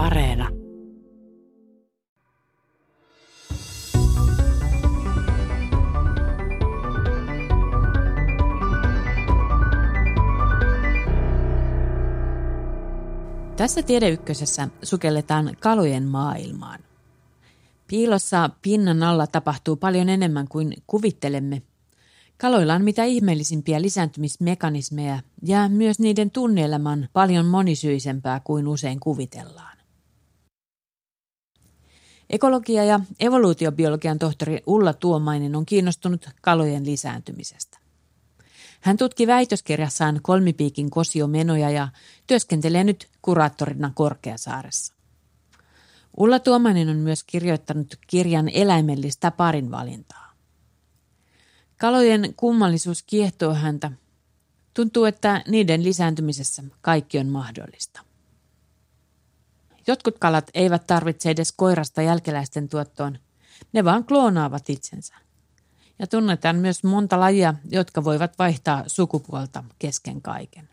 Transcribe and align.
Areena. 0.00 0.48
Tässä 13.56 13.82
Tiedeykkösessä 13.82 14.68
sukelletaan 14.82 15.56
kalojen 15.60 16.04
maailmaan. 16.04 16.80
Piilossa 17.86 18.50
pinnan 18.62 19.02
alla 19.02 19.26
tapahtuu 19.26 19.76
paljon 19.76 20.08
enemmän 20.08 20.48
kuin 20.48 20.74
kuvittelemme. 20.86 21.62
Kaloilla 22.36 22.74
on 22.74 22.84
mitä 22.84 23.04
ihmeellisimpiä 23.04 23.82
lisääntymismekanismeja 23.82 25.18
ja 25.42 25.68
myös 25.68 25.98
niiden 25.98 26.30
tunneelämä 26.30 26.90
on 26.90 27.08
paljon 27.12 27.46
monisyisempää 27.46 28.40
kuin 28.44 28.68
usein 28.68 29.00
kuvitellaan. 29.00 29.79
Ekologia- 32.30 32.84
ja 32.84 33.00
evoluutiobiologian 33.20 34.18
tohtori 34.18 34.62
Ulla 34.66 34.92
Tuomainen 34.92 35.56
on 35.56 35.66
kiinnostunut 35.66 36.28
kalojen 36.42 36.86
lisääntymisestä. 36.86 37.78
Hän 38.80 38.96
tutki 38.96 39.26
väitöskirjassaan 39.26 40.20
kolmipiikin 40.22 40.90
kosiomenoja 40.90 41.70
ja 41.70 41.88
työskentelee 42.26 42.84
nyt 42.84 43.08
kuraattorina 43.22 43.92
Korkeasaaressa. 43.94 44.94
Ulla 46.16 46.38
Tuomainen 46.38 46.88
on 46.88 46.96
myös 46.96 47.24
kirjoittanut 47.24 47.98
kirjan 48.06 48.48
eläimellistä 48.48 49.30
parinvalintaa. 49.30 50.32
Kalojen 51.80 52.34
kummallisuus 52.36 53.02
kiehtoo 53.02 53.54
häntä. 53.54 53.92
Tuntuu, 54.74 55.04
että 55.04 55.44
niiden 55.48 55.84
lisääntymisessä 55.84 56.62
kaikki 56.80 57.18
on 57.18 57.26
mahdollista. 57.26 58.09
Jotkut 59.86 60.18
kalat 60.18 60.50
eivät 60.54 60.86
tarvitse 60.86 61.30
edes 61.30 61.52
koirasta 61.52 62.02
jälkeläisten 62.02 62.68
tuottoon. 62.68 63.18
Ne 63.72 63.84
vaan 63.84 64.04
kloonaavat 64.04 64.70
itsensä. 64.70 65.14
Ja 65.98 66.06
tunnetaan 66.06 66.56
myös 66.56 66.84
monta 66.84 67.20
lajia, 67.20 67.54
jotka 67.70 68.04
voivat 68.04 68.38
vaihtaa 68.38 68.84
sukupuolta 68.86 69.64
kesken 69.78 70.22
kaiken. 70.22 70.68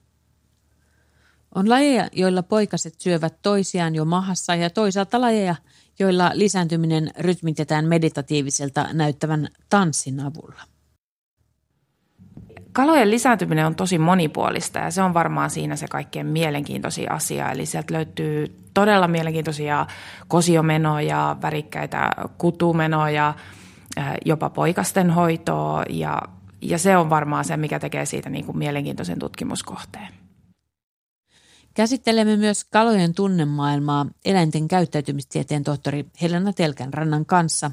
On 1.56 1.70
lajeja, 1.70 2.10
joilla 2.12 2.44
poikaset 2.44 3.02
syövät 3.02 3.42
toisiaan 3.42 3.96
jo 3.96 4.06
mahassa 4.06 4.56
ja 4.56 4.70
toisaalta 4.70 5.22
lajeja, 5.22 5.56
joilla 6.00 6.32
lisääntyminen 6.34 7.12
rytmitetään 7.20 7.86
meditatiiviselta 7.86 8.94
näyttävän 8.94 9.48
tanssin 9.70 10.20
avulla. 10.20 10.77
Kalojen 12.78 13.12
lisääntyminen 13.12 13.66
on 13.66 13.76
tosi 13.76 13.98
monipuolista 13.98 14.80
ja 14.80 14.92
se 14.92 15.02
on 15.02 15.14
varmaan 15.14 15.50
siinä 15.50 15.76
se 15.76 15.88
kaikkein 15.88 16.28
mielenkiintoisin 16.28 17.12
asia. 17.12 17.52
Eli 17.52 17.66
sieltä 17.66 17.94
löytyy 17.94 18.56
todella 18.74 19.08
mielenkiintoisia 19.08 19.86
kosiomenoja, 20.28 21.38
värikkäitä 21.42 22.12
kutumenoja, 22.38 23.34
jopa 24.26 24.50
poikasten 24.50 25.10
hoitoa 25.12 25.84
ja, 25.90 26.22
ja 26.62 26.78
se 26.78 26.98
on 26.98 27.10
varmaan 27.10 27.46
se, 27.46 27.58
mikä 27.58 27.80
tekee 27.80 28.06
siitä 28.06 28.30
niin 28.30 28.46
kuin 28.46 28.58
mielenkiintoisen 28.58 29.20
tutkimuskohteen. 29.20 30.08
Käsittelemme 31.74 32.38
myös 32.38 32.66
kalojen 32.66 33.14
tunnemaailmaa 33.14 34.06
eläinten 34.26 34.68
käyttäytymistieteen 34.68 35.64
tohtori 35.64 36.06
Helena 36.22 36.54
Telkänrannan 36.54 37.26
kanssa, 37.26 37.72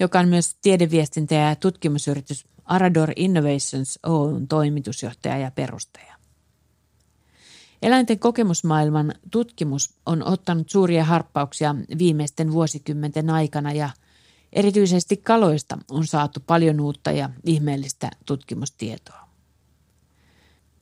joka 0.00 0.20
on 0.20 0.28
myös 0.28 0.56
tiedeviestintä- 0.62 1.34
ja 1.34 1.56
tutkimusyritys 1.56 2.50
Arador 2.70 3.12
Innovations 3.16 3.98
Oyn 4.06 4.48
toimitusjohtaja 4.48 5.38
ja 5.38 5.50
perustaja. 5.50 6.14
Eläinten 7.82 8.18
kokemusmaailman 8.18 9.14
tutkimus 9.30 9.94
on 10.06 10.28
ottanut 10.28 10.70
suuria 10.70 11.04
harppauksia 11.04 11.74
viimeisten 11.98 12.52
vuosikymmenten 12.52 13.30
aikana 13.30 13.72
ja 13.72 13.90
erityisesti 14.52 15.16
kaloista 15.16 15.78
on 15.90 16.06
saatu 16.06 16.40
paljon 16.46 16.80
uutta 16.80 17.10
ja 17.10 17.30
ihmeellistä 17.44 18.10
tutkimustietoa. 18.26 19.28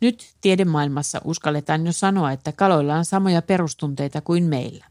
Nyt 0.01 0.35
tiedemaailmassa 0.41 1.21
uskalletaan 1.25 1.87
jo 1.87 1.93
sanoa, 1.93 2.33
että 2.33 2.53
kaloilla 2.53 2.97
on 2.97 3.05
samoja 3.05 3.43
perustunteita 3.43 4.21
kuin 4.21 4.45
meillä. 4.45 4.85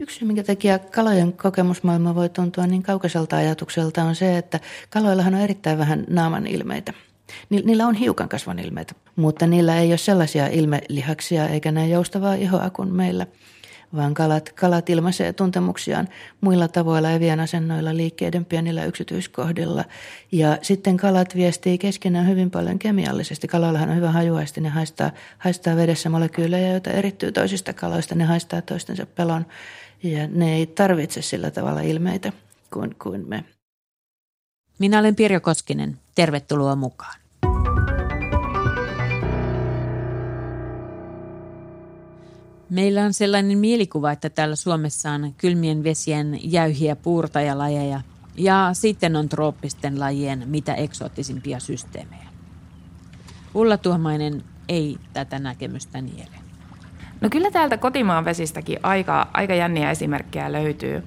Yksi 0.00 0.24
minkä 0.24 0.42
takia 0.42 0.78
kalojen 0.78 1.32
kokemusmaailma 1.32 2.14
voi 2.14 2.28
tuntua 2.28 2.66
niin 2.66 2.82
kaukaiselta 2.82 3.36
ajatukselta 3.36 4.02
on 4.02 4.14
se, 4.14 4.38
että 4.38 4.60
kaloillahan 4.90 5.34
on 5.34 5.40
erittäin 5.40 5.78
vähän 5.78 6.04
naaman 6.08 6.46
ilmeitä. 6.46 6.92
Niillä 7.50 7.86
on 7.86 7.94
hiukan 7.94 8.28
kasvon 8.28 8.58
ilmeitä, 8.58 8.94
mutta 9.16 9.46
niillä 9.46 9.78
ei 9.78 9.88
ole 9.88 9.98
sellaisia 9.98 10.46
ilmelihaksia 10.46 11.48
eikä 11.48 11.72
näin 11.72 11.90
joustavaa 11.90 12.34
ihoa 12.34 12.70
kuin 12.70 12.88
meillä– 12.88 13.26
vaan 13.96 14.14
kalat, 14.14 14.52
kalat 14.52 14.90
ilmaisee 14.90 15.32
tuntemuksiaan 15.32 16.08
muilla 16.40 16.68
tavoilla 16.68 17.10
evien 17.10 17.40
asennoilla, 17.40 17.96
liikkeiden 17.96 18.44
pienillä 18.44 18.84
yksityiskohdilla. 18.84 19.84
Ja 20.32 20.58
sitten 20.62 20.96
kalat 20.96 21.34
viestii 21.34 21.78
keskenään 21.78 22.28
hyvin 22.28 22.50
paljon 22.50 22.78
kemiallisesti. 22.78 23.48
Kaloillahan 23.48 23.90
on 23.90 23.96
hyvä 23.96 24.10
hajuaisti, 24.10 24.60
ne 24.60 24.68
haistaa, 24.68 25.10
haistaa 25.38 25.76
vedessä 25.76 26.10
molekyylejä, 26.10 26.70
joita 26.70 26.90
erittyy 26.90 27.32
toisista 27.32 27.72
kaloista, 27.72 28.14
ne 28.14 28.24
haistaa 28.24 28.62
toistensa 28.62 29.06
pelon 29.06 29.46
ja 30.02 30.28
ne 30.28 30.54
ei 30.54 30.66
tarvitse 30.66 31.22
sillä 31.22 31.50
tavalla 31.50 31.80
ilmeitä 31.80 32.32
kuin, 32.72 32.96
kuin 33.02 33.28
me. 33.28 33.44
Minä 34.78 34.98
olen 34.98 35.16
Pirjo 35.16 35.40
Koskinen. 35.40 35.98
Tervetuloa 36.14 36.76
mukaan. 36.76 37.19
Meillä 42.70 43.04
on 43.04 43.12
sellainen 43.12 43.58
mielikuva, 43.58 44.12
että 44.12 44.30
täällä 44.30 44.56
Suomessa 44.56 45.10
on 45.10 45.34
kylmien 45.38 45.84
vesien 45.84 46.38
jäyhiä 46.42 46.96
puurtajalajeja 46.96 48.00
ja 48.36 48.70
sitten 48.72 49.16
on 49.16 49.28
trooppisten 49.28 50.00
lajien 50.00 50.42
mitä 50.46 50.74
eksoottisimpia 50.74 51.60
systeemejä. 51.60 52.26
Ulla 53.54 53.76
Tuomainen 53.76 54.44
ei 54.68 54.98
tätä 55.12 55.38
näkemystä 55.38 56.00
niele. 56.00 56.36
No 57.20 57.28
kyllä 57.30 57.50
täältä 57.50 57.76
kotimaan 57.76 58.24
vesistäkin 58.24 58.78
aika, 58.82 59.28
aika 59.32 59.54
jänniä 59.54 59.90
esimerkkejä 59.90 60.52
löytyy. 60.52 61.02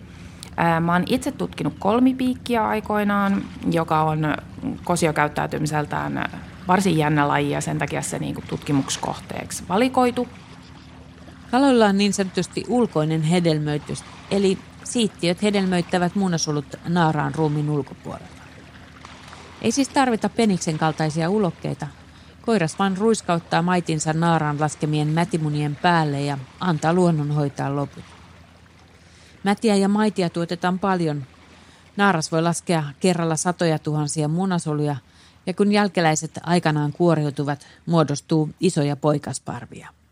Mä 0.82 0.94
oon 0.94 1.04
itse 1.08 1.32
tutkinut 1.32 1.74
kolmipiikkiä 1.80 2.68
aikoinaan, 2.68 3.44
joka 3.72 4.04
on 4.04 4.38
kosiokäyttäytymiseltään 4.84 6.30
varsin 6.68 6.98
jännä 6.98 7.28
laji 7.28 7.52
ja 7.52 7.62
sen 7.62 7.78
takia 7.78 8.02
se 8.02 8.20
niin 8.20 8.36
tutkimuskohteeksi 8.50 9.64
valikoitu– 9.70 10.28
Kaloilla 11.54 11.86
on 11.86 11.98
niin 11.98 12.14
sanotusti 12.14 12.64
ulkoinen 12.68 13.22
hedelmöitys, 13.22 14.04
eli 14.32 14.58
siittiöt 14.84 15.42
hedelmöittävät 15.42 16.16
munasolut 16.16 16.66
naaraan 16.88 17.36
ruumiin 17.36 17.70
ulkopuolella. 17.70 18.28
Ei 19.62 19.72
siis 19.72 19.90
tarvita 19.90 20.30
peniksen 20.30 20.78
kaltaisia 20.78 21.30
ulokkeita. 21.30 21.88
Koiras 22.42 22.80
vain 22.80 22.98
ruiskauttaa 22.98 23.62
maitinsa 23.62 24.14
naaraan 24.14 24.60
laskemien 24.60 25.08
mätimunien 25.08 25.76
päälle 25.76 26.22
ja 26.22 26.38
antaa 26.60 26.94
luonnon 26.94 27.32
hoitaa 27.32 27.76
loput. 27.76 28.04
Mätiä 29.44 29.76
ja 29.76 29.88
maitia 29.88 30.30
tuotetaan 30.30 30.80
paljon. 30.80 31.24
Naaras 31.98 32.32
voi 32.32 32.42
laskea 32.42 32.84
kerralla 33.00 33.36
satoja 33.36 33.80
tuhansia 33.80 34.28
munasoluja, 34.28 34.96
ja 35.46 35.54
kun 35.54 35.72
jälkeläiset 35.72 36.40
aikanaan 36.44 36.94
kuoriutuvat, 36.94 37.68
muodostuu 37.86 38.50
isoja 38.60 38.96
poikasparvia. 38.96 40.03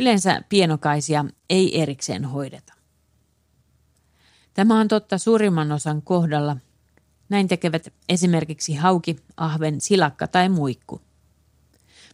Yleensä 0.00 0.42
pienokaisia 0.48 1.24
ei 1.50 1.82
erikseen 1.82 2.24
hoideta. 2.24 2.72
Tämä 4.54 4.80
on 4.80 4.88
totta 4.88 5.18
suurimman 5.18 5.72
osan 5.72 6.02
kohdalla. 6.02 6.56
Näin 7.28 7.48
tekevät 7.48 7.92
esimerkiksi 8.08 8.74
hauki, 8.74 9.16
ahven, 9.36 9.80
silakka 9.80 10.26
tai 10.26 10.48
muikku. 10.48 11.00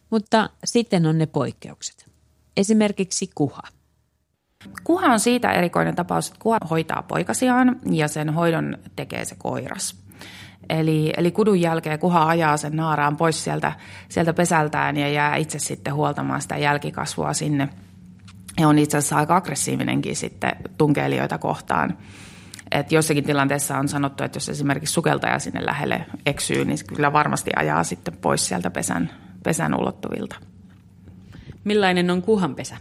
Mutta 0.09 0.49
sitten 0.65 1.05
on 1.05 1.17
ne 1.17 1.25
poikkeukset. 1.25 2.09
Esimerkiksi 2.57 3.29
kuha. 3.35 3.61
Kuha 4.83 5.07
on 5.07 5.19
siitä 5.19 5.51
erikoinen 5.51 5.95
tapaus, 5.95 6.27
että 6.27 6.39
kuha 6.39 6.57
hoitaa 6.69 7.03
poikasiaan 7.03 7.79
ja 7.91 8.07
sen 8.07 8.29
hoidon 8.29 8.77
tekee 8.95 9.25
se 9.25 9.35
koiras. 9.35 9.95
Eli, 10.69 11.13
eli 11.17 11.31
kudun 11.31 11.61
jälkeen 11.61 11.99
kuha 11.99 12.27
ajaa 12.27 12.57
sen 12.57 12.75
naaraan 12.75 13.17
pois 13.17 13.43
sieltä, 13.43 13.73
sieltä 14.09 14.33
pesältään 14.33 14.97
ja 14.97 15.09
jää 15.09 15.35
itse 15.35 15.59
sitten 15.59 15.93
huoltamaan 15.93 16.41
sitä 16.41 16.57
jälkikasvua 16.57 17.33
sinne. 17.33 17.69
Ja 18.59 18.67
on 18.67 18.79
itse 18.79 18.97
asiassa 18.97 19.17
aika 19.17 19.35
aggressiivinenkin 19.35 20.15
sitten 20.15 20.51
tunkeilijoita 20.77 21.37
kohtaan. 21.37 21.97
Et 22.71 22.91
jossakin 22.91 23.23
tilanteessa 23.23 23.77
on 23.77 23.87
sanottu, 23.87 24.23
että 24.23 24.35
jos 24.35 24.49
esimerkiksi 24.49 24.93
sukeltaja 24.93 25.39
sinne 25.39 25.65
lähelle 25.65 26.05
eksyy, 26.25 26.65
niin 26.65 26.77
kyllä 26.87 27.13
varmasti 27.13 27.51
ajaa 27.55 27.83
sitten 27.83 28.17
pois 28.17 28.47
sieltä 28.47 28.69
pesän, 28.69 29.09
pesän 29.43 29.79
ulottuvilta. 29.79 30.35
Millainen 31.63 32.11
on 32.11 32.21
kuhanpesä? 32.21 32.77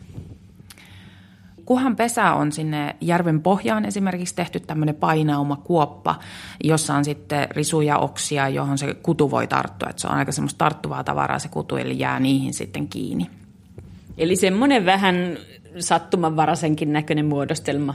Kuhan 1.66 1.96
pesä 1.96 2.32
on 2.32 2.52
sinne 2.52 2.96
järven 3.00 3.42
pohjaan 3.42 3.84
esimerkiksi 3.84 4.34
tehty 4.34 4.60
tämmöinen 4.60 4.94
painauma 4.94 5.56
kuoppa, 5.56 6.18
jossa 6.64 6.94
on 6.94 7.04
sitten 7.04 7.48
risuja, 7.50 7.98
oksia, 7.98 8.48
johon 8.48 8.78
se 8.78 8.94
kutu 8.94 9.30
voi 9.30 9.46
tarttua. 9.46 9.88
Et 9.90 9.98
se 9.98 10.08
on 10.08 10.14
aika 10.14 10.32
semmoista 10.32 10.58
tarttuvaa 10.58 11.04
tavaraa 11.04 11.38
se 11.38 11.48
kutu, 11.48 11.76
eli 11.76 11.98
jää 11.98 12.20
niihin 12.20 12.54
sitten 12.54 12.88
kiinni. 12.88 13.30
Eli 14.18 14.36
semmoinen 14.36 14.86
vähän 14.86 15.16
sattumanvaraisenkin 15.78 16.92
näköinen 16.92 17.26
muodostelma 17.26 17.94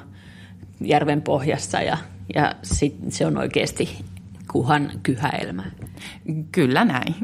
järven 0.81 1.21
pohjassa 1.21 1.81
ja, 1.81 1.97
ja 2.35 2.55
sit 2.63 2.95
se 3.09 3.25
on 3.25 3.37
oikeasti 3.37 4.05
kuhan 4.51 4.91
kyhäelmä. 5.03 5.63
Kyllä 6.51 6.85
näin. 6.85 7.15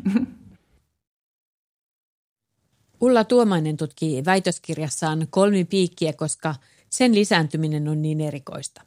Ulla 3.01 3.23
Tuomainen 3.23 3.77
tutkii 3.77 4.25
väitöskirjassaan 4.25 5.27
kolmipiikkiä, 5.29 6.13
koska 6.13 6.55
sen 6.89 7.15
lisääntyminen 7.15 7.88
on 7.88 8.01
niin 8.01 8.21
erikoista. 8.21 8.81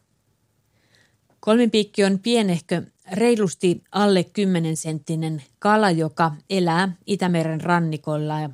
Kolmipiikki 1.41 2.05
on 2.05 2.19
pienehkö, 2.19 2.83
reilusti 3.13 3.83
alle 3.93 4.25
10 4.25 4.77
senttinen 4.77 5.43
kala, 5.59 5.91
joka 5.91 6.33
elää 6.51 6.97
Itämeren 7.07 7.61
rannikolla 7.61 8.41
ja 8.41 8.51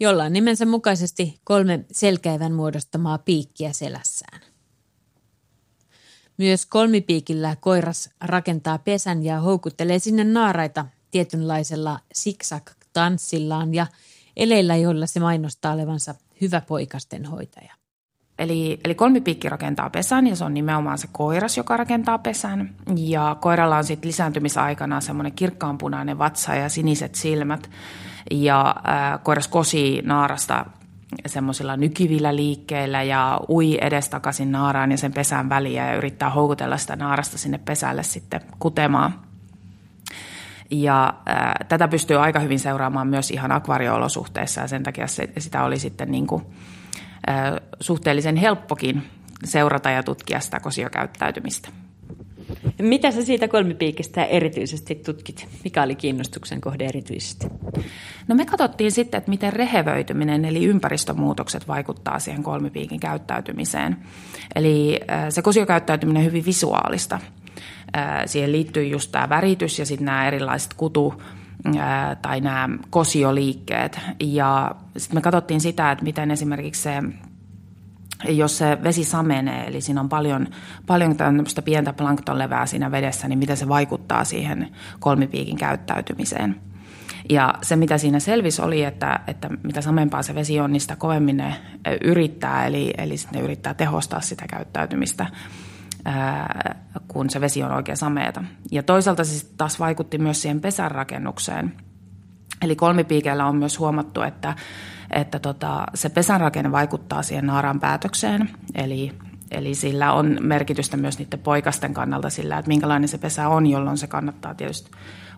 jolla 0.00 0.24
on 0.24 0.32
nimensä 0.32 0.66
mukaisesti 0.66 1.40
kolme 1.44 1.84
selkäivän 1.92 2.52
muodostamaa 2.52 3.18
piikkiä 3.18 3.72
selässään. 3.72 4.40
Myös 6.36 6.66
kolmipiikillä 6.66 7.56
koiras 7.60 8.10
rakentaa 8.20 8.78
pesän 8.78 9.24
ja 9.24 9.40
houkuttelee 9.40 9.98
sinne 9.98 10.24
naaraita 10.24 10.86
tietynlaisella 11.10 12.00
zigzag-tanssillaan 12.18 13.74
ja 13.74 13.86
eleillä, 14.40 14.76
joilla 14.76 15.06
se 15.06 15.20
mainostaa 15.20 15.72
olevansa 15.72 16.14
hyvä 16.40 16.60
poikasten 16.60 17.24
hoitaja. 17.24 17.74
Eli, 18.38 18.80
eli 18.84 18.94
kolmipiikki 18.94 19.48
rakentaa 19.48 19.90
pesän 19.90 20.26
ja 20.26 20.36
se 20.36 20.44
on 20.44 20.54
nimenomaan 20.54 20.98
se 20.98 21.08
koiras, 21.12 21.56
joka 21.56 21.76
rakentaa 21.76 22.18
pesän. 22.18 22.74
Ja 22.96 23.36
koiralla 23.40 23.76
on 23.76 23.84
sitten 23.84 24.08
lisääntymisaikana 24.08 25.00
semmoinen 25.00 25.32
kirkkaanpunainen 25.32 26.18
vatsa 26.18 26.54
ja 26.54 26.68
siniset 26.68 27.14
silmät. 27.14 27.70
Ja 28.30 28.74
äh, 28.88 29.22
koiras 29.22 29.48
kosii 29.48 30.02
naarasta 30.02 30.66
semmoisilla 31.26 31.76
nykivillä 31.76 32.36
liikkeillä 32.36 33.02
ja 33.02 33.40
ui 33.48 33.78
edestakaisin 33.80 34.52
naaraan 34.52 34.90
ja 34.90 34.98
sen 34.98 35.12
pesän 35.12 35.48
väliä 35.48 35.86
ja 35.86 35.96
yrittää 35.96 36.30
houkutella 36.30 36.76
sitä 36.76 36.96
naarasta 36.96 37.38
sinne 37.38 37.58
pesälle 37.58 38.02
sitten 38.02 38.40
kutemaan. 38.58 39.29
Ja 40.70 41.14
äh, 41.28 41.52
tätä 41.68 41.88
pystyy 41.88 42.16
aika 42.16 42.40
hyvin 42.40 42.60
seuraamaan 42.60 43.06
myös 43.06 43.30
ihan 43.30 43.52
akvaarioolosuhteissa 43.52 44.60
ja 44.60 44.68
sen 44.68 44.82
takia 44.82 45.06
se, 45.06 45.30
sitä 45.38 45.64
oli 45.64 45.78
sitten 45.78 46.10
niin 46.10 46.26
kuin, 46.26 46.42
äh, 47.30 47.52
suhteellisen 47.80 48.36
helppokin 48.36 49.02
seurata 49.44 49.90
ja 49.90 50.02
tutkia 50.02 50.40
sitä 50.40 50.60
kosiokäyttäytymistä. 50.60 51.68
Mitä 52.82 53.10
sä 53.10 53.22
siitä 53.22 53.48
kolmipiikistä 53.48 54.24
erityisesti 54.24 54.94
tutkit? 54.94 55.48
Mikä 55.64 55.82
oli 55.82 55.94
kiinnostuksen 55.94 56.60
kohde 56.60 56.84
erityisesti? 56.84 57.46
No 58.28 58.34
me 58.34 58.46
katsottiin 58.46 58.92
sitten, 58.92 59.18
että 59.18 59.30
miten 59.30 59.52
rehevöityminen 59.52 60.44
eli 60.44 60.64
ympäristömuutokset 60.64 61.68
vaikuttaa 61.68 62.18
siihen 62.18 62.42
kolmipiikin 62.42 63.00
käyttäytymiseen. 63.00 63.96
Eli 64.54 65.00
se 65.28 65.42
kosiokäyttäytyminen 65.42 66.20
on 66.20 66.26
hyvin 66.26 66.46
visuaalista. 66.46 67.18
Siihen 68.26 68.52
liittyy 68.52 68.86
just 68.86 69.12
tämä 69.12 69.28
väritys 69.28 69.78
ja 69.78 69.86
sitten 69.86 70.04
nämä 70.04 70.26
erilaiset 70.26 70.74
kutu, 70.74 71.22
tai 72.22 72.40
nämä 72.40 72.68
kosioliikkeet. 72.90 74.00
Ja 74.20 74.74
sitten 74.96 75.16
me 75.16 75.20
katsottiin 75.20 75.60
sitä, 75.60 75.90
että 75.90 76.04
miten 76.04 76.30
esimerkiksi 76.30 76.82
se 76.82 77.02
jos 78.28 78.58
se 78.58 78.78
vesi 78.82 79.04
samenee, 79.04 79.66
eli 79.66 79.80
siinä 79.80 80.00
on 80.00 80.08
paljon, 80.08 80.48
paljon 80.86 81.16
tämmöistä 81.16 81.62
pientä 81.62 81.92
planktonlevää 81.92 82.66
siinä 82.66 82.90
vedessä, 82.90 83.28
niin 83.28 83.38
miten 83.38 83.56
se 83.56 83.68
vaikuttaa 83.68 84.24
siihen 84.24 84.68
kolmipiikin 84.98 85.56
käyttäytymiseen. 85.56 86.56
Ja 87.28 87.54
se, 87.62 87.76
mitä 87.76 87.98
siinä 87.98 88.20
selvisi, 88.20 88.62
oli, 88.62 88.84
että, 88.84 89.20
että 89.26 89.50
mitä 89.62 89.80
samempaa 89.80 90.22
se 90.22 90.34
vesi 90.34 90.60
on, 90.60 90.72
niin 90.72 90.80
sitä 90.80 90.96
kovemmin 90.96 91.36
ne 91.36 91.56
yrittää, 92.00 92.66
eli, 92.66 92.94
eli 92.98 93.14
ne 93.34 93.40
yrittää 93.40 93.74
tehostaa 93.74 94.20
sitä 94.20 94.46
käyttäytymistä, 94.46 95.26
kun 97.08 97.30
se 97.30 97.40
vesi 97.40 97.62
on 97.62 97.72
oikein 97.72 97.96
sameeta. 97.96 98.44
Ja 98.70 98.82
toisaalta 98.82 99.24
se 99.24 99.46
taas 99.56 99.80
vaikutti 99.80 100.18
myös 100.18 100.42
siihen 100.42 100.60
pesän 100.60 100.90
rakennukseen. 100.90 101.74
Eli 102.62 102.76
kolmipiikeillä 102.76 103.46
on 103.46 103.56
myös 103.56 103.78
huomattu, 103.78 104.22
että 104.22 104.54
että 105.10 105.38
tota, 105.38 105.86
se 105.94 106.08
pesänrakenne 106.08 106.72
vaikuttaa 106.72 107.22
siihen 107.22 107.46
naaran 107.46 107.80
päätökseen, 107.80 108.50
eli 108.74 109.12
Eli 109.50 109.74
sillä 109.74 110.12
on 110.12 110.38
merkitystä 110.40 110.96
myös 110.96 111.18
niiden 111.18 111.38
poikasten 111.38 111.94
kannalta 111.94 112.30
sillä, 112.30 112.58
että 112.58 112.68
minkälainen 112.68 113.08
se 113.08 113.18
pesä 113.18 113.48
on, 113.48 113.66
jolloin 113.66 113.98
se 113.98 114.06
kannattaa 114.06 114.54
tietysti 114.54 114.90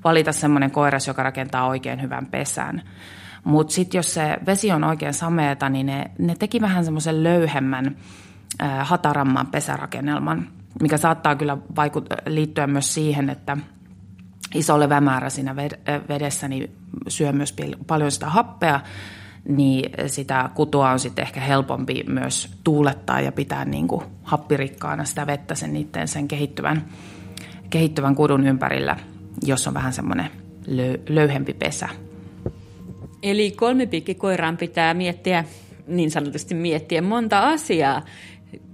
valita 0.04 0.32
semmoinen 0.32 0.70
koiras, 0.70 1.06
joka 1.06 1.22
rakentaa 1.22 1.66
oikein 1.66 2.02
hyvän 2.02 2.26
pesän. 2.26 2.82
Mutta 3.44 3.74
sitten 3.74 3.98
jos 3.98 4.14
se 4.14 4.36
vesi 4.46 4.72
on 4.72 4.84
oikein 4.84 5.14
sameeta, 5.14 5.68
niin 5.68 5.86
ne, 5.86 6.10
ne 6.18 6.34
teki 6.34 6.60
vähän 6.60 6.84
semmoisen 6.84 7.22
löyhemmän, 7.22 7.96
hataramman 8.80 9.46
pesärakennelman, 9.46 10.48
mikä 10.82 10.96
saattaa 10.96 11.36
kyllä 11.36 11.58
vaikut- 11.76 12.22
liittyä 12.26 12.66
myös 12.66 12.94
siihen, 12.94 13.30
että 13.30 13.56
iso 14.54 14.80
levämäärä 14.80 15.30
siinä 15.30 15.56
vedessä 16.08 16.48
niin 16.48 16.76
syö 17.08 17.32
myös 17.32 17.56
paljon 17.86 18.10
sitä 18.10 18.26
happea, 18.26 18.80
niin 19.48 19.90
sitä 20.06 20.50
kutua 20.54 20.90
on 20.90 20.98
sitten 20.98 21.22
ehkä 21.22 21.40
helpompi 21.40 22.04
myös 22.08 22.50
tuulettaa 22.64 23.20
ja 23.20 23.32
pitää 23.32 23.64
niin 23.64 23.88
kuin 23.88 24.04
happirikkaana 24.22 25.04
sitä 25.04 25.26
vettä 25.26 25.54
sen 25.54 25.72
niiden 25.72 26.08
sen 26.08 26.28
kehittyvän, 26.28 26.84
kehittyvän 27.70 28.14
kudun 28.14 28.46
ympärillä, 28.46 28.96
jos 29.42 29.68
on 29.68 29.74
vähän 29.74 29.92
semmoinen 29.92 30.30
löyhempi 31.08 31.54
pesä. 31.54 31.88
Eli 33.22 33.50
kolmipiikkikoiraan 33.50 34.56
pitää 34.56 34.94
miettiä, 34.94 35.44
niin 35.86 36.10
sanotusti 36.10 36.54
miettiä 36.54 37.02
monta 37.02 37.38
asiaa 37.48 38.02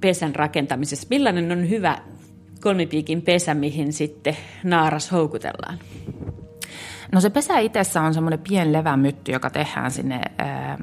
pesän 0.00 0.34
rakentamisessa. 0.34 1.06
Millainen 1.10 1.52
on 1.52 1.70
hyvä 1.70 1.98
kolmipiikin 2.60 3.22
pesä, 3.22 3.54
mihin 3.54 3.92
sitten 3.92 4.36
naaras 4.64 5.12
houkutellaan? 5.12 5.78
No 7.12 7.20
se 7.20 7.30
pesä 7.30 7.58
itsessä 7.58 8.02
on 8.02 8.14
semmoinen 8.14 8.38
pien 8.48 8.72
levämytty, 8.72 9.32
joka 9.32 9.50
tehdään 9.50 9.90
sinne 9.90 10.20
ää, 10.38 10.78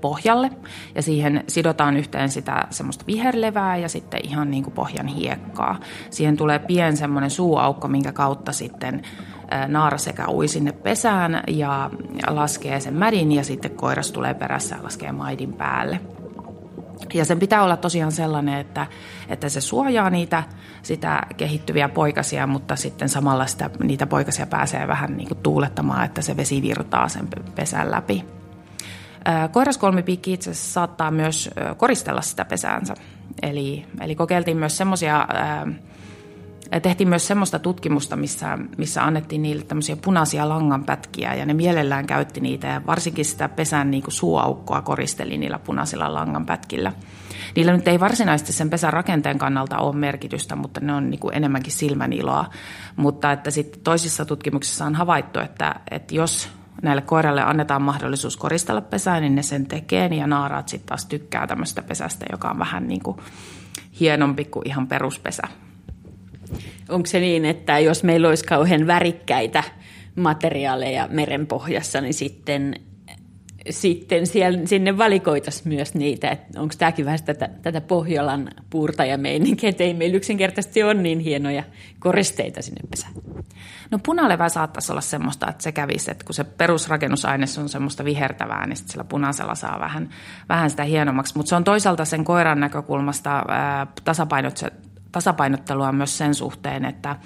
pohjalle 0.00 0.50
ja 0.94 1.02
siihen 1.02 1.44
sidotaan 1.48 1.96
yhteen 1.96 2.28
sitä 2.28 2.66
semmoista 2.70 3.04
viherlevää 3.06 3.76
ja 3.76 3.88
sitten 3.88 4.20
ihan 4.24 4.50
niin 4.50 4.62
kuin 4.62 4.74
pohjan 4.74 5.06
hiekkaa. 5.06 5.80
Siihen 6.10 6.36
tulee 6.36 6.58
pien 6.58 6.96
semmoinen 6.96 7.30
suuaukko, 7.30 7.88
minkä 7.88 8.12
kautta 8.12 8.52
sitten 8.52 9.02
naara 9.66 9.98
sekä 9.98 10.28
ui 10.28 10.48
sinne 10.48 10.72
pesään 10.72 11.42
ja 11.48 11.90
laskee 12.26 12.80
sen 12.80 12.94
mädin 12.94 13.32
ja 13.32 13.44
sitten 13.44 13.70
koiras 13.70 14.12
tulee 14.12 14.34
perässä 14.34 14.76
ja 14.76 14.82
laskee 14.82 15.12
maidin 15.12 15.52
päälle. 15.52 16.00
Ja 17.14 17.24
sen 17.24 17.38
pitää 17.38 17.62
olla 17.62 17.76
tosiaan 17.76 18.12
sellainen, 18.12 18.58
että, 18.58 18.86
että 19.28 19.48
se 19.48 19.60
suojaa 19.60 20.10
niitä 20.10 20.42
sitä 20.82 21.22
kehittyviä 21.36 21.88
poikasia, 21.88 22.46
mutta 22.46 22.76
sitten 22.76 23.08
samalla 23.08 23.46
sitä, 23.46 23.70
niitä 23.82 24.06
poikasia 24.06 24.46
pääsee 24.46 24.88
vähän 24.88 25.16
niin 25.16 25.28
kuin 25.28 25.38
tuulettamaan, 25.38 26.04
että 26.04 26.22
se 26.22 26.36
vesi 26.36 26.62
virtaa 26.62 27.08
sen 27.08 27.28
pesän 27.54 27.90
läpi. 27.90 28.24
Koiraskolmipiikki 29.52 30.32
itse 30.32 30.50
asiassa 30.50 30.72
saattaa 30.72 31.10
myös 31.10 31.50
koristella 31.76 32.22
sitä 32.22 32.44
pesäänsä. 32.44 32.94
Eli, 33.42 33.86
eli 34.00 34.14
kokeiltiin 34.14 34.56
myös 34.56 34.76
semmoisia 34.76 35.28
tehtiin 36.82 37.08
myös 37.08 37.26
semmoista 37.26 37.58
tutkimusta, 37.58 38.16
missä, 38.16 38.58
missä 38.78 39.04
annettiin 39.04 39.42
niille 39.42 39.62
tämmöisiä 39.62 39.96
punaisia 39.96 40.48
langanpätkiä 40.48 41.34
ja 41.34 41.46
ne 41.46 41.54
mielellään 41.54 42.06
käytti 42.06 42.40
niitä 42.40 42.66
ja 42.66 42.86
varsinkin 42.86 43.24
sitä 43.24 43.48
pesän 43.48 43.90
niin 43.90 44.02
kuin 44.02 44.14
suuaukkoa 44.14 44.82
koristeli 44.82 45.38
niillä 45.38 45.58
punaisilla 45.58 46.14
langanpätkillä. 46.14 46.92
Niillä 47.56 47.72
nyt 47.72 47.88
ei 47.88 48.00
varsinaisesti 48.00 48.52
sen 48.52 48.70
pesän 48.70 48.92
rakenteen 48.92 49.38
kannalta 49.38 49.78
ole 49.78 49.96
merkitystä, 49.96 50.56
mutta 50.56 50.80
ne 50.80 50.94
on 50.94 51.10
niin 51.10 51.20
kuin 51.20 51.34
enemmänkin 51.34 51.72
silmäniloa. 51.72 52.50
Mutta 52.96 53.32
että 53.32 53.50
sitten 53.50 53.80
toisissa 53.80 54.24
tutkimuksissa 54.24 54.84
on 54.84 54.94
havaittu, 54.94 55.38
että, 55.38 55.74
että 55.90 56.14
jos 56.14 56.48
näille 56.82 57.02
koiralle 57.02 57.42
annetaan 57.42 57.82
mahdollisuus 57.82 58.36
koristella 58.36 58.80
pesää, 58.80 59.20
niin 59.20 59.34
ne 59.34 59.42
sen 59.42 59.66
tekee 59.66 60.06
ja 60.06 60.26
naaraat 60.26 60.68
sitten 60.68 60.88
taas 60.88 61.06
tykkää 61.06 61.46
tämmöistä 61.46 61.82
pesästä, 61.82 62.26
joka 62.32 62.50
on 62.50 62.58
vähän 62.58 62.88
niin 62.88 63.02
kuin 63.02 63.16
hienompi 64.00 64.44
kuin 64.44 64.68
ihan 64.68 64.86
peruspesä. 64.86 65.42
Onko 66.88 67.06
se 67.06 67.20
niin, 67.20 67.44
että 67.44 67.78
jos 67.78 68.04
meillä 68.04 68.28
olisi 68.28 68.44
kauhean 68.44 68.86
värikkäitä 68.86 69.64
materiaaleja 70.16 71.08
merenpohjassa, 71.10 72.00
niin 72.00 72.14
sitten, 72.14 72.74
sitten 73.70 74.26
siellä, 74.26 74.58
sinne 74.64 74.98
valikoitaisiin 74.98 75.68
myös 75.68 75.94
niitä. 75.94 76.36
Onko 76.56 76.74
tämäkin 76.78 77.04
vähän 77.04 77.18
tätä, 77.24 77.48
tätä 77.62 77.80
Pohjolan 77.80 78.48
puurtajameininkiä, 78.70 79.70
että 79.70 79.84
ei 79.84 79.94
meillä 79.94 80.16
yksinkertaisesti 80.16 80.82
ole 80.82 80.94
niin 80.94 81.18
hienoja 81.18 81.62
koristeita 81.98 82.62
sinne 82.62 82.80
pesään? 82.90 83.12
No 83.90 83.98
punalevä 84.02 84.48
saattaisi 84.48 84.92
olla 84.92 85.00
semmoista, 85.00 85.50
että 85.50 85.62
se 85.62 85.72
kävisi, 85.72 86.10
että 86.10 86.24
kun 86.24 86.34
se 86.34 86.44
perusrakennusaines 86.44 87.58
on 87.58 87.68
semmoista 87.68 88.04
vihertävää, 88.04 88.66
niin 88.66 88.76
sillä 88.76 89.04
punaisella 89.04 89.54
saa 89.54 89.80
vähän, 89.80 90.08
vähän 90.48 90.70
sitä 90.70 90.84
hienommaksi. 90.84 91.36
Mutta 91.36 91.48
se 91.50 91.56
on 91.56 91.64
toisaalta 91.64 92.04
sen 92.04 92.24
koiran 92.24 92.60
näkökulmasta 92.60 93.44
ää, 93.48 93.86
tasapainottelua 95.18 95.92
myös 95.92 96.18
sen 96.18 96.34
suhteen, 96.34 96.84
että, 96.84 97.16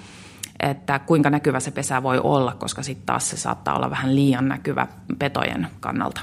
että 0.59 0.99
kuinka 0.99 1.29
näkyvä 1.29 1.59
se 1.59 1.71
pesä 1.71 2.03
voi 2.03 2.19
olla, 2.23 2.55
koska 2.59 2.83
sitten 2.83 3.05
taas 3.05 3.29
se 3.29 3.37
saattaa 3.37 3.75
olla 3.75 3.89
vähän 3.89 4.15
liian 4.15 4.47
näkyvä 4.47 4.87
petojen 5.19 5.67
kannalta. 5.79 6.21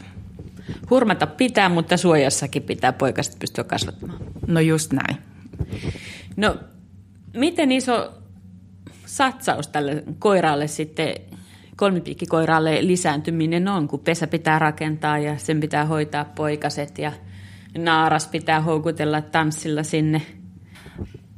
hurmata 0.91 1.27
pitää, 1.27 1.69
mutta 1.69 1.97
suojassakin 1.97 2.62
pitää 2.62 2.93
poikaset 2.93 3.39
pystyä 3.39 3.65
kasvattamaan. 3.65 4.19
No 4.47 4.61
just 4.61 4.93
näin. 4.93 5.23
No, 6.37 6.57
miten 7.37 7.73
iso 7.73 8.12
satsaus 9.07 9.69
tälle 9.69 10.05
koiraalle 10.19 10.67
sitten, 10.67 11.15
kolmipiikkikoiraalle 11.77 12.87
lisääntyminen 12.87 13.69
on, 13.69 13.89
kun 13.89 14.00
pesä 14.00 14.27
pitää 14.27 14.59
rakentaa 14.59 15.19
ja 15.19 15.39
sen 15.39 15.61
pitää 15.61 15.85
hoitaa 15.85 16.25
poikaset 16.25 16.99
ja 16.99 17.12
naaras 17.79 18.27
pitää 18.27 18.61
houkutella 18.61 19.21
tanssilla 19.23 19.83
sinne? 19.83 20.23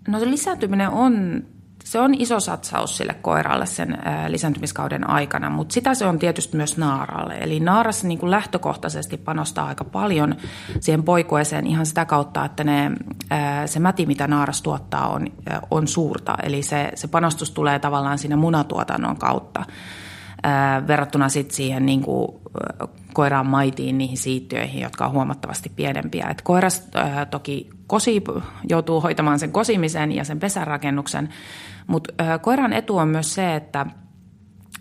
No 0.09 0.19
se 0.19 0.31
lisääntyminen 0.31 0.91
on 0.91 1.43
se 1.85 2.01
on 2.01 2.15
iso 2.15 2.41
satsaus 2.41 2.97
sille 2.97 3.15
koiralle 3.15 3.67
sen 3.67 3.99
lisääntymiskauden 4.29 5.11
aikana, 5.11 5.51
mutta 5.51 5.73
sitä 5.73 5.95
se 5.95 6.07
on 6.07 6.19
tietysti 6.19 6.57
myös 6.57 6.77
naaralle. 6.77 7.35
Eli 7.35 7.61
naaras 7.61 8.05
niin 8.05 8.19
kuin 8.19 8.31
lähtökohtaisesti 8.31 9.17
panostaa 9.17 9.67
aika 9.67 9.85
paljon 9.85 10.35
siihen 10.81 11.03
poikueeseen 11.03 11.67
ihan 11.67 11.87
sitä 11.87 12.05
kautta, 12.05 12.45
että 12.45 12.65
ne, 12.65 12.91
se 13.67 13.81
mäti, 13.81 14.07
mitä 14.07 14.27
naaras 14.27 14.63
tuottaa, 14.63 15.09
on, 15.09 15.27
on 15.71 15.89
suurta. 15.89 16.35
Eli 16.43 16.63
se, 16.63 16.93
se 16.95 17.09
panostus 17.09 17.51
tulee 17.51 17.79
tavallaan 17.79 18.19
siinä 18.19 18.37
munatuotannon 18.37 19.17
kautta 19.17 19.65
verrattuna 20.87 21.29
sitten 21.29 21.57
siihen 21.57 21.87
niin 21.87 22.03
kuin, 22.03 22.29
koiraan 23.13 23.47
maitiin, 23.47 23.99
niihin 23.99 24.17
siittiöihin, 24.17 24.83
jotka 24.83 25.07
on 25.07 25.13
huomattavasti 25.13 25.73
pienempiä. 25.77 26.27
Et 26.31 26.43
koiras 26.43 26.89
äh, 26.97 27.27
toki 27.31 27.71
kosi, 27.87 28.23
joutuu 28.69 29.01
hoitamaan 29.01 29.39
sen 29.39 29.53
kosimisen 29.53 30.13
ja 30.13 30.25
sen 30.25 30.39
pesärakennuksen, 30.39 31.29
mutta 31.87 32.39
koiran 32.39 32.73
etu 32.73 32.97
on 32.97 33.09
myös 33.09 33.35
se, 33.35 33.55
että 33.55 33.87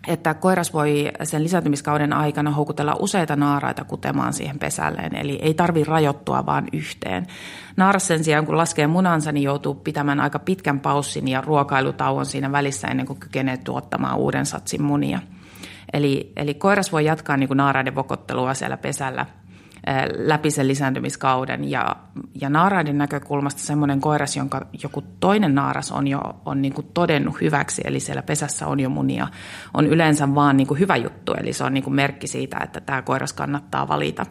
että 0.08 0.34
koiras 0.34 0.74
voi 0.74 1.12
sen 1.24 1.44
lisääntymiskauden 1.44 2.14
aikana 2.14 2.52
houkutella 2.52 2.96
useita 3.00 3.36
naaraita 3.36 3.84
kutemaan 3.84 4.34
siihen 4.34 4.60
pesälleen, 4.60 5.16
eli 5.16 5.40
ei 5.42 5.54
tarvi 5.54 5.84
rajoittua 5.84 6.46
vaan 6.46 6.68
yhteen. 6.74 7.28
Naaras 7.78 8.08
sen 8.08 8.24
sijaan, 8.24 8.46
kun 8.46 8.58
laskee 8.58 8.88
munansa, 8.88 9.32
niin 9.32 9.44
joutuu 9.44 9.76
pitämään 9.76 10.20
aika 10.20 10.40
pitkän 10.40 10.80
paussin 10.80 11.28
ja 11.28 11.42
ruokailutauon 11.42 12.26
siinä 12.26 12.52
välissä 12.52 12.88
ennen 12.88 13.06
kuin 13.06 13.20
kykenee 13.20 13.58
tuottamaan 13.58 14.18
uuden 14.18 14.46
satsin 14.46 14.82
munia. 14.82 15.20
Eli, 15.94 16.34
eli 16.36 16.54
koiras 16.54 16.92
voi 16.92 17.06
jatkaa 17.06 17.38
niin 17.38 17.48
kuin 17.48 17.58
naaraiden 17.58 17.96
vokottelua 17.96 18.54
siellä 18.54 18.78
pesällä– 18.78 19.26
läpi 20.18 20.52
sen 20.52 20.68
lisääntymiskauden. 20.68 21.72
Ja, 21.72 21.96
ja 22.42 22.50
naaraiden 22.50 22.98
näkökulmasta 22.98 23.62
semmoinen 23.62 24.02
koiras, 24.02 24.38
jonka 24.38 24.68
joku 24.84 25.04
toinen 25.20 25.56
naaras 25.56 25.92
on 25.92 26.08
jo 26.08 26.22
on 26.46 26.62
niin 26.62 26.74
kuin 26.74 26.88
todennut 26.94 27.42
hyväksi, 27.42 27.82
eli 27.86 28.00
siellä 28.00 28.22
pesässä 28.24 28.68
on 28.68 28.80
jo 28.80 28.90
munia, 28.90 29.28
on 29.74 29.88
yleensä 29.88 30.36
vaan 30.36 30.58
niin 30.58 30.68
kuin 30.68 30.80
hyvä 30.80 30.96
juttu. 30.96 31.34
Eli 31.34 31.54
se 31.54 31.64
on 31.64 31.74
niin 31.74 31.84
kuin 31.84 31.94
merkki 31.94 32.28
siitä, 32.28 32.58
että 32.64 32.82
tämä 32.82 33.02
koiras 33.02 33.34
kannattaa 33.34 33.88
valita. 33.88 34.26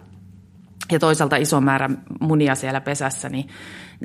Ja 0.91 0.99
toisaalta 0.99 1.37
iso 1.37 1.61
määrä 1.61 1.91
munia 2.21 2.55
siellä 2.55 2.81
pesässä, 2.81 3.29
niin 3.29 3.49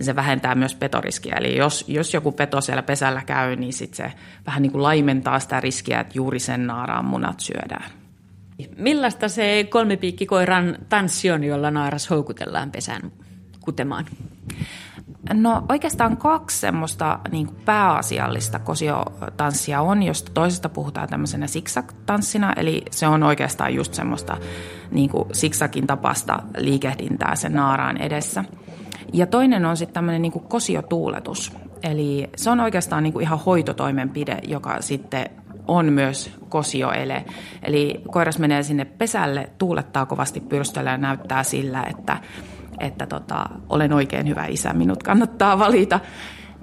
se 0.01 0.15
vähentää 0.15 0.55
myös 0.55 0.75
petoriskiä. 0.75 1.35
Eli 1.35 1.57
jos, 1.57 1.85
jos 1.87 2.13
joku 2.13 2.31
peto 2.31 2.61
siellä 2.61 2.83
pesällä 2.83 3.21
käy, 3.25 3.55
niin 3.55 3.73
sit 3.73 3.93
se 3.93 4.13
vähän 4.45 4.61
niin 4.61 4.71
kuin 4.71 4.83
laimentaa 4.83 5.39
sitä 5.39 5.59
riskiä, 5.59 5.99
että 5.99 6.13
juuri 6.15 6.39
sen 6.39 6.67
naaraan 6.67 7.05
munat 7.05 7.39
syödään. 7.39 7.91
Millaista 8.77 9.29
se 9.29 9.67
kolmipiikkikoiran 9.69 10.77
tanssi 10.89 11.31
on, 11.31 11.43
jolla 11.43 11.71
naaras 11.71 12.09
houkutellaan 12.09 12.71
pesään 12.71 13.11
kutemaan? 13.61 14.05
No 15.33 15.63
oikeastaan 15.69 16.17
kaksi 16.17 16.59
semmoista 16.59 17.19
niin 17.31 17.47
kuin 17.47 17.57
pääasiallista 17.65 18.59
kosiotanssia 18.59 19.81
on, 19.81 20.03
josta 20.03 20.31
toisesta 20.33 20.69
puhutaan 20.69 21.09
tämmöisenä 21.09 21.47
zigzag-tanssina, 21.47 22.53
eli 22.55 22.81
se 22.91 23.07
on 23.07 23.23
oikeastaan 23.23 23.75
just 23.75 23.93
semmoista 23.93 24.37
niin 24.91 25.09
kuin 25.09 25.29
zigzagin 25.33 25.87
tapasta 25.87 26.43
liikehdintää 26.57 27.35
sen 27.35 27.53
naaraan 27.53 27.97
edessä. 27.97 28.43
Ja 29.13 29.27
toinen 29.27 29.65
on 29.65 29.77
sitten 29.77 29.93
tämmöinen 29.93 30.21
niin 30.21 30.31
kuin 30.31 30.45
kosiotuuletus, 30.45 31.53
eli 31.83 32.29
se 32.35 32.49
on 32.49 32.59
oikeastaan 32.59 33.03
niin 33.03 33.13
kuin 33.13 33.23
ihan 33.23 33.39
hoitotoimenpide, 33.45 34.39
joka 34.47 34.81
sitten 34.81 35.29
on 35.67 35.93
myös 35.93 36.31
kosioele. 36.49 37.25
Eli 37.63 38.01
koiras 38.11 38.39
menee 38.39 38.63
sinne 38.63 38.85
pesälle, 38.85 39.49
tuulettaa 39.57 40.05
kovasti 40.05 40.39
pyrstöllä 40.39 40.91
ja 40.91 40.97
näyttää 40.97 41.43
sillä, 41.43 41.83
että, 41.89 42.17
että 42.79 43.05
tota, 43.05 43.45
olen 43.69 43.93
oikein 43.93 44.27
hyvä 44.27 44.45
isä, 44.45 44.73
minut 44.73 45.03
kannattaa 45.03 45.59
valita. 45.59 45.99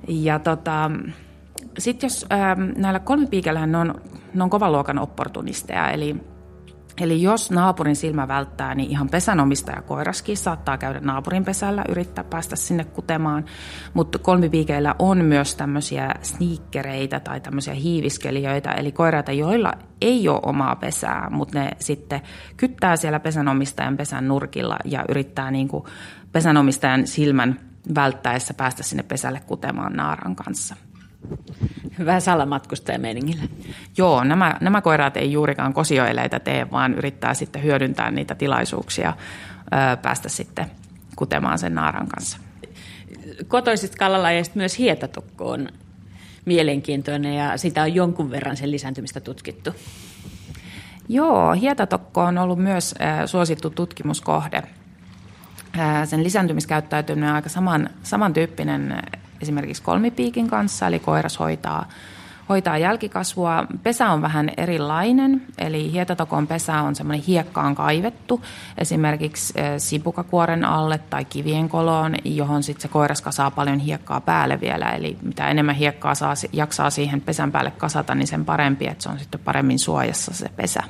Ja 0.08 0.38
tota, 0.38 0.90
sitten 1.78 2.06
jos 2.06 2.26
ää, 2.30 2.56
näillä 2.76 3.00
kolmipiikellähän 3.00 3.72
ne 3.72 3.78
on, 3.78 3.94
ne 4.34 4.42
on 4.42 4.50
kovan 4.50 4.72
luokan 4.72 4.98
opportunisteja, 4.98 5.90
eli 5.90 6.31
Eli 7.00 7.22
jos 7.22 7.50
naapurin 7.50 7.96
silmä 7.96 8.28
välttää, 8.28 8.74
niin 8.74 8.90
ihan 8.90 9.08
pesänomistaja 9.08 9.82
koiraskin 9.82 10.36
saattaa 10.36 10.78
käydä 10.78 11.00
naapurin 11.00 11.44
pesällä, 11.44 11.84
yrittää 11.88 12.24
päästä 12.24 12.56
sinne 12.56 12.84
kutemaan. 12.84 13.44
Mutta 13.94 14.18
kolmipiikeillä 14.18 14.94
on 14.98 15.24
myös 15.24 15.54
tämmöisiä 15.54 16.14
sniikkereitä 16.22 17.20
tai 17.20 17.40
tämmöisiä 17.40 17.74
hiiviskelijöitä, 17.74 18.72
eli 18.72 18.92
koiraita, 18.92 19.32
joilla 19.32 19.72
ei 20.00 20.28
ole 20.28 20.40
omaa 20.42 20.76
pesää, 20.76 21.30
mutta 21.30 21.58
ne 21.58 21.70
sitten 21.78 22.20
kyttää 22.56 22.96
siellä 22.96 23.20
pesänomistajan 23.20 23.96
pesän 23.96 24.28
nurkilla 24.28 24.76
ja 24.84 25.04
yrittää 25.08 25.50
niin 25.50 25.68
kuin 25.68 25.84
pesänomistajan 26.32 27.06
silmän 27.06 27.60
välttäessä 27.94 28.54
päästä 28.54 28.82
sinne 28.82 29.02
pesälle 29.02 29.40
kutemaan 29.40 29.92
naaran 29.92 30.36
kanssa. 30.36 30.76
Vähän 32.06 32.20
salamatkustajameiningillä. 32.20 33.42
Joo, 33.96 34.24
nämä, 34.24 34.56
nämä 34.60 34.80
koiraat 34.80 35.16
ei 35.16 35.32
juurikaan 35.32 35.74
kosioeleitä 35.74 36.40
tee, 36.40 36.70
vaan 36.70 36.94
yrittää 36.94 37.34
sitten 37.34 37.62
hyödyntää 37.62 38.10
niitä 38.10 38.34
tilaisuuksia 38.34 39.12
ö, 39.12 39.96
päästä 39.96 40.28
sitten 40.28 40.66
kutemaan 41.16 41.58
sen 41.58 41.74
naaran 41.74 42.06
kanssa. 42.06 42.38
Kotoisista 43.48 43.96
kalalajeista 43.96 44.56
myös 44.58 44.78
hietatokko 44.78 45.50
on 45.50 45.68
mielenkiintoinen 46.44 47.34
ja 47.34 47.56
sitä 47.56 47.82
on 47.82 47.94
jonkun 47.94 48.30
verran 48.30 48.56
sen 48.56 48.70
lisääntymistä 48.70 49.20
tutkittu. 49.20 49.70
Joo, 51.08 51.52
hietatokko 51.52 52.22
on 52.22 52.38
ollut 52.38 52.58
myös 52.58 52.94
suosittu 53.26 53.70
tutkimuskohde. 53.70 54.62
Sen 56.04 56.24
lisääntymiskäyttäytyminen 56.24 57.28
on 57.28 57.34
aika 57.36 57.48
saman, 57.48 57.90
samantyyppinen 58.02 59.02
esimerkiksi 59.42 59.82
kolmipiikin 59.82 60.48
kanssa, 60.48 60.86
eli 60.86 60.98
koiras 60.98 61.38
hoitaa, 61.38 61.88
hoitaa 62.48 62.78
jälkikasvua. 62.78 63.66
Pesä 63.82 64.10
on 64.10 64.22
vähän 64.22 64.50
erilainen, 64.56 65.42
eli 65.58 65.92
hietatokon 65.92 66.46
pesä 66.46 66.80
on 66.82 66.94
semmoinen 66.94 67.24
hiekkaan 67.26 67.74
kaivettu, 67.74 68.42
esimerkiksi 68.78 69.52
eh, 69.56 69.74
sipukakuoren 69.78 70.64
alle 70.64 70.98
tai 70.98 71.24
kivien 71.24 71.68
koloon, 71.68 72.14
johon 72.24 72.62
sitten 72.62 72.82
se 72.82 72.88
koiras 72.88 73.20
kasaa 73.20 73.50
paljon 73.50 73.78
hiekkaa 73.78 74.20
päälle 74.20 74.60
vielä, 74.60 74.90
eli 74.90 75.18
mitä 75.22 75.48
enemmän 75.48 75.74
hiekkaa 75.74 76.14
saa, 76.14 76.34
jaksaa 76.52 76.90
siihen 76.90 77.20
pesän 77.20 77.52
päälle 77.52 77.70
kasata, 77.70 78.14
niin 78.14 78.26
sen 78.26 78.44
parempi, 78.44 78.86
että 78.86 79.02
se 79.02 79.08
on 79.08 79.18
sitten 79.18 79.40
paremmin 79.40 79.78
suojassa 79.78 80.34
se 80.34 80.48
pesä. 80.56 80.82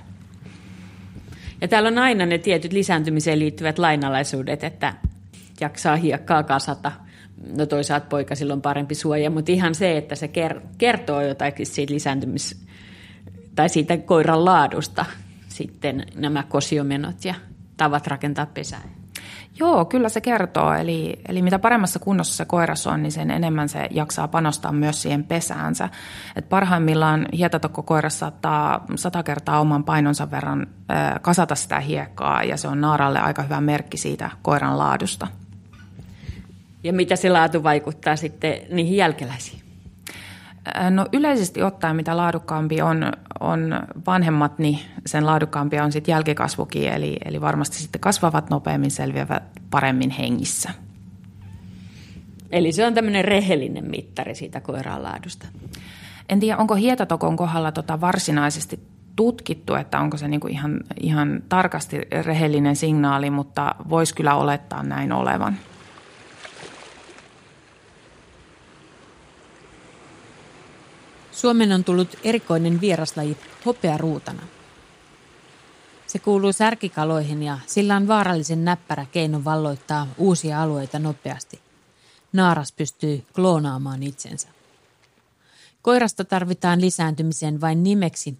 Ja 1.61 1.68
täällä 1.68 1.88
on 1.88 1.99
aina 1.99 2.26
ne 2.26 2.38
tietyt 2.38 2.73
lisääntymiseen 2.73 3.38
liittyvät 3.38 3.78
lainalaisuudet, 3.78 4.64
että 4.64 4.94
jaksaa 5.61 5.97
hiekkaa 5.97 6.42
kasata– 6.42 6.92
no 7.56 7.66
toisaalta 7.66 8.06
poika 8.08 8.34
silloin 8.34 8.62
parempi 8.62 8.94
suoja, 8.94 9.30
mutta 9.30 9.52
ihan 9.52 9.74
se, 9.74 9.96
että 9.96 10.14
se 10.14 10.30
kertoo 10.78 11.20
jotakin 11.20 11.66
siitä 11.66 11.94
lisääntymis- 11.94 12.66
tai 13.54 13.68
siitä 13.68 13.96
koiran 13.96 14.44
laadusta 14.44 15.04
sitten 15.48 16.06
nämä 16.14 16.42
kosiomenot 16.42 17.24
ja 17.24 17.34
tavat 17.76 18.06
rakentaa 18.06 18.46
pesää. 18.46 18.82
Joo, 19.58 19.84
kyllä 19.84 20.08
se 20.08 20.20
kertoo. 20.20 20.74
Eli, 20.74 21.20
eli 21.28 21.42
mitä 21.42 21.58
paremmassa 21.58 21.98
kunnossa 21.98 22.36
se 22.36 22.44
koiras 22.44 22.86
on, 22.86 23.02
niin 23.02 23.12
sen 23.12 23.30
enemmän 23.30 23.68
se 23.68 23.88
jaksaa 23.90 24.28
panostaa 24.28 24.72
myös 24.72 25.02
siihen 25.02 25.24
pesäänsä. 25.24 25.88
Et 26.36 26.48
parhaimmillaan 26.48 27.26
hietatokko 27.32 27.82
koiras 27.82 28.18
saattaa 28.18 28.84
sata 28.94 29.22
kertaa 29.22 29.60
oman 29.60 29.84
painonsa 29.84 30.30
verran 30.30 30.66
äh, 30.90 31.20
kasata 31.22 31.54
sitä 31.54 31.80
hiekkaa, 31.80 32.44
ja 32.44 32.56
se 32.56 32.68
on 32.68 32.80
naaralle 32.80 33.20
aika 33.20 33.42
hyvä 33.42 33.60
merkki 33.60 33.96
siitä 33.96 34.30
koiran 34.42 34.78
laadusta. 34.78 35.26
Ja 36.84 36.92
mitä 36.92 37.16
se 37.16 37.30
laatu 37.30 37.62
vaikuttaa 37.62 38.16
sitten 38.16 38.54
niihin 38.70 38.96
jälkeläisiin? 38.96 39.62
No 40.90 41.06
yleisesti 41.12 41.62
ottaen, 41.62 41.96
mitä 41.96 42.16
laadukkaampi 42.16 42.82
on, 42.82 43.12
on 43.40 43.80
vanhemmat, 44.06 44.58
niin 44.58 44.78
sen 45.06 45.26
laadukkaampi 45.26 45.80
on 45.80 45.92
sitten 45.92 46.12
jälkikasvukin, 46.12 46.88
eli, 46.88 47.16
eli 47.24 47.40
varmasti 47.40 47.76
sitten 47.76 48.00
kasvavat 48.00 48.50
nopeammin, 48.50 48.90
selviävät 48.90 49.42
paremmin 49.70 50.10
hengissä. 50.10 50.70
Eli 52.50 52.72
se 52.72 52.86
on 52.86 52.94
tämmöinen 52.94 53.24
rehellinen 53.24 53.90
mittari 53.90 54.34
siitä 54.34 54.60
koiraan 54.60 55.02
laadusta. 55.02 55.46
En 56.28 56.40
tiedä, 56.40 56.56
onko 56.56 56.74
hietatokon 56.74 57.36
kohdalla 57.36 57.72
tota 57.72 58.00
varsinaisesti 58.00 58.80
tutkittu, 59.16 59.74
että 59.74 60.00
onko 60.00 60.16
se 60.16 60.28
niinku 60.28 60.46
ihan, 60.46 60.80
ihan 61.00 61.42
tarkasti 61.48 62.00
rehellinen 62.24 62.76
signaali, 62.76 63.30
mutta 63.30 63.74
voisi 63.88 64.14
kyllä 64.14 64.34
olettaa 64.34 64.82
näin 64.82 65.12
olevan. 65.12 65.56
Suomen 71.32 71.72
on 71.72 71.84
tullut 71.84 72.18
erikoinen 72.24 72.80
vieraslaji 72.80 73.36
hopearuutana. 73.66 74.42
Se 76.06 76.18
kuuluu 76.18 76.52
särkikaloihin 76.52 77.42
ja 77.42 77.58
sillä 77.66 77.96
on 77.96 78.08
vaarallisen 78.08 78.64
näppärä 78.64 79.06
keino 79.12 79.44
valloittaa 79.44 80.06
uusia 80.18 80.62
alueita 80.62 80.98
nopeasti. 80.98 81.60
Naaras 82.32 82.72
pystyy 82.72 83.24
kloonaamaan 83.34 84.02
itsensä. 84.02 84.48
Koirasta 85.82 86.24
tarvitaan 86.24 86.80
lisääntymiseen 86.80 87.60
vain 87.60 87.82
nimeksi, 87.82 88.38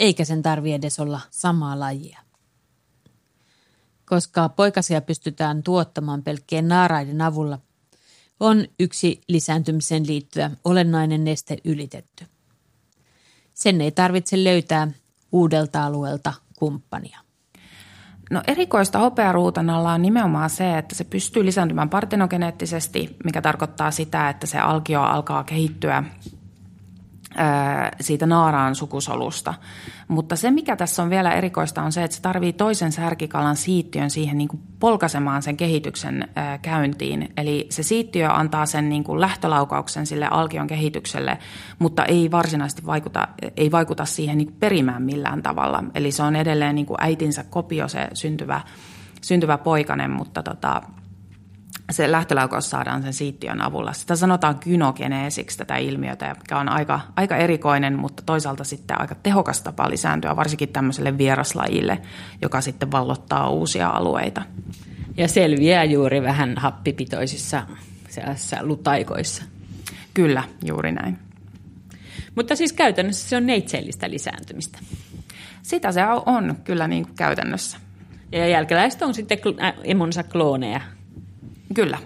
eikä 0.00 0.24
sen 0.24 0.42
tarvi 0.42 0.72
edes 0.72 1.00
olla 1.00 1.20
samaa 1.30 1.80
lajia. 1.80 2.18
Koska 4.06 4.48
poikasia 4.48 5.00
pystytään 5.00 5.62
tuottamaan 5.62 6.22
pelkkien 6.22 6.68
naaraiden 6.68 7.20
avulla, 7.20 7.58
on 8.40 8.64
yksi 8.80 9.20
lisääntymiseen 9.28 10.06
liittyvä 10.06 10.50
olennainen 10.64 11.24
neste 11.24 11.56
ylitetty. 11.64 12.26
Sen 13.54 13.80
ei 13.80 13.90
tarvitse 13.90 14.44
löytää 14.44 14.88
uudelta 15.32 15.84
alueelta 15.84 16.32
kumppania. 16.56 17.18
No 18.30 18.42
erikoista 18.46 18.98
hopearuutanalla 18.98 19.92
on 19.92 20.02
nimenomaan 20.02 20.50
se, 20.50 20.78
että 20.78 20.94
se 20.94 21.04
pystyy 21.04 21.44
lisääntymään 21.44 21.88
partenogeneettisesti, 21.90 23.16
mikä 23.24 23.42
tarkoittaa 23.42 23.90
sitä, 23.90 24.28
että 24.28 24.46
se 24.46 24.58
alkio 24.58 25.02
alkaa 25.02 25.44
kehittyä 25.44 26.04
siitä 28.00 28.26
naaraan 28.26 28.74
sukusolusta. 28.74 29.54
Mutta 30.08 30.36
se, 30.36 30.50
mikä 30.50 30.76
tässä 30.76 31.02
on 31.02 31.10
vielä 31.10 31.32
erikoista, 31.32 31.82
on 31.82 31.92
se, 31.92 32.04
että 32.04 32.16
se 32.16 32.22
tarvii 32.22 32.52
toisen 32.52 32.92
särkikalan 32.92 33.56
siittiön 33.56 34.10
siihen 34.10 34.38
niin 34.38 34.48
kuin 34.48 34.62
polkasemaan 34.80 35.42
sen 35.42 35.56
kehityksen 35.56 36.28
käyntiin. 36.62 37.32
Eli 37.36 37.66
se 37.70 37.82
siittiö 37.82 38.30
antaa 38.30 38.66
sen 38.66 38.88
niin 38.88 39.04
kuin 39.04 39.20
lähtölaukauksen 39.20 40.06
sille 40.06 40.28
alkion 40.30 40.66
kehitykselle, 40.66 41.38
mutta 41.78 42.04
ei 42.04 42.30
varsinaisesti 42.30 42.86
vaikuta, 42.86 43.28
ei 43.56 43.70
vaikuta 43.70 44.04
siihen 44.04 44.38
niin 44.38 44.56
perimään 44.60 45.02
millään 45.02 45.42
tavalla. 45.42 45.84
Eli 45.94 46.12
se 46.12 46.22
on 46.22 46.36
edelleen 46.36 46.74
niin 46.74 46.86
kuin 46.86 46.98
äitinsä 47.00 47.44
kopio, 47.44 47.88
se 47.88 48.08
syntyvä, 48.14 48.60
syntyvä 49.22 49.58
poikanen, 49.58 50.10
mutta 50.10 50.42
tota, 50.42 50.82
se 51.90 52.12
lähtölaukaus 52.12 52.70
saadaan 52.70 53.02
sen 53.02 53.12
siittiön 53.12 53.60
avulla. 53.60 53.92
Sitä 53.92 54.16
sanotaan 54.16 54.58
kynogeneesiksi 54.58 55.58
tätä 55.58 55.76
ilmiötä, 55.76 56.36
mikä 56.38 56.58
on 56.58 56.68
aika, 56.68 57.00
aika 57.16 57.36
erikoinen, 57.36 57.98
mutta 57.98 58.22
toisaalta 58.26 58.64
sitten 58.64 59.00
aika 59.00 59.14
tehokas 59.14 59.60
tapa 59.60 59.90
lisääntyä, 59.90 60.36
varsinkin 60.36 60.68
tämmöiselle 60.68 61.18
vieraslajille, 61.18 62.02
joka 62.42 62.60
sitten 62.60 62.90
vallottaa 62.90 63.50
uusia 63.50 63.88
alueita. 63.88 64.42
Ja 65.16 65.28
selviää 65.28 65.84
juuri 65.84 66.22
vähän 66.22 66.54
happipitoisissa 66.56 67.62
lutaikoissa. 68.60 69.42
Kyllä, 70.14 70.42
juuri 70.64 70.92
näin. 70.92 71.18
Mutta 72.34 72.56
siis 72.56 72.72
käytännössä 72.72 73.28
se 73.28 73.36
on 73.36 73.46
neitsellistä 73.46 74.10
lisääntymistä. 74.10 74.78
Sitä 75.62 75.92
se 75.92 76.00
on 76.26 76.56
kyllä 76.64 76.88
niin 76.88 77.04
kuin 77.04 77.14
käytännössä. 77.14 77.78
Ja 78.32 78.48
jälkeläiset 78.48 79.02
on 79.02 79.14
sitten 79.14 79.38
emonsa 79.84 80.22
klooneja 80.22 80.80
Kyllä. 81.74 81.98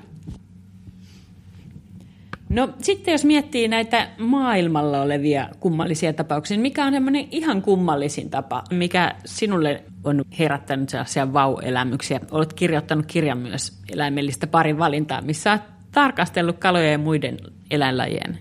No 2.49 2.69
sitten 2.83 3.13
jos 3.13 3.25
miettii 3.25 3.69
näitä 3.69 4.09
maailmalla 4.19 5.03
olevia 5.03 5.49
kummallisia 5.61 6.13
tapauksia, 6.13 6.55
niin 6.55 6.63
mikä 6.63 6.85
on 6.85 6.93
semmoinen 6.93 7.29
ihan 7.31 7.63
kummallisin 7.63 8.31
tapa, 8.31 8.65
mikä 8.71 9.15
sinulle 9.25 9.85
on 10.05 10.25
herättänyt 10.39 10.89
sellaisia 10.89 11.33
vau-elämyksiä? 11.33 12.21
Olet 12.31 12.53
kirjoittanut 12.53 13.07
kirjan 13.07 13.39
myös 13.39 13.79
eläimellistä 13.93 14.47
parin 14.47 14.79
valintaa, 14.79 15.23
missä 15.23 15.51
olet 15.51 15.63
tarkastellut 15.93 16.59
kalojen 16.59 16.93
ja 16.93 16.99
muiden 16.99 17.39
eläinlajien 17.71 18.39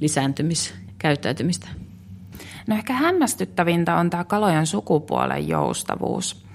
lisääntymiskäyttäytymistä. 0.00 1.68
No 2.66 2.76
ehkä 2.76 2.92
hämmästyttävintä 2.92 3.96
on 3.96 4.10
tämä 4.10 4.24
kalojen 4.24 4.66
sukupuolen 4.66 5.48
joustavuus. 5.48 6.45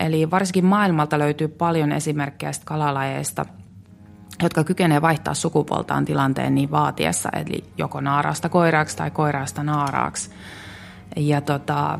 Eli 0.00 0.30
varsinkin 0.30 0.64
maailmalta 0.64 1.18
löytyy 1.18 1.48
paljon 1.48 1.92
esimerkkejä 1.92 2.52
kalalajeista, 2.64 3.46
jotka 4.42 4.64
kykenevät 4.64 5.02
vaihtaa 5.02 5.34
sukupuoltaan 5.34 6.04
tilanteen 6.04 6.54
niin 6.54 6.70
vaatiessa, 6.70 7.28
eli 7.32 7.64
joko 7.76 8.00
naarasta 8.00 8.48
koiraaksi 8.48 8.96
tai 8.96 9.10
koiraasta 9.10 9.62
naaraaksi. 9.62 10.30
Ja 11.16 11.40
tota, 11.40 11.98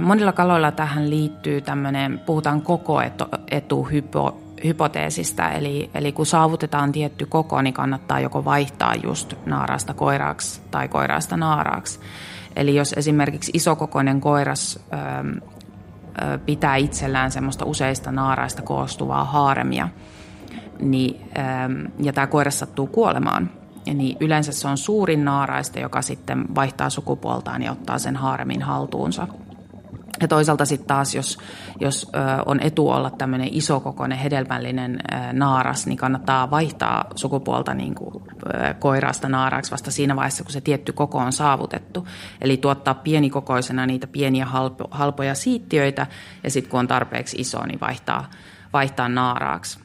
monilla 0.00 0.32
kaloilla 0.32 0.72
tähän 0.72 1.10
liittyy 1.10 1.60
tämmöinen, 1.60 2.20
puhutaan 2.26 2.62
koko 2.62 3.00
etu, 3.50 3.82
hypo, 3.82 4.40
hypoteesista, 4.64 5.50
eli, 5.50 5.90
eli 5.94 6.12
kun 6.12 6.26
saavutetaan 6.26 6.92
tietty 6.92 7.26
koko, 7.26 7.62
niin 7.62 7.74
kannattaa 7.74 8.20
joko 8.20 8.44
vaihtaa 8.44 8.94
just 8.94 9.34
naarasta 9.46 9.94
koiraaksi 9.94 10.60
tai 10.70 10.88
koiraasta 10.88 11.36
naaraaksi. 11.36 12.00
Eli 12.56 12.74
jos 12.74 12.92
esimerkiksi 12.92 13.50
isokokoinen 13.54 14.20
koiras 14.20 14.80
pitää 16.46 16.76
itsellään 16.76 17.30
semmoista 17.30 17.64
useista 17.64 18.12
naaraista 18.12 18.62
koostuvaa 18.62 19.24
haaremia, 19.24 19.88
niin, 20.80 21.30
ja 22.02 22.12
tämä 22.12 22.26
koira 22.26 22.50
sattuu 22.50 22.86
kuolemaan, 22.86 23.50
niin 23.94 24.16
yleensä 24.20 24.52
se 24.52 24.68
on 24.68 24.78
suurin 24.78 25.24
naaraista, 25.24 25.78
joka 25.78 26.02
sitten 26.02 26.54
vaihtaa 26.54 26.90
sukupuoltaan 26.90 27.62
ja 27.62 27.72
ottaa 27.72 27.98
sen 27.98 28.16
haaremin 28.16 28.62
haltuunsa. 28.62 29.28
Ja 30.20 30.28
toisaalta 30.28 30.64
sitten 30.64 30.88
taas, 30.88 31.14
jos, 31.14 31.38
jos 31.80 32.10
on 32.46 32.60
etu 32.60 32.88
olla 32.88 33.10
tämmöinen 33.10 33.48
isokokoinen 33.50 34.18
hedelmällinen 34.18 34.98
naaras, 35.32 35.86
niin 35.86 35.98
kannattaa 35.98 36.50
vaihtaa 36.50 37.04
sukupuolta 37.14 37.74
niin 37.74 37.94
kuin 37.94 38.24
koiraasta 38.78 39.28
naaraksi 39.28 39.70
vasta 39.70 39.90
siinä 39.90 40.16
vaiheessa, 40.16 40.44
kun 40.44 40.52
se 40.52 40.60
tietty 40.60 40.92
koko 40.92 41.18
on 41.18 41.32
saavutettu. 41.32 42.08
Eli 42.40 42.56
tuottaa 42.56 42.94
pienikokoisena 42.94 43.86
niitä 43.86 44.06
pieniä 44.06 44.46
halpo, 44.46 44.88
halpoja 44.90 45.34
siittiöitä 45.34 46.06
ja 46.44 46.50
sitten 46.50 46.70
kun 46.70 46.80
on 46.80 46.88
tarpeeksi 46.88 47.36
iso, 47.40 47.66
niin 47.66 47.80
vaihtaa, 47.80 48.30
vaihtaa 48.72 49.08
naaraaksi. 49.08 49.78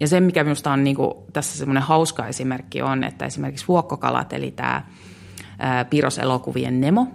Ja 0.00 0.08
se, 0.08 0.20
mikä 0.20 0.44
minusta 0.44 0.72
on 0.72 0.84
niin 0.84 0.96
kuin, 0.96 1.14
tässä 1.32 1.58
semmoinen 1.58 1.82
hauska 1.82 2.26
esimerkki 2.26 2.82
on, 2.82 3.04
että 3.04 3.24
esimerkiksi 3.24 3.68
vuokkokalat, 3.68 4.32
eli 4.32 4.50
tämä 4.50 4.82
piirroselokuvien 5.90 6.80
Nemo, 6.80 7.06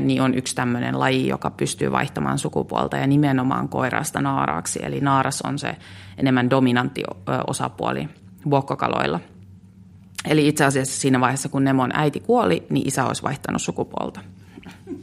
niin 0.00 0.22
on 0.22 0.34
yksi 0.34 0.54
tämmöinen 0.54 1.00
laji, 1.00 1.28
joka 1.28 1.50
pystyy 1.50 1.92
vaihtamaan 1.92 2.38
sukupuolta 2.38 2.96
ja 2.96 3.06
nimenomaan 3.06 3.68
koirasta 3.68 4.20
naaraaksi. 4.20 4.80
Eli 4.82 5.00
naaras 5.00 5.42
on 5.42 5.58
se 5.58 5.76
enemmän 6.18 6.50
dominantti 6.50 7.02
osapuoli 7.46 8.08
vuokkokaloilla. 8.50 9.20
Eli 10.26 10.48
itse 10.48 10.64
asiassa 10.64 11.00
siinä 11.00 11.20
vaiheessa, 11.20 11.48
kun 11.48 11.64
Nemon 11.64 11.90
äiti 11.94 12.20
kuoli, 12.20 12.66
niin 12.70 12.88
isä 12.88 13.04
olisi 13.04 13.22
vaihtanut 13.22 13.62
sukupuolta. 13.62 14.20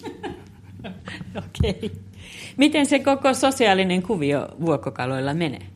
Okei. 1.38 1.80
Okay. 1.86 1.90
Miten 2.58 2.86
se 2.86 3.00
koko 3.00 3.34
sosiaalinen 3.34 4.04
kuvio 4.04 4.48
vuokkokaloilla 4.62 5.34
menee? 5.34 5.73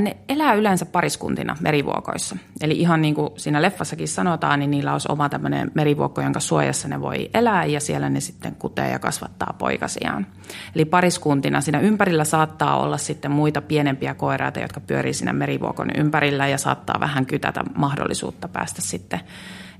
Ne 0.00 0.16
elää 0.28 0.54
yleensä 0.54 0.86
pariskuntina 0.86 1.56
merivuokoissa. 1.60 2.36
Eli 2.60 2.78
ihan 2.78 3.02
niin 3.02 3.14
kuin 3.14 3.30
siinä 3.36 3.62
leffassakin 3.62 4.08
sanotaan, 4.08 4.58
niin 4.58 4.70
niillä 4.70 4.92
olisi 4.92 5.08
oma 5.12 5.28
tämmöinen 5.28 5.70
merivuokko, 5.74 6.20
jonka 6.20 6.40
suojassa 6.40 6.88
ne 6.88 7.00
voi 7.00 7.30
elää 7.34 7.64
ja 7.64 7.80
siellä 7.80 8.08
ne 8.08 8.20
sitten 8.20 8.54
kutee 8.54 8.90
ja 8.90 8.98
kasvattaa 8.98 9.54
poikasiaan. 9.58 10.26
Eli 10.74 10.84
pariskuntina 10.84 11.60
siinä 11.60 11.80
ympärillä 11.80 12.24
saattaa 12.24 12.80
olla 12.80 12.98
sitten 12.98 13.30
muita 13.30 13.62
pienempiä 13.62 14.14
koiraita, 14.14 14.60
jotka 14.60 14.80
pyörii 14.80 15.14
siinä 15.14 15.32
merivuokon 15.32 15.88
ympärillä 15.96 16.48
ja 16.48 16.58
saattaa 16.58 17.00
vähän 17.00 17.26
kytätä 17.26 17.64
mahdollisuutta 17.74 18.48
päästä 18.48 18.82
sitten 18.82 19.20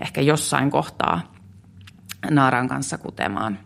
ehkä 0.00 0.20
jossain 0.20 0.70
kohtaa 0.70 1.20
naaran 2.30 2.68
kanssa 2.68 2.98
kutemaan. 2.98 3.58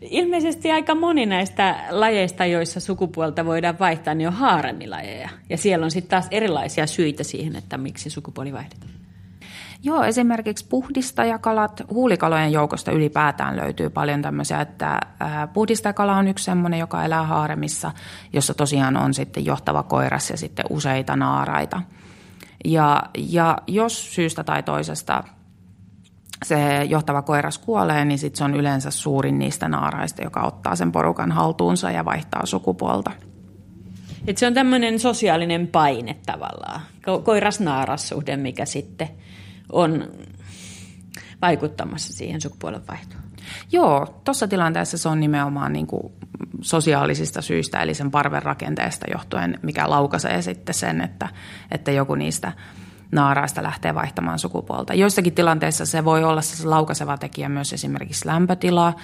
Ilmeisesti 0.00 0.70
aika 0.70 0.94
moni 0.94 1.26
näistä 1.26 1.76
lajeista, 1.90 2.46
joissa 2.46 2.80
sukupuolta 2.80 3.44
voidaan 3.44 3.78
vaihtaa, 3.78 4.14
niin 4.14 4.28
on 4.28 4.34
haaremilajeja. 4.34 5.28
Ja 5.48 5.56
siellä 5.56 5.84
on 5.84 5.90
sitten 5.90 6.10
taas 6.10 6.28
erilaisia 6.30 6.86
syitä 6.86 7.24
siihen, 7.24 7.56
että 7.56 7.78
miksi 7.78 8.10
sukupuoli 8.10 8.52
vaihdetaan. 8.52 8.90
Joo, 9.82 10.04
esimerkiksi 10.04 10.66
puhdistajakalat, 10.68 11.82
huulikalojen 11.90 12.52
joukosta 12.52 12.92
ylipäätään 12.92 13.56
löytyy 13.56 13.90
paljon 13.90 14.22
tämmöisiä, 14.22 14.60
että 14.60 15.00
puhdistajakala 15.52 16.16
on 16.16 16.28
yksi 16.28 16.44
semmoinen, 16.44 16.80
joka 16.80 17.04
elää 17.04 17.22
haaremissa, 17.22 17.92
jossa 18.32 18.54
tosiaan 18.54 18.96
on 18.96 19.14
sitten 19.14 19.44
johtava 19.44 19.82
koiras 19.82 20.30
ja 20.30 20.36
sitten 20.36 20.64
useita 20.70 21.16
naaraita. 21.16 21.82
Ja, 22.64 23.02
ja 23.18 23.58
jos 23.66 24.14
syystä 24.14 24.44
tai 24.44 24.62
toisesta 24.62 25.24
se 26.44 26.84
johtava 26.84 27.22
koiras 27.22 27.58
kuolee, 27.58 28.04
niin 28.04 28.18
sit 28.18 28.36
se 28.36 28.44
on 28.44 28.54
yleensä 28.54 28.90
suurin 28.90 29.38
niistä 29.38 29.68
naaraista, 29.68 30.22
joka 30.22 30.42
ottaa 30.42 30.76
sen 30.76 30.92
porukan 30.92 31.32
haltuunsa 31.32 31.90
ja 31.90 32.04
vaihtaa 32.04 32.46
sukupuolta. 32.46 33.10
Et 34.26 34.38
se 34.38 34.46
on 34.46 34.54
tämmöinen 34.54 34.98
sosiaalinen 34.98 35.66
paine 35.66 36.16
tavallaan, 36.26 36.80
koiras-naaras-suhde, 37.24 38.36
mikä 38.36 38.64
sitten 38.64 39.08
on 39.72 40.08
vaikuttamassa 41.42 42.12
siihen 42.12 42.40
sukupuolen 42.40 42.86
vaihtoon. 42.88 43.22
Joo, 43.72 44.20
tuossa 44.24 44.48
tilanteessa 44.48 44.98
se 44.98 45.08
on 45.08 45.20
nimenomaan 45.20 45.72
niin 45.72 45.86
kuin 45.86 46.12
sosiaalisista 46.60 47.42
syistä, 47.42 47.78
eli 47.78 47.94
sen 47.94 48.10
parven 48.10 48.42
rakenteesta 48.42 49.06
johtuen, 49.12 49.58
mikä 49.62 49.90
laukaisee 49.90 50.42
sitten 50.42 50.74
sen, 50.74 51.00
että, 51.00 51.28
että 51.70 51.90
joku 51.90 52.14
niistä 52.14 52.52
naaraista 53.12 53.62
lähtee 53.62 53.94
vaihtamaan 53.94 54.38
sukupuolta. 54.38 54.94
Joissakin 54.94 55.32
tilanteissa 55.32 55.86
se 55.86 56.04
voi 56.04 56.24
olla 56.24 56.40
se 56.40 56.66
laukaseva 56.66 57.18
tekijä 57.18 57.48
myös 57.48 57.72
esimerkiksi 57.72 58.26
lämpötila, 58.26 58.94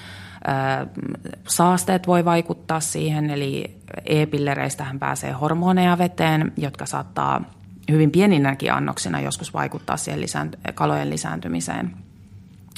saasteet 1.49 2.07
voi 2.07 2.25
vaikuttaa 2.25 2.81
siihen, 2.81 3.31
eli 3.31 3.81
e-pillereistähän 4.05 4.99
pääsee 4.99 5.33
hormoneja 5.33 5.99
veteen, 5.99 6.53
jotka 6.57 6.87
saattaa 6.87 7.45
hyvin 7.91 8.11
pieninäkin 8.11 8.73
annoksina 8.73 9.21
joskus 9.21 9.55
vaikuttaa 9.55 9.97
siihen 9.97 10.21
lisäänt- 10.21 10.73
kalojen 10.75 11.11
lisääntymiseen, 11.11 11.97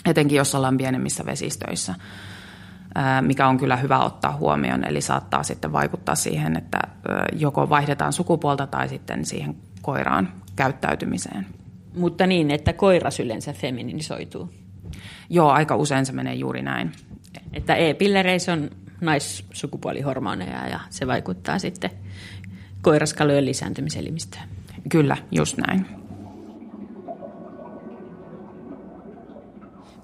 etenkin 0.07 0.37
jos 0.39 0.55
ollaan 0.55 0.77
pienemmissä 0.77 1.27
vesistöissä, 1.27 1.95
mikä 3.21 3.49
on 3.49 3.59
kyllä 3.59 3.77
hyvä 3.77 3.99
ottaa 3.99 4.37
huomioon. 4.37 4.85
Eli 4.85 5.01
saattaa 5.01 5.43
sitten 5.43 5.73
vaikuttaa 5.73 6.15
siihen, 6.15 6.57
että 6.57 6.81
joko 7.33 7.69
vaihdetaan 7.69 8.13
sukupuolta 8.13 8.67
tai 8.67 8.89
sitten 8.89 9.25
siihen 9.25 9.57
koiraan 9.83 10.29
käyttäytymiseen. 10.59 11.47
Mutta 11.95 12.27
niin, 12.27 12.51
että 12.51 12.73
koiras 12.73 13.21
yleensä 13.21 13.53
femininisoituu. 13.53 14.51
Joo, 15.31 15.51
aika 15.51 15.77
usein 15.77 16.07
se 16.07 16.13
menee 16.13 16.35
juuri 16.35 16.63
näin. 16.63 16.93
Että 17.53 17.75
e-pillereissä 17.75 18.53
on 18.53 18.71
naissukupuolihormoneja 19.01 20.69
ja 20.69 20.81
se 20.91 21.07
vaikuttaa 21.07 21.59
sitten 21.59 21.91
koiraskalojen 22.83 23.45
lisääntymiselimistöön. 23.45 24.49
Kyllä, 24.89 25.17
just 25.31 25.57
näin. 25.57 25.87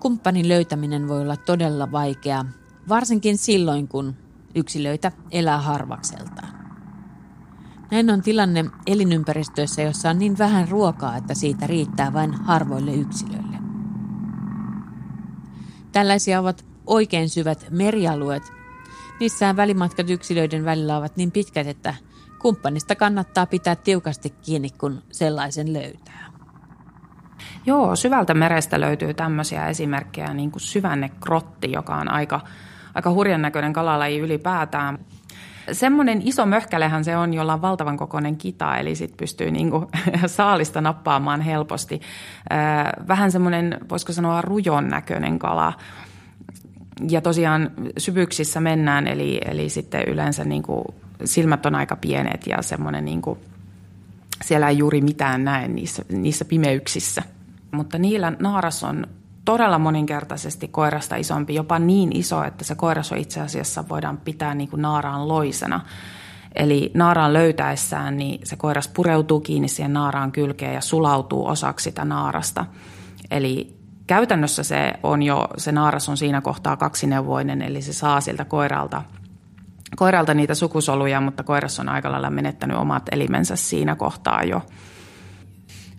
Kumppanin 0.00 0.48
löytäminen 0.48 1.08
voi 1.08 1.20
olla 1.20 1.36
todella 1.36 1.92
vaikeaa, 1.92 2.44
varsinkin 2.88 3.38
silloin, 3.38 3.88
kun 3.88 4.14
yksilöitä 4.54 5.12
elää 5.30 5.58
harvakseltaan. 5.58 6.63
Näin 7.94 8.10
on 8.10 8.22
tilanne 8.22 8.64
elinympäristöissä, 8.86 9.82
jossa 9.82 10.10
on 10.10 10.18
niin 10.18 10.38
vähän 10.38 10.68
ruokaa, 10.68 11.16
että 11.16 11.34
siitä 11.34 11.66
riittää 11.66 12.12
vain 12.12 12.34
harvoille 12.34 12.94
yksilöille. 12.94 13.56
Tällaisia 15.92 16.40
ovat 16.40 16.64
oikein 16.86 17.28
syvät 17.28 17.66
merialueet. 17.70 18.52
Niissä 19.20 19.56
välimatkat 19.56 20.10
yksilöiden 20.10 20.64
välillä 20.64 20.96
ovat 20.96 21.16
niin 21.16 21.30
pitkät, 21.30 21.66
että 21.66 21.94
kumppanista 22.38 22.94
kannattaa 22.94 23.46
pitää 23.46 23.76
tiukasti 23.76 24.30
kiinni, 24.30 24.70
kun 24.70 25.02
sellaisen 25.10 25.72
löytää. 25.72 26.32
Joo, 27.66 27.96
syvältä 27.96 28.34
merestä 28.34 28.80
löytyy 28.80 29.14
tämmöisiä 29.14 29.68
esimerkkejä, 29.68 30.34
niin 30.34 30.50
kuin 30.50 30.62
syvännekrotti, 30.62 31.72
joka 31.72 31.96
on 31.96 32.10
aika, 32.10 32.40
aika 32.94 33.10
hurjan 33.10 33.42
näköinen 33.42 33.72
kalalaji 33.72 34.18
ylipäätään. 34.18 34.98
Semmoinen 35.72 36.22
iso 36.24 36.46
möhkälehän 36.46 37.04
se 37.04 37.16
on, 37.16 37.34
jolla 37.34 37.54
on 37.54 37.62
valtavan 37.62 37.96
kokoinen 37.96 38.36
kita, 38.36 38.76
eli 38.76 38.94
sitten 38.94 39.16
pystyy 39.16 39.50
niinku 39.50 39.90
saalista 40.26 40.80
nappaamaan 40.80 41.40
helposti. 41.40 42.00
Vähän 43.08 43.32
semmoinen, 43.32 43.78
voisiko 43.88 44.12
sanoa, 44.12 44.42
rujon 44.42 44.88
näköinen 44.88 45.38
kala. 45.38 45.72
Ja 47.10 47.20
tosiaan 47.20 47.70
syvyyksissä 47.98 48.60
mennään, 48.60 49.06
eli, 49.06 49.40
eli 49.44 49.68
sitten 49.68 50.04
yleensä 50.06 50.44
niinku 50.44 50.94
silmät 51.24 51.66
on 51.66 51.74
aika 51.74 51.96
pienet 51.96 52.46
ja 52.46 52.62
semmoinen 52.62 53.04
niinku, 53.04 53.38
siellä 54.44 54.68
ei 54.68 54.78
juuri 54.78 55.00
mitään 55.00 55.44
näe 55.44 55.68
niissä, 55.68 56.04
niissä 56.08 56.44
pimeyksissä. 56.44 57.22
Mutta 57.70 57.98
niillä 57.98 58.32
naaras 58.38 58.84
on 58.84 59.06
todella 59.44 59.78
moninkertaisesti 59.78 60.68
koirasta 60.68 61.16
isompi, 61.16 61.54
jopa 61.54 61.78
niin 61.78 62.16
iso, 62.16 62.44
että 62.44 62.64
se 62.64 62.74
koiras 62.74 63.12
on 63.12 63.18
itse 63.18 63.40
asiassa 63.40 63.88
voidaan 63.88 64.16
pitää 64.16 64.54
niin 64.54 64.68
kuin 64.68 64.82
naaraan 64.82 65.28
loisena. 65.28 65.80
Eli 66.54 66.90
naaraan 66.94 67.32
löytäessään 67.32 68.16
niin 68.16 68.40
se 68.44 68.56
koiras 68.56 68.88
pureutuu 68.88 69.40
kiinni 69.40 69.68
siihen 69.68 69.92
naaraan 69.92 70.32
kylkeen 70.32 70.74
ja 70.74 70.80
sulautuu 70.80 71.46
osaksi 71.46 71.84
sitä 71.84 72.04
naarasta. 72.04 72.66
Eli 73.30 73.76
käytännössä 74.06 74.62
se 74.62 74.92
on 75.02 75.22
jo, 75.22 75.48
se 75.56 75.72
naaras 75.72 76.08
on 76.08 76.16
siinä 76.16 76.40
kohtaa 76.40 76.76
kaksineuvoinen, 76.76 77.62
eli 77.62 77.82
se 77.82 77.92
saa 77.92 78.20
siltä 78.20 78.44
koiralta, 78.44 79.02
koiralta 79.96 80.34
niitä 80.34 80.54
sukusoluja, 80.54 81.20
mutta 81.20 81.42
koiras 81.42 81.80
on 81.80 81.88
aika 81.88 82.12
lailla 82.12 82.30
menettänyt 82.30 82.76
omat 82.76 83.02
elimensä 83.12 83.56
siinä 83.56 83.96
kohtaa 83.96 84.42
jo. 84.42 84.62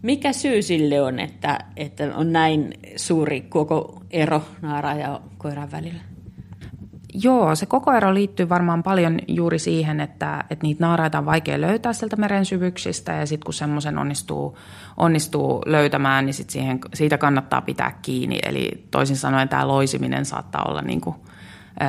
Mikä 0.06 0.34
syy 0.34 0.62
sille 0.62 1.02
on, 1.02 1.20
että, 1.20 1.60
että 1.76 2.12
on 2.16 2.32
näin 2.32 2.74
suuri 2.96 3.42
koko 3.42 4.02
ero 4.12 4.42
naara 4.62 4.94
ja 4.94 5.22
koiran 5.38 5.72
välillä? 5.72 6.00
Joo, 7.14 7.56
se 7.56 7.66
koko 7.66 7.94
ero 7.94 8.14
liittyy 8.14 8.50
varmaan 8.50 8.84
paljon 8.84 9.20
juuri 9.28 9.60
siihen, 9.60 10.00
että, 10.00 10.44
että 10.50 10.64
niitä 10.64 10.86
naaraita 10.86 11.18
on 11.18 11.26
vaikea 11.26 11.62
löytää 11.62 11.94
sieltä 11.94 12.16
meren 12.16 12.46
syvyyksistä 12.46 13.12
ja 13.14 13.26
sitten 13.26 13.46
kun 13.46 13.54
semmoisen 13.54 13.98
onnistuu, 13.98 14.58
onnistuu 14.98 15.62
löytämään, 15.66 16.26
niin 16.26 16.34
sit 16.34 16.50
siihen, 16.50 16.80
siitä 16.94 17.18
kannattaa 17.18 17.62
pitää 17.62 18.00
kiinni. 18.02 18.40
Eli 18.46 18.88
toisin 18.92 19.18
sanoen 19.18 19.50
tämä 19.50 19.68
loisiminen 19.68 20.26
saattaa 20.26 20.66
olla 20.68 20.82
niin 20.82 21.02
kuin, 21.02 21.16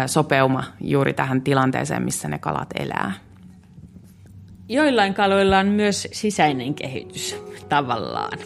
sopeuma 0.07 0.65
juuri 0.81 1.13
tähän 1.13 1.43
tilanteeseen, 1.43 2.03
missä 2.03 2.29
ne 2.29 2.39
kalat 2.39 2.69
elää. 2.79 3.13
Joillain 4.69 5.15
kaloilla 5.15 5.59
on 5.59 5.67
myös 5.67 6.09
sisäinen 6.13 6.75
kehitys 6.75 7.37
tavallaan. 7.69 8.39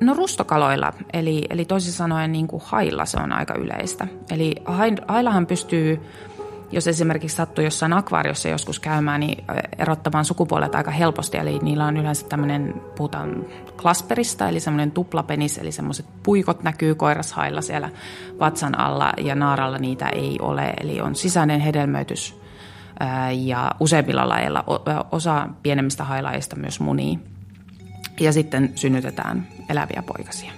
No 0.00 0.14
rustokaloilla, 0.14 0.92
eli, 1.12 1.44
eli 1.50 1.64
toisin 1.64 1.92
sanoen 1.92 2.32
niin 2.32 2.48
kuin 2.48 2.62
hailla 2.66 3.04
se 3.04 3.16
on 3.20 3.32
aika 3.32 3.54
yleistä. 3.54 4.06
Eli 4.30 4.54
haillahan 5.08 5.46
pystyy, 5.46 6.00
jos 6.72 6.86
esimerkiksi 6.86 7.36
sattuu 7.36 7.64
jossain 7.64 7.92
akvaariossa 7.92 8.48
joskus 8.48 8.80
käymään, 8.80 9.20
niin 9.20 9.44
erottamaan 9.78 10.24
sukupuolet 10.24 10.74
aika 10.74 10.90
helposti. 10.90 11.36
Eli 11.36 11.58
niillä 11.58 11.86
on 11.86 11.96
yleensä 11.96 12.26
tämmöinen, 12.28 12.82
puhutaan 12.96 13.44
klasperista, 13.82 14.48
eli 14.48 14.60
semmoinen 14.60 14.90
tuplapenis, 14.90 15.58
eli 15.58 15.72
semmoiset 15.72 16.06
puikot 16.22 16.62
näkyy 16.62 16.94
koirashailla 16.94 17.60
siellä 17.60 17.90
vatsan 18.40 18.78
alla 18.78 19.12
ja 19.16 19.34
naaralla 19.34 19.78
niitä 19.78 20.08
ei 20.08 20.38
ole. 20.40 20.74
Eli 20.80 21.00
on 21.00 21.14
sisäinen 21.14 21.60
hedelmöitys 21.60 22.45
ja 23.38 23.70
useimmilla 23.80 24.28
lajeilla 24.28 24.64
osa 25.12 25.48
pienemmistä 25.62 26.04
hailaajista 26.04 26.56
myös 26.56 26.80
munii. 26.80 27.18
Ja 28.20 28.32
sitten 28.32 28.72
synnytetään 28.74 29.48
eläviä 29.68 30.02
poikasia. 30.06 30.52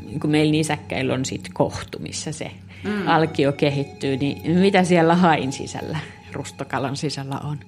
Niin 0.00 0.20
kun 0.20 0.30
meillä 0.30 0.50
nisäkkäillä 0.50 1.14
on 1.14 1.24
sitten 1.24 1.52
kohtu, 1.52 1.98
missä 1.98 2.32
se 2.32 2.50
mm. 2.84 3.08
alkio 3.08 3.52
kehittyy, 3.52 4.16
niin 4.16 4.58
mitä 4.58 4.84
siellä 4.84 5.14
hain 5.14 5.52
sisällä, 5.52 5.98
rustokalan 6.32 6.96
sisällä 6.96 7.38
on? 7.44 7.58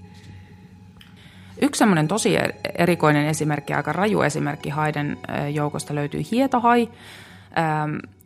Yksi 1.61 1.79
semmoinen 1.79 2.09
tosi 2.09 2.37
erikoinen 2.79 3.27
esimerkki, 3.27 3.75
aika 3.75 3.93
raju 3.93 4.21
esimerkki 4.21 4.71
haiden 4.71 5.19
joukosta 5.53 5.95
löytyy 5.95 6.23
hietohai. 6.31 6.89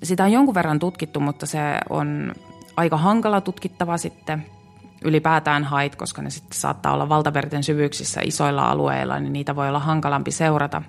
Sitä 0.02 0.24
on 0.24 0.32
jonkun 0.32 0.54
verran 0.54 0.78
tutkittu, 0.78 1.20
mutta 1.20 1.46
se 1.46 1.58
on 1.90 2.34
aika 2.76 2.96
hankala 2.96 3.40
tutkittava 3.40 3.98
sitten– 3.98 4.46
ylipäätään 5.04 5.64
hait, 5.64 5.96
koska 5.96 6.22
ne 6.22 6.30
sitten 6.30 6.58
saattaa 6.58 6.92
olla 6.94 7.08
valtaverten 7.08 7.62
syvyyksissä 7.62 8.20
isoilla 8.24 8.68
alueilla, 8.68 9.20
niin 9.20 9.32
niitä 9.32 9.56
voi 9.56 9.68
olla 9.68 9.78
hankalampi 9.78 10.30
seurata. 10.30 10.82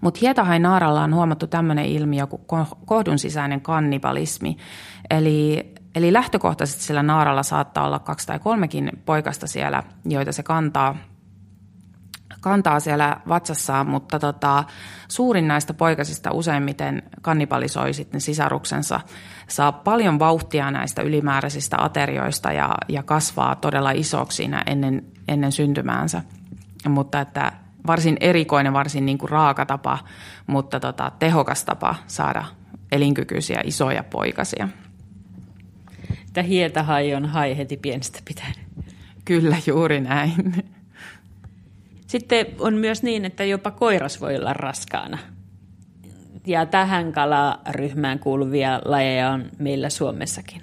Mutta 0.00 0.18
hietahainaaralla 0.22 1.02
on 1.02 1.14
huomattu 1.14 1.46
tämmöinen 1.46 1.84
ilmiö 1.84 2.26
kuin 2.26 2.66
kohdun 2.86 3.18
sisäinen 3.18 3.60
kannibalismi. 3.60 4.56
Eli, 5.10 5.72
eli 5.94 6.12
lähtökohtaisesti 6.12 6.82
sillä 6.82 7.02
naaralla 7.02 7.42
saattaa 7.42 7.86
olla 7.86 7.98
kaksi 7.98 8.26
tai 8.26 8.38
kolmekin 8.38 8.90
poikasta 9.06 9.46
siellä, 9.46 9.82
joita 10.04 10.32
se 10.32 10.42
kantaa– 10.42 10.96
kantaa 12.46 12.80
siellä 12.80 13.20
vatsassaan, 13.28 13.86
mutta 13.86 14.18
tota, 14.18 14.64
suurin 15.08 15.48
näistä 15.48 15.74
poikasista 15.74 16.30
useimmiten 16.32 17.02
kannibalisoi 17.22 17.92
sitten 17.92 18.20
sisaruksensa, 18.20 19.00
saa 19.48 19.72
paljon 19.72 20.18
vauhtia 20.18 20.70
näistä 20.70 21.02
ylimääräisistä 21.02 21.76
aterioista 21.80 22.52
ja, 22.52 22.74
ja 22.88 23.02
kasvaa 23.02 23.54
todella 23.54 23.90
isoksi 23.90 24.36
siinä 24.36 24.62
ennen, 24.66 25.06
ennen 25.28 25.52
syntymäänsä. 25.52 26.22
Mutta 26.88 27.20
että 27.20 27.52
varsin 27.86 28.16
erikoinen, 28.20 28.72
varsin 28.72 29.06
niin 29.06 29.18
kuin 29.18 29.30
raaka 29.30 29.66
tapa, 29.66 29.98
mutta 30.46 30.80
tota, 30.80 31.12
tehokas 31.18 31.64
tapa 31.64 31.94
saada 32.06 32.44
elinkykyisiä 32.92 33.60
isoja 33.64 34.04
poikasia. 34.04 34.68
Tämä 36.32 36.46
hietahai 36.46 37.14
on 37.14 37.26
hai 37.26 37.56
heti 37.56 37.76
pienestä 37.76 38.18
pitäen. 38.24 38.54
Kyllä, 39.24 39.56
juuri 39.66 40.00
näin. 40.00 40.75
Sitten 42.06 42.46
on 42.60 42.74
myös 42.74 43.02
niin, 43.02 43.24
että 43.24 43.44
jopa 43.44 43.70
koiras 43.70 44.20
voi 44.20 44.36
olla 44.36 44.52
raskaana. 44.52 45.18
Ja 46.46 46.66
tähän 46.66 47.12
kalaryhmään 47.12 48.18
kuuluvia 48.18 48.80
lajeja 48.84 49.30
on 49.30 49.44
meillä 49.58 49.90
Suomessakin. 49.90 50.62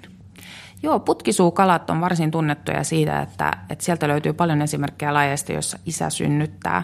Joo, 0.82 1.00
putkisuukalat 1.00 1.90
on 1.90 2.00
varsin 2.00 2.30
tunnettuja 2.30 2.84
siitä, 2.84 3.22
että, 3.22 3.52
että 3.70 3.84
sieltä 3.84 4.08
löytyy 4.08 4.32
paljon 4.32 4.62
esimerkkejä 4.62 5.14
lajeista, 5.14 5.52
joissa 5.52 5.78
isä 5.86 6.10
synnyttää. 6.10 6.82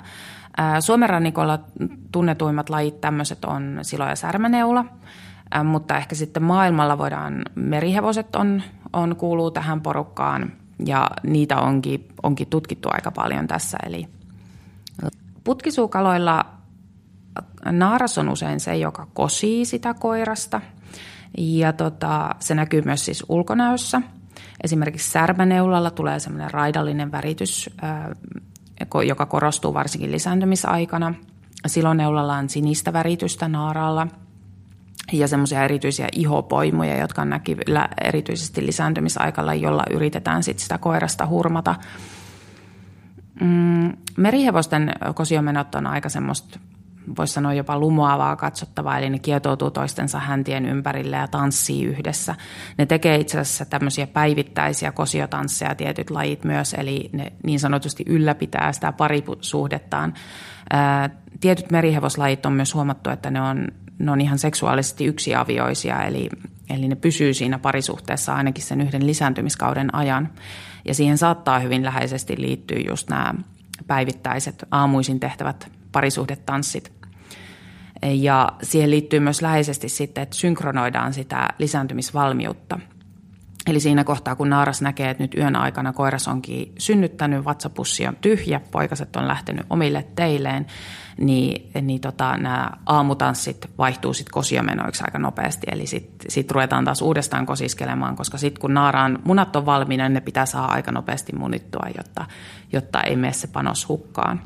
Suomen 0.80 1.10
rannikolla 1.10 1.58
tunnetuimmat 2.12 2.70
lajit 2.70 3.00
tämmöiset 3.00 3.44
on 3.44 3.78
silo 3.82 4.08
ja 4.08 4.16
särmäneula, 4.16 4.84
mutta 5.64 5.96
ehkä 5.96 6.14
sitten 6.14 6.42
maailmalla 6.42 6.98
voidaan, 6.98 7.42
merihevoset 7.54 8.36
on, 8.36 8.62
on 8.92 9.16
kuuluu 9.16 9.50
tähän 9.50 9.80
porukkaan 9.80 10.52
ja 10.86 11.10
niitä 11.22 11.56
onkin, 11.60 12.08
onkin 12.22 12.46
tutkittu 12.46 12.88
aika 12.92 13.10
paljon 13.10 13.46
tässä. 13.46 13.78
Eli 13.86 14.08
Putkisuukaloilla 15.50 16.44
naaras 17.64 18.18
on 18.18 18.28
usein 18.28 18.60
se, 18.60 18.76
joka 18.76 19.06
kosii 19.14 19.64
sitä 19.64 19.94
koirasta 19.94 20.60
ja 21.38 21.72
tota, 21.72 22.34
se 22.38 22.54
näkyy 22.54 22.82
myös 22.82 23.04
siis 23.04 23.24
ulkonäössä. 23.28 24.02
Esimerkiksi 24.64 25.10
särmäneulalla 25.10 25.90
tulee 25.90 26.18
semmoinen 26.18 26.50
raidallinen 26.50 27.12
väritys, 27.12 27.70
joka 29.06 29.26
korostuu 29.26 29.74
varsinkin 29.74 30.12
lisääntymisaikana. 30.12 31.14
Siloneulalla 31.66 32.36
on 32.36 32.48
sinistä 32.48 32.92
väritystä 32.92 33.48
naaralla 33.48 34.06
ja 35.12 35.28
semmoisia 35.28 35.64
erityisiä 35.64 36.08
ihopoimuja, 36.12 37.00
jotka 37.00 37.22
on 37.22 37.30
näkyvillä 37.30 37.88
erityisesti 38.04 38.66
lisääntymisaikalla, 38.66 39.54
jolla 39.54 39.82
yritetään 39.90 40.42
sit 40.42 40.58
sitä 40.58 40.78
koirasta 40.78 41.26
hurmata. 41.26 41.74
Mm, 43.40 43.92
merihevosten 44.16 44.92
kosiomenot 45.14 45.74
on 45.74 45.86
aika 45.86 46.08
semmoista 46.08 46.58
voisi 47.16 47.32
sanoa 47.32 47.54
jopa 47.54 47.78
lumoavaa 47.78 48.36
katsottavaa, 48.36 48.98
eli 48.98 49.10
ne 49.10 49.18
kietoutuu 49.18 49.70
toistensa 49.70 50.18
häntien 50.18 50.66
ympärille 50.66 51.16
ja 51.16 51.28
tanssii 51.28 51.84
yhdessä. 51.84 52.34
Ne 52.78 52.86
tekee 52.86 53.16
itse 53.16 53.40
asiassa 53.40 53.64
tämmöisiä 53.64 54.06
päivittäisiä 54.06 54.92
kosiotansseja 54.92 55.74
tietyt 55.74 56.10
lajit 56.10 56.44
myös, 56.44 56.74
eli 56.74 57.10
ne 57.12 57.32
niin 57.44 57.60
sanotusti 57.60 58.04
ylläpitää 58.06 58.72
sitä 58.72 58.92
parisuhdettaan. 58.92 60.14
Tietyt 61.40 61.70
merihevoslajit 61.70 62.46
on 62.46 62.52
myös 62.52 62.74
huomattu, 62.74 63.10
että 63.10 63.30
ne 63.30 63.40
on, 63.40 63.68
ne 63.98 64.10
on 64.10 64.20
ihan 64.20 64.38
seksuaalisesti 64.38 65.04
yksiavioisia, 65.04 66.02
eli, 66.02 66.28
eli 66.70 66.88
ne 66.88 66.96
pysyy 66.96 67.34
siinä 67.34 67.58
parisuhteessa 67.58 68.34
ainakin 68.34 68.64
sen 68.64 68.80
yhden 68.80 69.06
lisääntymiskauden 69.06 69.94
ajan. 69.94 70.32
Ja 70.84 70.94
siihen 70.94 71.18
saattaa 71.18 71.58
hyvin 71.58 71.84
läheisesti 71.84 72.34
liittyä 72.38 72.78
just 72.88 73.08
nämä 73.08 73.34
päivittäiset 73.86 74.64
aamuisin 74.70 75.20
tehtävät 75.20 75.70
parisuhdetanssit. 75.92 76.92
Ja 78.02 78.52
siihen 78.62 78.90
liittyy 78.90 79.20
myös 79.20 79.42
läheisesti 79.42 79.88
sitten, 79.88 80.22
että 80.22 80.36
synkronoidaan 80.36 81.14
sitä 81.14 81.48
lisääntymisvalmiutta. 81.58 82.78
Eli 83.66 83.80
siinä 83.80 84.04
kohtaa, 84.04 84.36
kun 84.36 84.50
naaras 84.50 84.82
näkee, 84.82 85.10
että 85.10 85.24
nyt 85.24 85.34
yön 85.34 85.56
aikana 85.56 85.92
koiras 85.92 86.28
onkin 86.28 86.72
synnyttänyt, 86.78 87.44
vatsapussi 87.44 88.06
on 88.06 88.16
tyhjä, 88.20 88.60
poikaset 88.70 89.16
on 89.16 89.28
lähtenyt 89.28 89.66
omille 89.70 90.06
teilleen, 90.14 90.66
niin, 91.18 91.70
niin 91.82 92.00
tota, 92.00 92.36
nämä 92.36 92.70
aamutanssit 92.86 93.70
vaihtuu 93.78 94.14
sitten 94.14 94.32
kosiomenoiksi 94.32 95.04
aika 95.06 95.18
nopeasti. 95.18 95.66
Eli 95.70 95.86
sitten 95.86 96.30
sit 96.30 96.50
ruvetaan 96.50 96.84
taas 96.84 97.02
uudestaan 97.02 97.46
kosiskelemaan, 97.46 98.16
koska 98.16 98.38
sitten 98.38 98.60
kun 98.60 98.74
naaraan 98.74 99.18
munat 99.24 99.56
on 99.56 99.66
valmiina, 99.66 100.04
niin 100.04 100.14
ne 100.14 100.20
pitää 100.20 100.46
saada 100.46 100.72
aika 100.72 100.92
nopeasti 100.92 101.32
munittua, 101.36 101.86
jotta, 101.96 102.26
jotta 102.72 103.02
ei 103.02 103.16
mene 103.16 103.32
se 103.32 103.46
panos 103.46 103.88
hukkaan. 103.88 104.42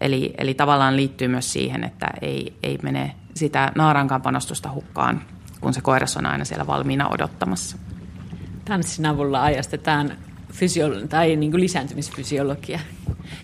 Eli, 0.00 0.34
eli 0.38 0.54
tavallaan 0.54 0.96
liittyy 0.96 1.28
myös 1.28 1.52
siihen, 1.52 1.84
että 1.84 2.06
ei, 2.20 2.56
ei 2.62 2.78
mene 2.82 3.16
sitä 3.34 3.72
naarankaan 3.74 4.22
panostusta 4.22 4.72
hukkaan, 4.72 5.22
kun 5.60 5.74
se 5.74 5.80
koiras 5.80 6.16
on 6.16 6.26
aina 6.26 6.44
siellä 6.44 6.66
valmiina 6.66 7.08
odottamassa. 7.08 7.85
Tanssin 8.66 9.06
avulla 9.06 9.42
ajastetaan 9.42 10.12
fysiolo- 10.52 11.08
tai 11.08 11.36
niin 11.36 11.50
kuin 11.50 11.60
lisääntymisfysiologia. 11.60 12.80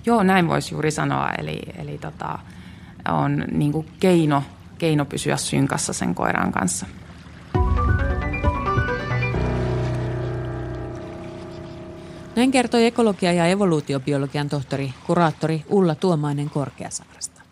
Joo, 0.07 0.23
näin 0.23 0.49
voisi 0.49 0.75
juuri 0.75 0.91
sanoa. 0.91 1.31
Eli, 1.31 1.61
eli 1.79 1.99
tota, 1.99 2.39
on 3.09 3.45
niin 3.53 3.73
kuin 3.73 3.87
keino, 4.01 4.43
keino 4.79 5.05
pysyä 5.05 5.37
synkassa 5.37 5.93
sen 5.93 6.15
koiran 6.15 6.53
kanssa. 6.53 6.87
Näin 12.37 12.51
kertoi 12.51 12.87
ekologia- 12.87 13.33
ja 13.33 13.47
evoluutiobiologian 13.47 14.49
tohtori, 14.49 14.95
kuraattori 15.07 15.65
Ulla 15.69 15.95
Tuomainen 15.95 16.51
Korkeasaaresta. 16.51 17.43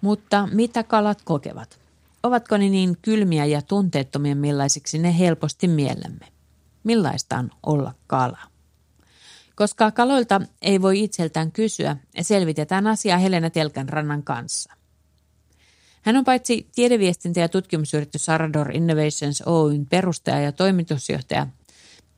Mutta 0.00 0.48
mitä 0.52 0.82
kalat 0.82 1.22
kokevat? 1.24 1.83
Ovatko 2.24 2.56
ne 2.56 2.68
niin 2.68 2.96
kylmiä 3.02 3.44
ja 3.44 3.62
tunteettomia 3.62 4.36
millaisiksi 4.36 4.98
ne 4.98 5.18
helposti 5.18 5.68
mielemme? 5.68 6.26
Millaista 6.84 7.38
on 7.38 7.50
olla 7.62 7.94
kala? 8.06 8.38
Koska 9.54 9.90
kaloilta 9.90 10.40
ei 10.62 10.82
voi 10.82 11.02
itseltään 11.04 11.52
kysyä, 11.52 11.96
selvitetään 12.22 12.86
asiaa 12.86 13.18
Helena 13.18 13.50
Telkänrannan 13.50 14.22
kanssa. 14.22 14.72
Hän 16.02 16.16
on 16.16 16.24
paitsi 16.24 16.68
tiedeviestintä- 16.74 17.40
ja 17.40 17.48
tutkimusyritys 17.48 18.24
Sarador 18.24 18.76
Innovations 18.76 19.42
Oyn 19.46 19.86
perustaja 19.86 20.40
ja 20.40 20.52
toimitusjohtaja, 20.52 21.46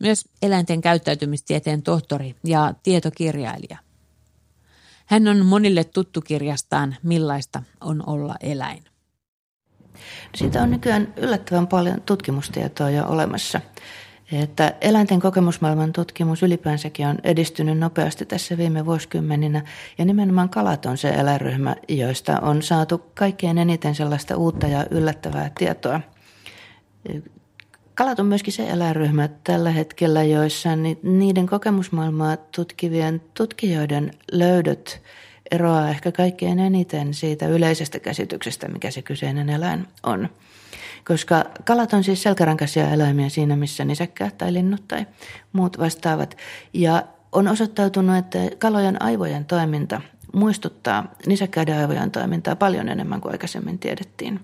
myös 0.01 0.29
eläinten 0.43 0.81
käyttäytymistieteen 0.81 1.83
tohtori 1.83 2.37
ja 2.45 2.75
tietokirjailija. 2.83 3.79
Hän 5.07 5.29
on 5.29 5.47
monille 5.47 5.85
tuttu 5.85 6.21
kirjastaan 6.21 6.97
Millaista 7.03 7.63
on 7.81 8.09
olla 8.09 8.35
eläin. 8.41 8.85
Siitä 10.35 10.63
on 10.63 10.71
nykyään 10.71 11.15
yllättävän 11.17 11.67
paljon 11.67 12.01
tutkimustietoa 12.01 12.91
jo 12.91 13.07
olemassa. 13.07 13.61
Että 14.33 14.75
eläinten 14.81 15.21
kokemusmaailman 15.21 15.93
tutkimus 15.93 16.43
ylipäänsäkin 16.43 17.07
on 17.07 17.19
edistynyt 17.25 17.79
nopeasti 17.79 18.27
tässä 18.27 18.57
viime 18.57 18.87
vuosikymmeninä. 18.87 19.63
Ja 19.99 20.05
nimenomaan 20.05 20.49
kalat 20.49 20.87
on 20.87 20.99
se 20.99 21.09
eläinryhmä, 21.09 21.77
joista 21.89 22.41
on 22.41 22.63
saatu 22.63 22.99
kaikkein 23.15 23.59
eniten 23.59 23.95
sellaista 23.95 24.37
uutta 24.37 24.67
ja 24.67 24.87
yllättävää 24.91 25.51
tietoa. 25.59 26.01
Kalat 27.95 28.21
on 28.21 28.27
myöskin 28.27 28.53
se 28.53 28.69
eläinryhmä 28.69 29.29
tällä 29.45 29.71
hetkellä, 29.71 30.23
joissa 30.23 30.71
niiden 31.03 31.47
kokemusmaailmaa 31.47 32.37
tutkivien 32.37 33.23
tutkijoiden 33.35 34.11
löydöt 34.33 35.03
eroaa 35.51 35.89
ehkä 35.89 36.13
kaikkein 36.13 36.59
eniten 36.59 37.15
siitä 37.15 37.47
yleisestä 37.47 37.99
käsityksestä, 37.99 38.69
mikä 38.69 38.91
se 38.91 39.03
kyseinen 39.03 39.51
eläin 39.51 39.87
on. 40.03 40.29
Koska 41.05 41.45
kalat 41.65 41.93
on 41.93 42.05
siis 42.05 42.23
selkärankaisia 42.23 42.91
eläimiä 42.91 43.29
siinä, 43.29 43.57
missä 43.57 43.85
nisäkkäät 43.85 44.39
tai 44.39 44.53
linnut 44.53 44.89
tai 44.89 45.07
muut 45.53 45.79
vastaavat. 45.79 46.37
Ja 46.73 47.03
on 47.33 47.49
osoittautunut, 47.49 48.17
että 48.17 48.39
kalojen 48.59 49.03
aivojen 49.03 49.45
toiminta 49.45 50.01
muistuttaa 50.33 51.15
nisäkkäiden 51.27 51.79
aivojen 51.79 52.11
toimintaa 52.11 52.57
paljon 52.57 52.89
enemmän 52.89 53.21
kuin 53.21 53.33
aikaisemmin 53.33 53.79
tiedettiin. 53.79 54.41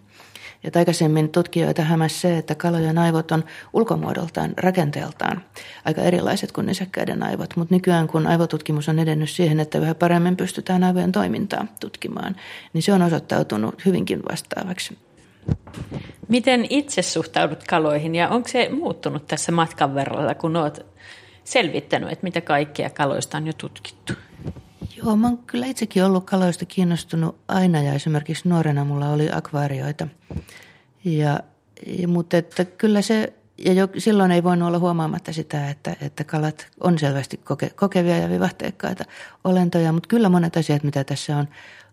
Ja 0.65 0.71
aikaisemmin 0.75 1.29
tutkijoita 1.29 1.83
hämäsi 1.83 2.21
se, 2.21 2.39
että 2.39 2.55
kalojen 2.55 2.99
aivot 2.99 3.33
on 3.33 3.45
ulkomuodoltaan, 3.73 4.55
rakenteeltaan 4.57 5.45
aika 5.85 6.03
erilaiset 6.03 6.53
kuin 6.53 6.67
nisäkkäiden 6.67 7.23
aivot. 7.23 7.57
Mutta 7.57 7.75
nykyään 7.75 8.09
kun 8.09 8.27
aivotutkimus 8.27 8.89
on 8.89 8.99
edennyt 8.99 9.31
siihen, 9.31 9.61
että 9.61 9.79
yhä 9.79 9.95
paremmin 9.95 10.37
pystytään 10.37 10.85
aivojen 10.85 11.13
toimintaa 11.13 11.67
tutkimaan, 11.81 12.37
niin 12.73 12.83
se 12.83 12.93
on 12.93 13.03
osoittautunut 13.03 13.85
hyvinkin 13.85 14.23
vastaavaksi. 14.31 14.99
Miten 16.29 16.67
itse 16.71 17.03
suhtaudut 17.03 17.65
kaloihin 17.69 18.15
ja 18.15 18.29
onko 18.29 18.49
se 18.49 18.69
muuttunut 18.69 19.27
tässä 19.27 19.53
matkan 19.53 19.95
verralla, 19.95 20.35
kun 20.35 20.57
olet 20.57 20.87
selvittänyt, 21.45 22.13
että 22.13 22.25
mitä 22.25 22.41
kaikkea 22.41 22.91
kaloista 22.91 23.37
on 23.37 23.47
jo 23.47 23.53
tutkittu? 23.53 24.13
Joo, 24.97 25.17
mä 25.17 25.27
oon 25.27 25.39
kyllä 25.39 25.67
itsekin 25.67 26.05
ollut 26.05 26.25
kaloista 26.25 26.65
kiinnostunut 26.65 27.37
aina 27.49 27.83
ja 27.83 27.93
esimerkiksi 27.93 28.49
nuorena 28.49 28.85
mulla 28.85 29.09
oli 29.09 29.29
akvaarioita. 29.33 30.09
Ja, 31.05 31.41
ja, 31.87 32.09
mutta 32.09 32.37
että 32.37 32.65
kyllä 32.65 33.03
se, 33.03 33.33
ja 33.59 33.73
jo, 33.73 33.89
silloin 33.99 34.31
ei 34.31 34.45
voinut 34.45 34.69
olla 34.69 34.79
huomaamatta 34.79 35.33
sitä, 35.33 35.71
että, 35.71 35.97
että 36.01 36.25
kalat 36.25 36.67
on 36.81 36.99
selvästi 36.99 37.37
koke, 37.37 37.71
kokevia 37.71 38.19
ja 38.19 38.31
vivahteikkaita 38.31 39.05
olentoja, 39.45 39.93
mutta 39.93 40.09
kyllä 40.09 40.29
monet 40.29 40.57
asiat, 40.57 40.83
mitä 40.83 41.05
tässä 41.05 41.37
on 41.37 41.49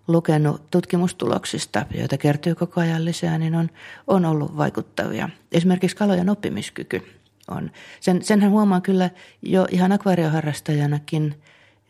lukenut 0.07 0.71
tutkimustuloksista, 0.71 1.85
joita 1.95 2.17
kertyy 2.17 2.55
koko 2.55 2.81
ajan 2.81 3.05
lisää, 3.05 3.37
niin 3.37 3.55
on, 3.55 3.69
on 4.07 4.25
ollut 4.25 4.57
vaikuttavia. 4.57 5.29
Esimerkiksi 5.51 5.95
kalojen 5.97 6.29
oppimiskyky 6.29 7.01
on. 7.47 7.71
Sen, 7.99 8.23
senhän 8.23 8.51
huomaa 8.51 8.81
kyllä 8.81 9.09
jo 9.41 9.67
ihan 9.71 9.91
akvaarioharrastajanakin– 9.91 11.35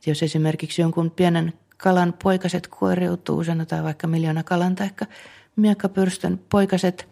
jos 0.05 0.23
esimerkiksi 0.23 0.81
jonkun 0.81 1.11
pienen 1.11 1.53
kalan 1.77 2.13
poikaset 2.23 2.67
kuoriutuu, 2.67 3.43
sanotaan 3.43 3.83
vaikka 3.83 4.07
miljoona 4.07 4.43
kalan 4.43 4.75
tai 4.75 4.89
miekkapyrstön 5.55 6.39
poikaset– 6.49 7.07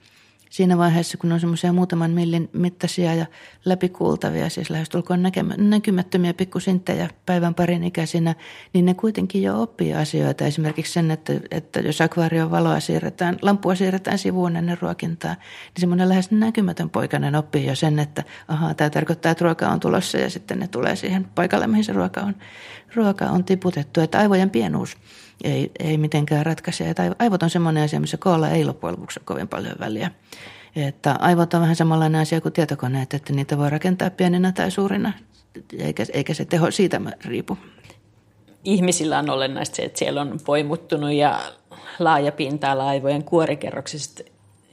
siinä 0.50 0.78
vaiheessa, 0.78 1.18
kun 1.18 1.32
on 1.32 1.40
semmoisia 1.40 1.74
muutaman 1.74 2.12
millin 2.12 2.50
mittaisia 2.54 3.14
ja 3.14 3.26
läpikuultavia, 3.66 4.50
siis 4.50 4.70
lähestulkoon 4.70 5.24
näkymättömiä 5.58 6.34
pikkusinttejä 6.34 7.10
päivän 7.26 7.56
parin 7.56 7.84
ikäisinä, 7.84 8.36
niin 8.74 8.86
ne 8.86 8.94
kuitenkin 8.94 9.44
jo 9.44 9.62
oppii 9.62 9.94
asioita. 9.94 10.46
Esimerkiksi 10.46 10.94
sen, 10.94 11.12
että, 11.12 11.34
että 11.52 11.80
jos 11.80 12.02
akvaarion 12.02 12.52
valoa 12.52 12.80
siirretään, 12.80 13.38
lampua 13.42 13.76
siirretään 13.76 14.18
sivuun 14.18 14.56
ennen 14.56 14.78
ruokintaa, 14.82 15.34
niin 15.34 15.80
semmoinen 15.80 16.10
lähes 16.10 16.32
näkymätön 16.32 16.90
poikainen 16.90 17.36
oppii 17.36 17.66
jo 17.66 17.76
sen, 17.76 18.00
että 18.00 18.24
ahaa, 18.48 18.74
tämä 18.74 18.90
tarkoittaa, 18.90 19.32
että 19.32 19.44
ruoka 19.44 19.70
on 19.70 19.80
tulossa 19.80 20.18
ja 20.18 20.30
sitten 20.30 20.60
ne 20.60 20.68
tulee 20.68 20.96
siihen 20.96 21.28
paikalle, 21.36 21.68
mihin 21.68 21.84
se 21.84 21.94
ruoka 21.94 22.22
on, 22.22 22.36
ruoka 22.96 23.26
on 23.26 23.44
tiputettu. 23.44 24.02
Että 24.02 24.20
aivojen 24.20 24.50
pienuus 24.50 24.98
ei, 25.44 25.72
ei 25.80 25.98
mitenkään 25.98 26.46
ratkaise. 26.46 26.90
Että 26.90 27.16
aivot 27.20 27.44
on 27.44 27.50
semmoinen 27.50 27.84
asia, 27.84 28.00
missä 28.00 28.18
koolla 28.18 28.50
ei 28.50 28.66
loppujen 28.66 28.94
lopuksi 28.94 29.20
ole 29.20 29.26
kovin 29.26 29.48
paljon 29.48 29.76
väliä. 29.80 30.12
Että 30.76 31.16
aivot 31.20 31.54
on 31.54 31.62
vähän 31.62 31.76
samanlainen 31.76 32.22
asia 32.22 32.42
kuin 32.42 32.54
tietokoneet, 32.54 33.14
että 33.14 33.34
niitä 33.34 33.58
voi 33.58 33.70
rakentaa 33.70 34.10
pieninä 34.10 34.52
tai 34.52 34.72
suurina, 34.72 35.14
eikä, 35.80 36.06
eikä 36.14 36.34
se 36.34 36.46
teho 36.46 36.72
siitä 36.72 37.02
riipu. 37.26 37.58
ihmisillä 38.64 39.20
on 39.20 39.30
olennaista 39.30 39.76
se, 39.76 39.82
että 39.82 40.00
siellä 40.00 40.22
on 40.22 40.40
poimuttunut 40.46 41.12
ja 41.12 41.40
laaja 42.00 42.32
pinta 42.32 42.72
aivojen 42.72 43.24
kuorikerroksista 43.24 44.24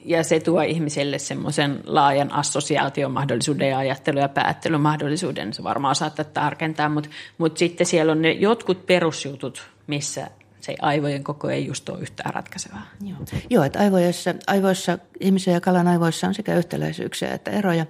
ja 0.05 0.25
se 0.25 0.41
tuo 0.41 0.63
ihmiselle 0.63 1.19
semmoisen 1.19 1.81
laajan 1.87 2.33
assosiaatiomahdollisuuden 2.33 3.71
ja 3.71 3.79
ajattelu- 3.79 4.19
ja 4.19 4.29
päättelymahdollisuuden. 4.29 5.53
Se 5.53 5.63
varmaan 5.63 5.95
saattaa 5.95 6.25
tarkentaa, 6.25 6.89
mutta, 6.89 7.11
mutta 7.39 7.59
sitten 7.59 7.87
siellä 7.87 8.13
on 8.13 8.23
ne 8.23 8.33
jotkut 8.33 8.87
perusjutut, 8.87 9.63
missä 9.87 10.31
se 10.65 10.75
aivojen 10.81 11.25
koko 11.25 11.51
ei 11.51 11.67
just 11.67 11.89
ole 11.89 12.01
yhtään 12.01 12.35
ratkaisevaa. 12.35 12.87
Joo, 13.01 13.19
Joo 13.51 13.65
että 13.65 13.79
aivoissa, 13.79 14.35
aivoissa, 14.47 14.99
ihmisen 15.21 15.55
ja 15.55 15.61
kalan 15.61 15.89
aivoissa 15.89 16.27
on 16.27 16.35
sekä 16.35 16.57
yhtäläisyyksiä 16.57 17.35
että 17.35 17.51
eroja. 17.51 17.87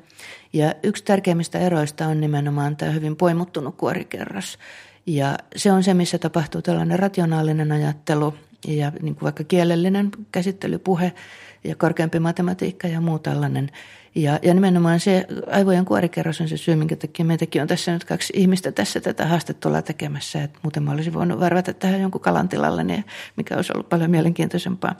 Ja 0.52 0.74
yksi 0.82 1.04
tärkeimmistä 1.04 1.58
eroista 1.58 2.06
on 2.06 2.20
nimenomaan 2.20 2.76
tämä 2.76 2.92
hyvin 2.92 3.16
poimuttunut 3.16 3.76
kuorikerros. 3.76 4.58
Ja 5.06 5.38
se 5.56 5.72
on 5.72 5.82
se, 5.82 5.94
missä 5.94 6.18
tapahtuu 6.18 6.62
tällainen 6.62 6.98
rationaalinen 6.98 7.72
ajattelu 7.72 8.34
ja 8.64 8.92
niin 9.02 9.14
kuin 9.14 9.24
vaikka 9.24 9.44
kielellinen 9.44 10.10
käsittelypuhe 10.32 11.12
ja 11.64 11.76
korkeampi 11.76 12.20
matematiikka 12.20 12.88
ja 12.88 13.00
muu 13.00 13.18
tällainen. 13.18 13.70
Ja, 14.14 14.38
ja 14.42 14.54
nimenomaan 14.54 15.00
se 15.00 15.26
aivojen 15.50 15.84
kuorikerros 15.84 16.40
on 16.40 16.48
se 16.48 16.56
syy, 16.56 16.76
minkä 16.76 16.96
takia 16.96 17.24
meitäkin 17.24 17.62
on 17.62 17.68
tässä 17.68 17.92
nyt 17.92 18.04
kaksi 18.04 18.32
ihmistä 18.36 18.72
tässä 18.72 19.00
tätä 19.00 19.26
haastettua 19.26 19.82
tekemässä. 19.82 20.42
Että 20.42 20.58
muuten 20.62 20.82
mä 20.82 20.92
olisin 20.92 21.14
voinut 21.14 21.40
varvata 21.40 21.74
tähän 21.74 22.00
jonkun 22.00 22.20
kalan 22.20 22.48
tilalle, 22.48 22.84
niin 22.84 23.04
mikä 23.36 23.56
olisi 23.56 23.72
ollut 23.74 23.88
paljon 23.88 24.10
mielenkiintoisempaa. 24.10 24.94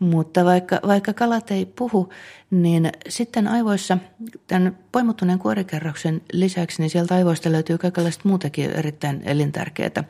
Mutta 0.00 0.44
vaikka, 0.44 0.80
vaikka 0.86 1.12
kalat 1.12 1.50
ei 1.50 1.66
puhu, 1.66 2.12
niin 2.50 2.92
sitten 3.08 3.48
aivoissa 3.48 3.98
tämän 4.46 4.78
poimuttuneen 4.92 5.38
kuorikerroksen 5.38 6.20
lisäksi, 6.32 6.82
niin 6.82 6.90
sieltä 6.90 7.14
aivoista 7.14 7.52
löytyy 7.52 7.78
kaikenlaista 7.78 8.28
muutakin 8.28 8.70
erittäin 8.70 9.22
elintärkeää, 9.24 10.04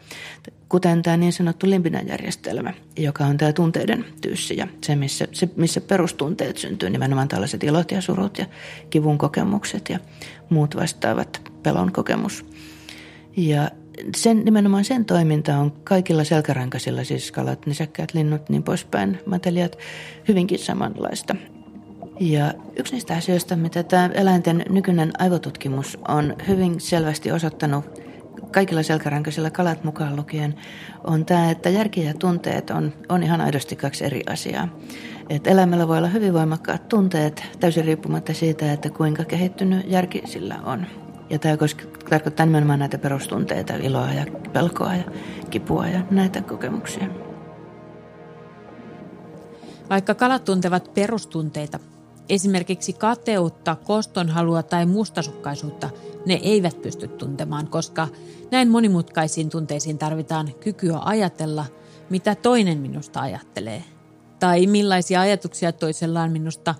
kuten 0.68 1.03
tämä 1.03 1.16
niin 1.16 1.33
sanottu 1.33 1.70
limbinen 1.70 2.09
järjestelmä, 2.09 2.74
joka 2.98 3.24
on 3.24 3.37
tämä 3.37 3.53
tunteiden 3.53 4.05
tyyssi 4.20 4.57
ja 4.57 4.66
se 4.85 4.96
missä, 4.96 5.29
se, 5.33 5.48
missä 5.57 5.81
perustunteet 5.81 6.57
syntyy, 6.57 6.90
nimenomaan 6.90 7.29
tällaiset 7.29 7.64
ilot 7.64 7.90
ja 7.90 8.00
surut 8.00 8.38
ja 8.38 8.46
kivun 8.90 9.18
kokemukset 9.18 9.88
ja 9.88 9.98
muut 10.50 10.76
vastaavat 10.76 11.53
pelon 11.62 11.92
kokemus. 11.92 12.46
Ja 13.37 13.70
sen, 14.16 14.44
nimenomaan 14.44 14.84
sen 14.84 15.04
toiminta 15.04 15.56
on 15.56 15.72
kaikilla 15.84 16.24
selkärankaisilla, 16.24 17.04
siis 17.04 17.32
kalat, 17.32 17.66
nisäkkäät, 17.66 18.14
linnut, 18.14 18.48
niin 18.48 18.62
poispäin, 18.62 19.18
matelijat, 19.26 19.78
hyvinkin 20.28 20.58
samanlaista. 20.58 21.36
Ja 22.20 22.54
yksi 22.76 22.92
niistä 22.92 23.14
asioista, 23.14 23.56
mitä 23.56 23.82
tämä 23.82 24.10
eläinten 24.14 24.64
nykyinen 24.70 25.12
aivotutkimus 25.18 25.98
on 26.08 26.36
hyvin 26.48 26.80
selvästi 26.80 27.32
osoittanut 27.32 27.84
kaikilla 28.52 28.82
selkärankaisilla 28.82 29.50
kalat 29.50 29.84
mukaan 29.84 30.16
lukien, 30.16 30.54
on 31.04 31.24
tämä, 31.24 31.50
että 31.50 31.68
järki 31.68 32.04
ja 32.04 32.14
tunteet 32.14 32.70
on, 32.70 32.92
on 33.08 33.22
ihan 33.22 33.40
aidosti 33.40 33.76
kaksi 33.76 34.04
eri 34.04 34.22
asiaa. 34.26 34.68
Et 35.28 35.46
eläimellä 35.46 35.88
voi 35.88 35.98
olla 35.98 36.08
hyvin 36.08 36.34
voimakkaat 36.34 36.88
tunteet 36.88 37.42
täysin 37.60 37.84
riippumatta 37.84 38.34
siitä, 38.34 38.72
että 38.72 38.90
kuinka 38.90 39.24
kehittynyt 39.24 39.90
järki 39.90 40.22
sillä 40.24 40.60
on. 40.64 40.86
Ja 41.31 41.38
tämä 41.38 41.57
tarkoittaa 42.11 42.47
nimenomaan 42.47 42.79
näitä 42.79 42.99
perustunteita, 42.99 43.75
iloa 43.75 44.12
ja 44.12 44.27
pelkoa 44.53 44.95
ja 44.95 45.05
kipua 45.51 45.87
ja 45.87 46.03
näitä 46.11 46.43
kokemuksia. 46.43 47.07
Vaikka 49.90 50.14
kalat 50.14 50.45
tuntevat 50.45 50.95
perustunteita, 50.95 51.79
esimerkiksi 52.29 52.93
kateutta, 52.93 53.77
kostonhalua 53.77 54.62
tai 54.62 54.87
mustasukkaisuutta, 54.87 55.90
ne 56.27 56.35
eivät 56.43 56.83
pysty 56.83 57.09
tuntemaan, 57.09 57.66
koska 57.66 58.09
näin 58.51 58.71
monimutkaisiin 58.71 59.51
tunteisiin 59.51 59.99
tarvitaan 59.99 60.55
kykyä 60.61 60.99
ajatella, 61.05 61.64
mitä 62.11 62.35
toinen 62.35 62.79
minusta 62.79 63.21
ajattelee, 63.21 63.85
tai 64.38 64.66
millaisia 64.66 65.21
ajatuksia 65.21 65.73
toisella 65.73 66.23
on 66.23 66.33
minusta 66.33 66.75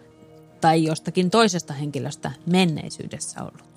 tai 0.61 0.85
jostakin 0.85 1.31
toisesta 1.31 1.73
henkilöstä 1.73 2.33
menneisyydessä 2.47 3.41
ollut. 3.43 3.70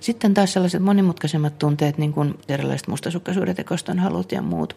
Sitten 0.00 0.34
taas 0.34 0.52
sellaiset 0.52 0.82
monimutkaisemmat 0.82 1.58
tunteet, 1.58 1.98
niin 1.98 2.12
kuin 2.12 2.34
erilaiset 2.48 2.88
mustasukkaisuudet 2.88 3.58
ja 3.58 3.64
kostonhalut 3.64 4.32
ja 4.32 4.42
muut, 4.42 4.76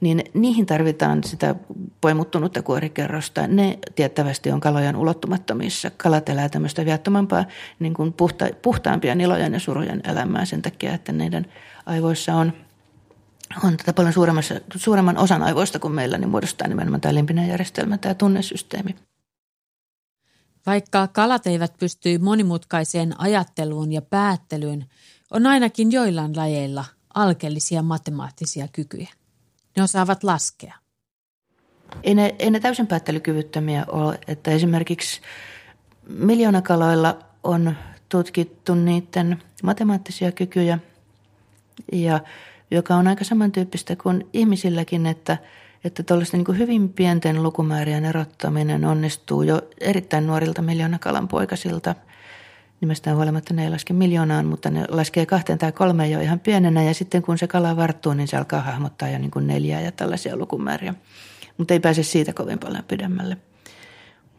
niin 0.00 0.24
niihin 0.34 0.66
tarvitaan 0.66 1.24
sitä 1.24 1.54
poimuttunutta 2.00 2.62
kuorikerrosta. 2.62 3.46
Ne 3.46 3.78
tiettävästi 3.94 4.50
on 4.50 4.60
kalojen 4.60 4.96
ulottumattomissa. 4.96 5.90
Kalat 5.96 6.28
elää 6.28 6.48
tämmöistä 6.48 6.84
viattomampaa, 6.84 7.44
niin 7.78 7.94
kuin 7.94 8.12
puhta, 8.12 8.46
puhtaampia 8.62 9.14
nilojen 9.14 9.52
ja 9.52 9.60
surujen 9.60 10.00
elämää 10.04 10.44
sen 10.44 10.62
takia, 10.62 10.94
että 10.94 11.12
niiden 11.12 11.46
aivoissa 11.86 12.34
on 12.34 12.52
on 13.64 13.76
tätä 13.76 13.92
paljon 13.92 14.12
suuremman 14.76 15.18
osan 15.18 15.42
aivoista 15.42 15.78
kuin 15.78 15.92
meillä, 15.92 16.18
niin 16.18 16.28
muodostaa 16.28 16.68
nimenomaan 16.68 17.00
tämä 17.00 17.14
limpinen 17.14 17.48
järjestelmä, 17.48 17.98
tämä 17.98 18.14
tunnesysteemi. 18.14 18.96
Vaikka 20.66 21.08
kalat 21.08 21.46
eivät 21.46 21.72
pysty 21.78 22.18
monimutkaiseen 22.18 23.20
ajatteluun 23.20 23.92
ja 23.92 24.02
päättelyyn, 24.02 24.86
on 25.30 25.46
ainakin 25.46 25.92
joillain 25.92 26.36
lajeilla 26.36 26.84
alkeellisia 27.14 27.82
matemaattisia 27.82 28.68
kykyjä. 28.72 29.08
Ne 29.76 29.82
osaavat 29.82 30.24
laskea. 30.24 30.74
Ei 32.02 32.14
ne, 32.14 32.34
ei 32.38 32.50
ne 32.50 32.60
täysin 32.60 32.86
päättelykyvyttömiä 32.86 33.84
ole, 33.88 34.18
että 34.28 34.50
esimerkiksi 34.50 35.20
miljoonakaloilla 36.08 37.18
on 37.44 37.76
tutkittu 38.08 38.74
niiden 38.74 39.42
matemaattisia 39.62 40.32
kykyjä, 40.32 40.78
ja 41.92 42.20
joka 42.70 42.96
on 42.96 43.08
aika 43.08 43.24
samantyyppistä 43.24 43.96
kuin 43.96 44.28
ihmisilläkin, 44.32 45.06
että– 45.06 45.38
että 45.86 46.02
tuollaisten 46.02 46.44
niin 46.48 46.58
hyvin 46.58 46.88
pienten 46.88 47.42
lukumäärien 47.42 48.04
erottaminen 48.04 48.84
onnistuu 48.84 49.42
jo 49.42 49.62
erittäin 49.80 50.26
nuorilta 50.26 50.62
miljoonakalan 50.62 51.28
poikasilta. 51.28 51.94
Nimestään 52.80 53.16
huolimatta 53.16 53.54
ne 53.54 53.64
ei 53.64 53.70
laske 53.70 53.92
miljoonaan, 53.92 54.46
mutta 54.46 54.70
ne 54.70 54.84
laskee 54.88 55.26
kahteen 55.26 55.58
tai 55.58 55.72
kolmeen 55.72 56.10
jo 56.10 56.20
ihan 56.20 56.40
pienenä 56.40 56.82
ja 56.82 56.94
sitten 56.94 57.22
kun 57.22 57.38
se 57.38 57.46
kala 57.46 57.76
varttuu, 57.76 58.14
niin 58.14 58.28
se 58.28 58.36
alkaa 58.36 58.60
hahmottaa 58.60 59.08
jo 59.08 59.18
niin 59.18 59.30
neljää 59.40 59.80
ja 59.80 59.92
tällaisia 59.92 60.36
lukumääriä. 60.36 60.94
Mutta 61.58 61.74
ei 61.74 61.80
pääse 61.80 62.02
siitä 62.02 62.32
kovin 62.32 62.58
paljon 62.58 62.84
pidemmälle. 62.84 63.36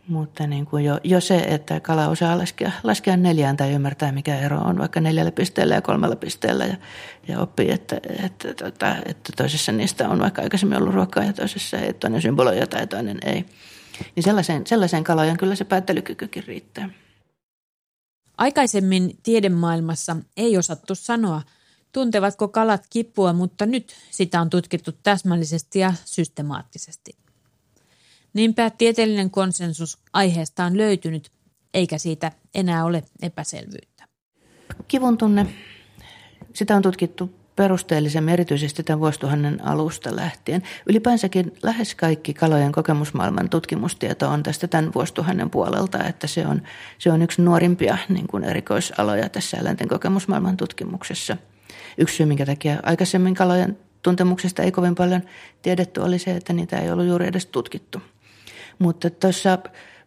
Mutta 0.07 0.47
niin 0.47 0.65
kuin 0.65 0.85
jo, 0.85 0.99
jo 1.03 1.21
se, 1.21 1.37
että 1.37 1.79
kala 1.79 2.07
osaa 2.07 2.37
laskea, 2.37 2.71
laskea 2.83 3.17
neljään 3.17 3.57
tai 3.57 3.73
ymmärtää, 3.73 4.11
mikä 4.11 4.39
ero 4.39 4.57
on 4.57 4.77
vaikka 4.77 5.01
neljällä 5.01 5.31
pisteellä 5.31 5.75
ja 5.75 5.81
kolmella 5.81 6.15
pisteellä 6.15 6.65
ja, 6.65 6.75
ja 7.27 7.39
oppii, 7.39 7.71
että, 7.71 7.95
että, 7.95 8.49
että, 8.49 8.53
tota, 8.53 8.95
että 9.05 9.33
toisessa 9.37 9.71
niistä 9.71 10.09
on 10.09 10.19
vaikka 10.19 10.41
aikaisemmin 10.41 10.77
ollut 10.77 10.93
ruokaa 10.93 11.23
ja 11.23 11.33
toisessa 11.33 11.77
ei, 11.77 11.93
toinen 11.93 12.21
symboloi 12.21 12.57
ja 12.57 12.67
toinen 12.89 13.17
ei. 13.25 13.45
Niin 14.15 14.23
sellaiseen, 14.23 14.67
sellaiseen 14.67 15.03
kalojen 15.03 15.37
kyllä 15.37 15.55
se 15.55 15.65
päättelykykykin 15.65 16.43
riittää. 16.47 16.89
Aikaisemmin 18.37 19.17
tiedemaailmassa 19.23 20.15
ei 20.37 20.57
osattu 20.57 20.95
sanoa, 20.95 21.41
tuntevatko 21.91 22.47
kalat 22.47 22.83
kipua, 22.89 23.33
mutta 23.33 23.65
nyt 23.65 23.95
sitä 24.11 24.41
on 24.41 24.49
tutkittu 24.49 24.91
täsmällisesti 25.03 25.79
ja 25.79 25.93
systemaattisesti. 26.05 27.26
Niinpä 28.37 28.69
tieteellinen 28.69 29.31
konsensus 29.31 29.97
aiheesta 30.13 30.65
on 30.65 30.77
löytynyt, 30.77 31.31
eikä 31.73 31.97
siitä 31.97 32.31
enää 32.55 32.85
ole 32.85 33.03
epäselvyyttä. 33.21 34.07
Kivun 34.87 35.17
tunne, 35.17 35.47
sitä 36.53 36.75
on 36.75 36.81
tutkittu 36.81 37.35
perusteellisemmin 37.55 38.33
erityisesti 38.33 38.83
tämän 38.83 38.99
vuosituhannen 38.99 39.65
alusta 39.65 40.15
lähtien. 40.15 40.63
Ylipäänsäkin 40.85 41.53
lähes 41.63 41.95
kaikki 41.95 42.33
kalojen 42.33 42.71
kokemusmaailman 42.71 43.49
tutkimustieto 43.49 44.29
on 44.29 44.43
tästä 44.43 44.67
tämän 44.67 44.93
vuosituhannen 44.93 45.49
puolelta, 45.49 46.03
että 46.03 46.27
se 46.27 46.47
on, 46.47 46.61
se 46.97 47.11
on 47.11 47.21
yksi 47.21 47.41
nuorimpia 47.41 47.97
niin 48.09 48.27
kuin 48.27 48.43
erikoisaloja 48.43 49.29
tässä 49.29 49.57
eläinten 49.57 49.87
kokemusmaailman 49.87 50.57
tutkimuksessa. 50.57 51.37
Yksi 51.97 52.15
syy, 52.15 52.25
minkä 52.25 52.45
takia 52.45 52.79
aikaisemmin 52.83 53.35
kalojen 53.35 53.77
tuntemuksesta 54.01 54.63
ei 54.63 54.71
kovin 54.71 54.95
paljon 54.95 55.21
tiedetty, 55.61 56.01
oli 56.01 56.19
se, 56.19 56.31
että 56.31 56.53
niitä 56.53 56.79
ei 56.79 56.91
ollut 56.91 57.05
juuri 57.05 57.27
edes 57.27 57.45
tutkittu. 57.45 58.01
Mutta 58.79 59.09
tuossa 59.09 59.57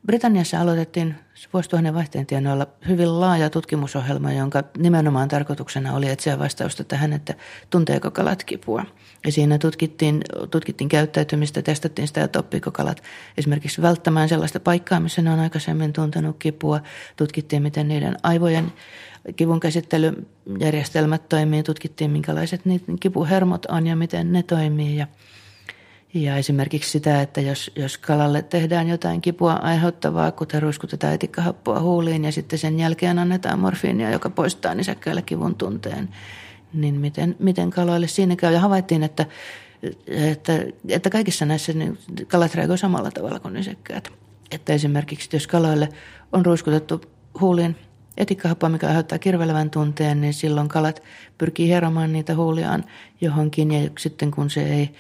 Britanniassa 0.07 0.61
aloitettiin 0.61 1.15
vuosituhannen 1.53 1.95
vaihteen 1.95 2.27
tienoilla 2.27 2.66
hyvin 2.89 3.21
laaja 3.21 3.51
tutkimusohjelma, 3.51 4.33
jonka 4.33 4.64
nimenomaan 4.79 5.29
tarkoituksena 5.29 5.95
oli 5.95 6.09
etsiä 6.09 6.39
vastausta 6.39 6.85
tähän, 6.85 7.12
että 7.12 7.35
tunteeko 7.71 8.11
kalat 8.11 8.45
kipua. 8.45 8.85
Ja 9.27 9.33
siinä 9.33 9.59
tutkittiin, 9.59 10.21
tutkittiin 10.51 10.89
käyttäytymistä, 10.89 11.62
testattiin 11.62 12.09
sitä, 12.09 12.25
että 12.25 12.39
oppiiko 12.39 12.71
kalat 12.71 13.03
esimerkiksi 13.39 13.83
välttämään 13.83 14.29
sellaista 14.29 14.61
paikkaa, 14.61 15.01
missä 15.01 15.23
ne 15.23 15.31
on 15.31 15.41
aikaisemmin 15.41 15.93
tuntenut 15.93 16.37
kipua. 16.39 16.81
Tutkittiin, 17.16 17.62
miten 17.62 17.89
niiden 17.89 18.16
aivojen 18.23 18.73
kivun 19.37 19.61
käsittelyjärjestelmät 19.61 21.29
toimii, 21.29 21.62
tutkittiin, 21.62 22.11
minkälaiset 22.11 22.64
niiden 22.64 22.99
kipuhermot 22.99 23.66
on 23.66 23.87
ja 23.87 23.97
miten 23.97 24.33
ne 24.33 24.43
toimii. 24.43 24.97
Ja 24.97 25.07
ja 26.15 26.37
esimerkiksi 26.37 26.91
sitä, 26.91 27.23
että 27.23 27.41
jos, 27.41 27.71
jos 27.77 27.99
kalalle 27.99 28.43
tehdään 28.43 28.89
jotain 28.89 29.21
kipua 29.21 29.53
aiheuttavaa, 29.53 30.33
kuten 30.33 30.63
ruiskutetaan 30.63 31.15
etikkahappoa 31.15 31.81
huuliin 31.81 32.25
ja 32.25 32.33
sitten 32.33 32.59
sen 32.59 32.79
jälkeen 32.79 33.19
annetaan 33.19 33.59
morfiinia, 33.59 34.11
joka 34.11 34.31
poistaa 34.31 34.75
nisäkkäille 34.75 35.23
kivun 35.23 35.55
tunteen, 35.55 36.09
niin 36.73 37.01
miten, 37.01 37.37
miten 37.39 37.71
kaloille 37.71 38.09
siinä 38.09 38.37
käy. 38.37 38.53
Ja 38.53 38.61
havaittiin, 38.61 39.03
että, 39.03 39.27
että, 40.07 40.53
että 40.89 41.11
kaikissa 41.11 41.47
näissä 41.47 41.73
niin 41.73 41.99
kalat 42.29 42.55
reagoivat 42.55 42.81
samalla 42.81 43.11
tavalla 43.11 43.41
kuin 43.41 43.55
nisekkäät. 43.55 44.09
Että 44.51 44.73
esimerkiksi 44.73 45.29
jos 45.33 45.47
kaloille 45.47 45.89
on 46.33 46.47
ruiskutettu 46.47 47.01
huuliin 47.41 47.77
etikkahappoa, 48.17 48.69
mikä 48.69 48.89
aiheuttaa 48.89 49.19
kirvelevän 49.19 49.71
tunteen, 49.71 50.21
niin 50.21 50.35
silloin 50.35 50.69
kalat 50.69 51.03
pyrkii 51.39 51.67
hieromaan 51.67 52.13
niitä 52.13 52.35
huuliaan 52.35 52.85
johonkin 53.21 53.71
ja 53.71 53.91
sitten 53.99 54.31
kun 54.31 54.51
se 54.51 54.63
ei, 54.63 54.91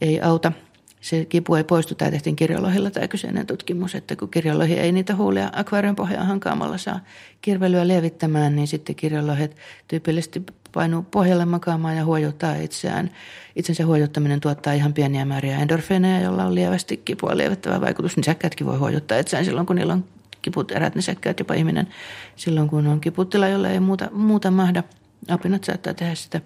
ei 0.00 0.20
auta– 0.20 0.52
se 1.00 1.24
kipu 1.24 1.54
ei 1.54 1.64
poistu. 1.64 1.94
Tämä 1.94 2.10
tehtiin 2.10 2.36
kirjolohilla 2.36 2.90
tämä 2.90 3.08
kyseinen 3.08 3.46
tutkimus, 3.46 3.94
että 3.94 4.16
kun 4.16 4.28
kirjolohi 4.28 4.74
ei 4.74 4.92
niitä 4.92 5.16
huulia 5.16 5.50
akvaarion 5.52 5.96
pohjaan 5.96 6.26
hankaamalla 6.26 6.78
saa 6.78 7.00
kirvelyä 7.42 7.88
lievittämään, 7.88 8.56
niin 8.56 8.68
sitten 8.68 8.96
kirjolohet 8.96 9.56
tyypillisesti 9.88 10.42
painuu 10.72 11.02
pohjalle 11.02 11.44
makaamaan 11.44 11.96
ja 11.96 12.04
huojuttaa 12.04 12.54
itseään. 12.54 13.10
Itsensä 13.56 13.86
huojuttaminen 13.86 14.40
tuottaa 14.40 14.72
ihan 14.72 14.92
pieniä 14.92 15.24
määriä 15.24 15.58
endorfiineja, 15.58 16.20
jolla 16.20 16.44
on 16.44 16.54
lievästi 16.54 16.96
kipua 16.96 17.36
lievittävä 17.36 17.80
vaikutus. 17.80 18.16
Nisäkkätkin 18.16 18.66
voi 18.66 18.78
huojuttaa 18.78 19.18
itseään 19.18 19.44
silloin, 19.44 19.66
kun 19.66 19.76
niillä 19.76 19.92
on 19.92 20.04
kiput, 20.42 20.72
erät 20.72 20.94
nisäkkäät, 20.94 21.38
jopa 21.38 21.54
ihminen 21.54 21.88
silloin, 22.36 22.68
kun 22.68 22.86
on 22.86 23.00
kiputila, 23.00 23.48
jolla 23.48 23.68
ei 23.68 23.80
muuta, 23.80 24.08
muuta 24.12 24.50
mahda. 24.50 24.82
Apinat 25.28 25.64
saattaa 25.64 25.94
tehdä 25.94 26.14
sitä 26.14 26.40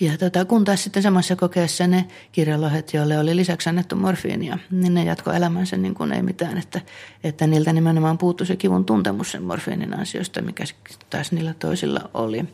ja 0.00 0.18
tota, 0.18 0.44
kun 0.44 0.64
taas 0.64 0.84
sitten 0.84 1.02
samassa 1.02 1.36
kokeessa 1.36 1.86
ne 1.86 2.04
kirjalohet, 2.32 2.94
joille 2.94 3.18
oli 3.18 3.36
lisäksi 3.36 3.68
annettu 3.68 3.96
morfiinia, 3.96 4.58
niin 4.70 4.94
ne 4.94 5.04
jatko 5.04 5.32
elämänsä 5.32 5.76
niin 5.76 5.94
kuin 5.94 6.12
ei 6.12 6.22
mitään, 6.22 6.58
että, 6.58 6.80
että 7.24 7.46
niiltä 7.46 7.72
nimenomaan 7.72 8.18
puuttui 8.18 8.46
se 8.46 8.56
kivun 8.56 8.84
tuntemus 8.84 9.32
sen 9.32 9.42
morfiinin 9.42 9.98
ansiosta, 9.98 10.42
mikä 10.42 10.64
taas 11.10 11.32
niillä 11.32 11.54
toisilla 11.54 12.10
oli. 12.14 12.44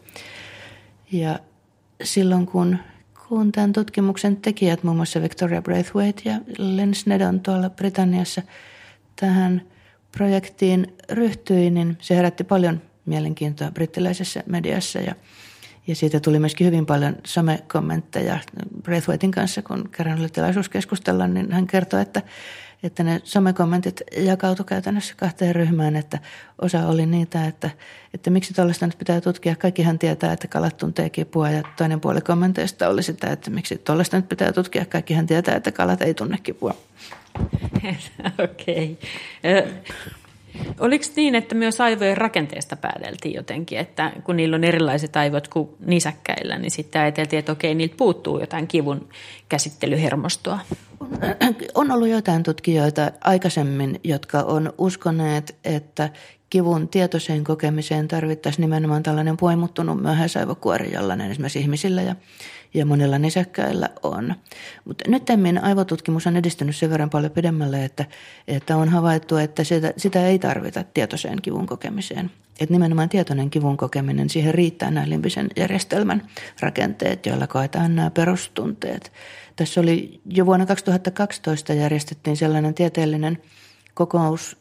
Ja 1.13 1.39
silloin 2.05 2.47
kun, 2.47 2.79
kun 3.29 3.53
tämän 3.53 3.73
tutkimuksen 3.73 4.37
tekijät, 4.37 4.83
muun 4.83 4.97
muassa 4.97 5.23
Victoria 5.23 5.63
Braithwaite 5.63 6.23
ja 6.25 6.41
Len 6.59 6.95
Snedon 6.95 7.41
tuolla 7.41 7.71
Britanniassa 7.71 8.43
tähän 9.21 9.63
projektiin 10.13 10.95
ryhtyi, 11.11 11.71
niin 11.71 11.99
se 12.01 12.17
herätti 12.17 12.45
paljon 12.45 12.83
mielenkiintoa 13.05 13.71
brittiläisessä 13.71 14.43
mediassa 14.47 14.99
ja– 14.99 15.15
ja 15.87 15.97
siitä 15.97 16.21
tuli 16.21 16.39
myöskin 16.39 16.67
hyvin 16.67 16.87
paljon 16.87 17.17
somekommentteja 17.27 18.39
Braithwaitin 18.83 19.31
kanssa, 19.31 19.63
kun 19.63 19.89
kerran 19.97 20.21
oli 20.21 20.29
tilaisuus 20.29 20.69
keskustella, 20.69 21.27
niin 21.27 21.53
hän 21.53 21.67
kertoi, 21.67 22.03
että, 22.03 22.23
että 22.83 23.03
ne 23.03 23.21
somekommentit 23.25 24.01
jakautu 24.17 24.65
käytännössä 24.65 25.15
kahteen 25.17 25.55
ryhmään, 25.55 25.97
että 25.97 26.19
osa 26.63 26.87
oli 26.87 27.07
niitä, 27.07 27.47
että, 27.47 27.71
että 28.15 28.31
miksi 28.31 28.55
tuollaista 28.55 28.87
nyt 28.87 28.99
pitää 28.99 29.21
tutkia. 29.21 29.57
Kaikkihan 29.57 29.99
tietää, 29.99 30.33
että 30.33 30.49
kalat 30.49 30.77
tuntee 30.77 31.11
kipua 31.11 31.51
ja 31.51 31.63
toinen 31.77 32.01
puoli 32.01 32.21
kommenteista 32.21 32.89
oli 32.89 33.03
sitä, 33.03 33.31
että 33.31 33.51
miksi 33.51 33.79
tuollaista 33.79 34.17
nyt 34.17 34.29
pitää 34.29 34.53
tutkia. 34.53 34.85
Kaikkihan 34.85 35.27
tietää, 35.27 35.57
että 35.57 35.73
kalat 35.73 36.03
ei 36.03 36.15
tunne 36.15 36.39
kipua. 36.43 36.75
Okei. 38.45 38.99
Okay. 39.45 39.73
Oliko 40.81 41.05
niin, 41.17 41.35
että 41.35 41.55
myös 41.55 41.81
aivojen 41.81 42.17
rakenteesta 42.17 42.77
päädeltiin 42.77 43.35
jotenkin, 43.35 43.79
että 43.79 44.13
kun 44.25 44.37
niillä 44.37 44.55
on 44.55 44.65
erilaiset 44.65 45.17
aivot 45.17 45.49
kuin 45.49 45.69
nisäkkäillä, 45.87 46.59
niin 46.59 46.71
sitten 46.71 47.03
ajateltiin, 47.03 47.39
että 47.39 47.53
okei, 47.53 47.75
niiltä 47.75 47.97
puuttuu 47.97 48.41
jotain 48.41 48.67
kivun 48.67 49.09
käsittelyhermostoa? 49.49 50.59
On 51.75 51.91
ollut 51.93 52.09
jotain 52.09 52.43
tutkijoita 52.43 53.11
aikaisemmin, 53.21 54.01
jotka 54.05 54.41
on 54.41 54.73
uskoneet, 54.79 55.57
että 55.65 56.11
kivun 56.51 56.89
tietoiseen 56.89 57.45
kokemiseen 57.45 58.09
tarvittaisiin 58.09 58.63
nimenomaan 58.63 59.03
tällainen 59.03 59.37
poimuttunut 59.37 60.03
myöhäisaivokuori, 60.03 60.93
jollainen 60.93 61.31
esimerkiksi 61.31 61.59
ihmisillä 61.59 62.03
ja 62.03 62.17
ja 62.75 62.87
monilla 62.87 63.19
nisäkkäillä 63.19 63.89
on. 64.03 64.35
Mutta 64.85 65.11
nyt 65.11 65.23
aivotutkimus 65.63 66.27
on 66.27 66.37
edistynyt 66.37 66.77
sen 66.77 66.91
verran 66.91 67.11
paljon 67.11 67.33
pidemmälle, 67.33 67.85
että, 67.85 68.05
että 68.49 68.77
on 68.77 68.89
havaittu, 68.89 69.37
että 69.37 69.65
sitä, 69.65 69.93
sitä 69.97 70.27
ei 70.27 70.39
tarvita 70.39 70.85
tietoiseen 70.95 71.43
kivun 71.43 71.67
kokemiseen. 71.67 72.31
Että 72.61 72.75
nimenomaan 72.75 73.09
tietoinen 73.09 73.51
kivun 73.51 73.77
kokeminen, 73.77 74.31
siihen 74.31 74.55
riittää 74.55 74.91
nämä 74.91 75.09
limbisen 75.09 75.49
järjestelmän 75.57 76.27
rakenteet, 76.61 77.27
joilla 77.27 77.47
koetaan 77.47 77.97
nämä 77.97 78.11
perustunteet. 78.11 79.13
Tässä 79.57 79.81
oli 79.81 80.21
jo 80.25 80.47
vuonna 80.47 80.67
2012 80.67 81.73
järjestettiin 81.73 82.37
sellainen 82.37 82.75
tieteellinen 82.75 83.39
kokous 83.95 84.57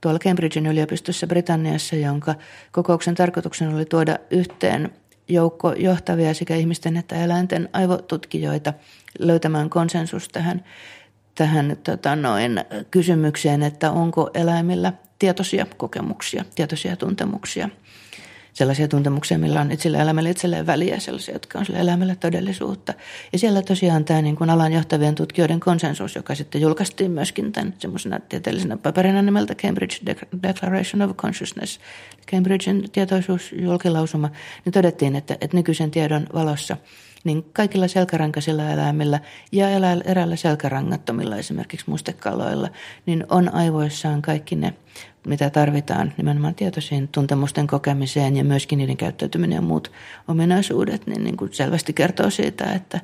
tuolla 0.00 0.18
Cambridgein 0.18 0.66
yliopistossa 0.66 1.26
Britanniassa, 1.26 1.96
jonka 1.96 2.34
kokouksen 2.72 3.14
tarkoituksena 3.14 3.76
oli 3.76 3.84
tuoda 3.84 4.18
yhteen 4.30 4.90
joukko 5.28 5.72
johtavia 5.72 6.34
sekä 6.34 6.56
ihmisten 6.56 6.96
että 6.96 7.24
eläinten 7.24 7.68
aivotutkijoita 7.72 8.72
löytämään 9.18 9.70
konsensus 9.70 10.28
tähän, 10.28 10.64
tähän 11.34 11.76
tota 11.84 12.16
noin, 12.16 12.64
kysymykseen, 12.90 13.62
että 13.62 13.90
onko 13.90 14.30
eläimillä 14.34 14.92
tietoisia 15.18 15.66
kokemuksia, 15.76 16.44
tietoisia 16.54 16.96
tuntemuksia– 16.96 17.68
sellaisia 18.56 18.88
tuntemuksia, 18.88 19.38
millä 19.38 19.60
on 19.60 19.72
itsellä 19.72 19.98
elämällä 19.98 20.30
itselleen 20.30 20.66
väliä, 20.66 20.98
sellaisia, 20.98 21.34
jotka 21.34 21.58
on 21.58 21.66
sille 21.66 21.78
elämälle 21.78 22.16
todellisuutta. 22.16 22.94
Ja 23.32 23.38
siellä 23.38 23.62
tosiaan 23.62 24.04
tämä 24.04 24.22
niin 24.22 24.36
kuin 24.36 24.50
alan 24.50 24.72
johtavien 24.72 25.14
tutkijoiden 25.14 25.60
konsensus, 25.60 26.14
joka 26.14 26.34
sitten 26.34 26.60
julkaistiin 26.60 27.10
myöskin 27.10 27.52
tämän 27.52 27.74
semmoisena 27.78 28.20
tieteellisenä 28.20 28.76
paperina 28.76 29.22
nimeltä 29.22 29.54
Cambridge 29.54 29.96
Declaration 30.42 31.02
of 31.02 31.16
Consciousness, 31.16 31.80
Cambridgein 32.30 32.90
tietoisuusjulkilausuma, 32.92 34.30
niin 34.64 34.72
todettiin, 34.72 35.16
että, 35.16 35.36
että 35.40 35.56
nykyisen 35.56 35.90
tiedon 35.90 36.26
valossa 36.34 36.76
niin 37.26 37.44
kaikilla 37.52 37.88
selkärankaisilla 37.88 38.70
eläimillä 38.70 39.20
ja 39.52 39.68
eräällä 40.04 40.36
selkärangattomilla, 40.36 41.36
esimerkiksi 41.36 41.90
mustekaloilla, 41.90 42.68
niin 43.06 43.26
on 43.28 43.54
aivoissaan 43.54 44.22
kaikki 44.22 44.56
ne 44.56 44.74
mitä 45.26 45.50
tarvitaan 45.50 46.12
nimenomaan 46.16 46.54
tietoisiin 46.54 47.08
tuntemusten 47.08 47.66
kokemiseen 47.66 48.36
ja 48.36 48.44
myöskin 48.44 48.78
niiden 48.78 48.96
käyttäytyminen 48.96 49.56
ja 49.56 49.62
muut 49.62 49.92
ominaisuudet, 50.28 51.06
niin, 51.06 51.24
niin 51.24 51.36
kuin 51.36 51.54
selvästi 51.54 51.92
kertoo 51.92 52.30
siitä, 52.30 52.64
että, 52.64 53.00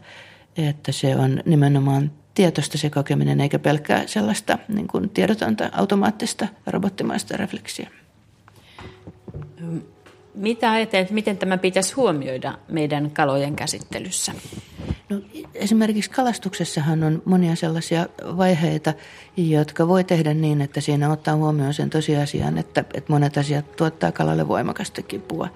että 0.56 0.92
se 0.92 1.16
on 1.16 1.42
nimenomaan 1.46 2.10
tietoista 2.34 2.78
se 2.78 2.90
kokeminen 2.90 3.40
eikä 3.40 3.58
pelkkää 3.58 4.06
sellaista 4.06 4.58
niin 4.68 4.88
kuin 4.88 5.10
tiedotonta 5.10 5.70
automaattista 5.72 6.48
robottimaista 6.66 7.36
refleksiä. 7.36 7.90
Mitä 10.34 10.72
ajattelet, 10.72 11.10
miten 11.10 11.38
tämä 11.38 11.58
pitäisi 11.58 11.94
huomioida 11.94 12.58
meidän 12.68 13.10
kalojen 13.10 13.56
käsittelyssä? 13.56 14.32
No, 15.08 15.20
esimerkiksi 15.54 16.10
kalastuksessahan 16.10 17.02
on 17.02 17.22
monia 17.24 17.56
sellaisia 17.56 18.06
vaiheita, 18.36 18.94
jotka 19.36 19.88
voi 19.88 20.04
tehdä 20.04 20.34
niin, 20.34 20.60
että 20.60 20.80
siinä 20.80 21.12
ottaa 21.12 21.36
huomioon 21.36 21.74
sen 21.74 21.90
tosiasian, 21.90 22.58
että, 22.58 22.84
että 22.94 23.12
monet 23.12 23.36
asiat 23.36 23.76
tuottaa 23.76 24.12
kalalle 24.12 24.48
voimakasta 24.48 25.02
kipua. 25.02 25.48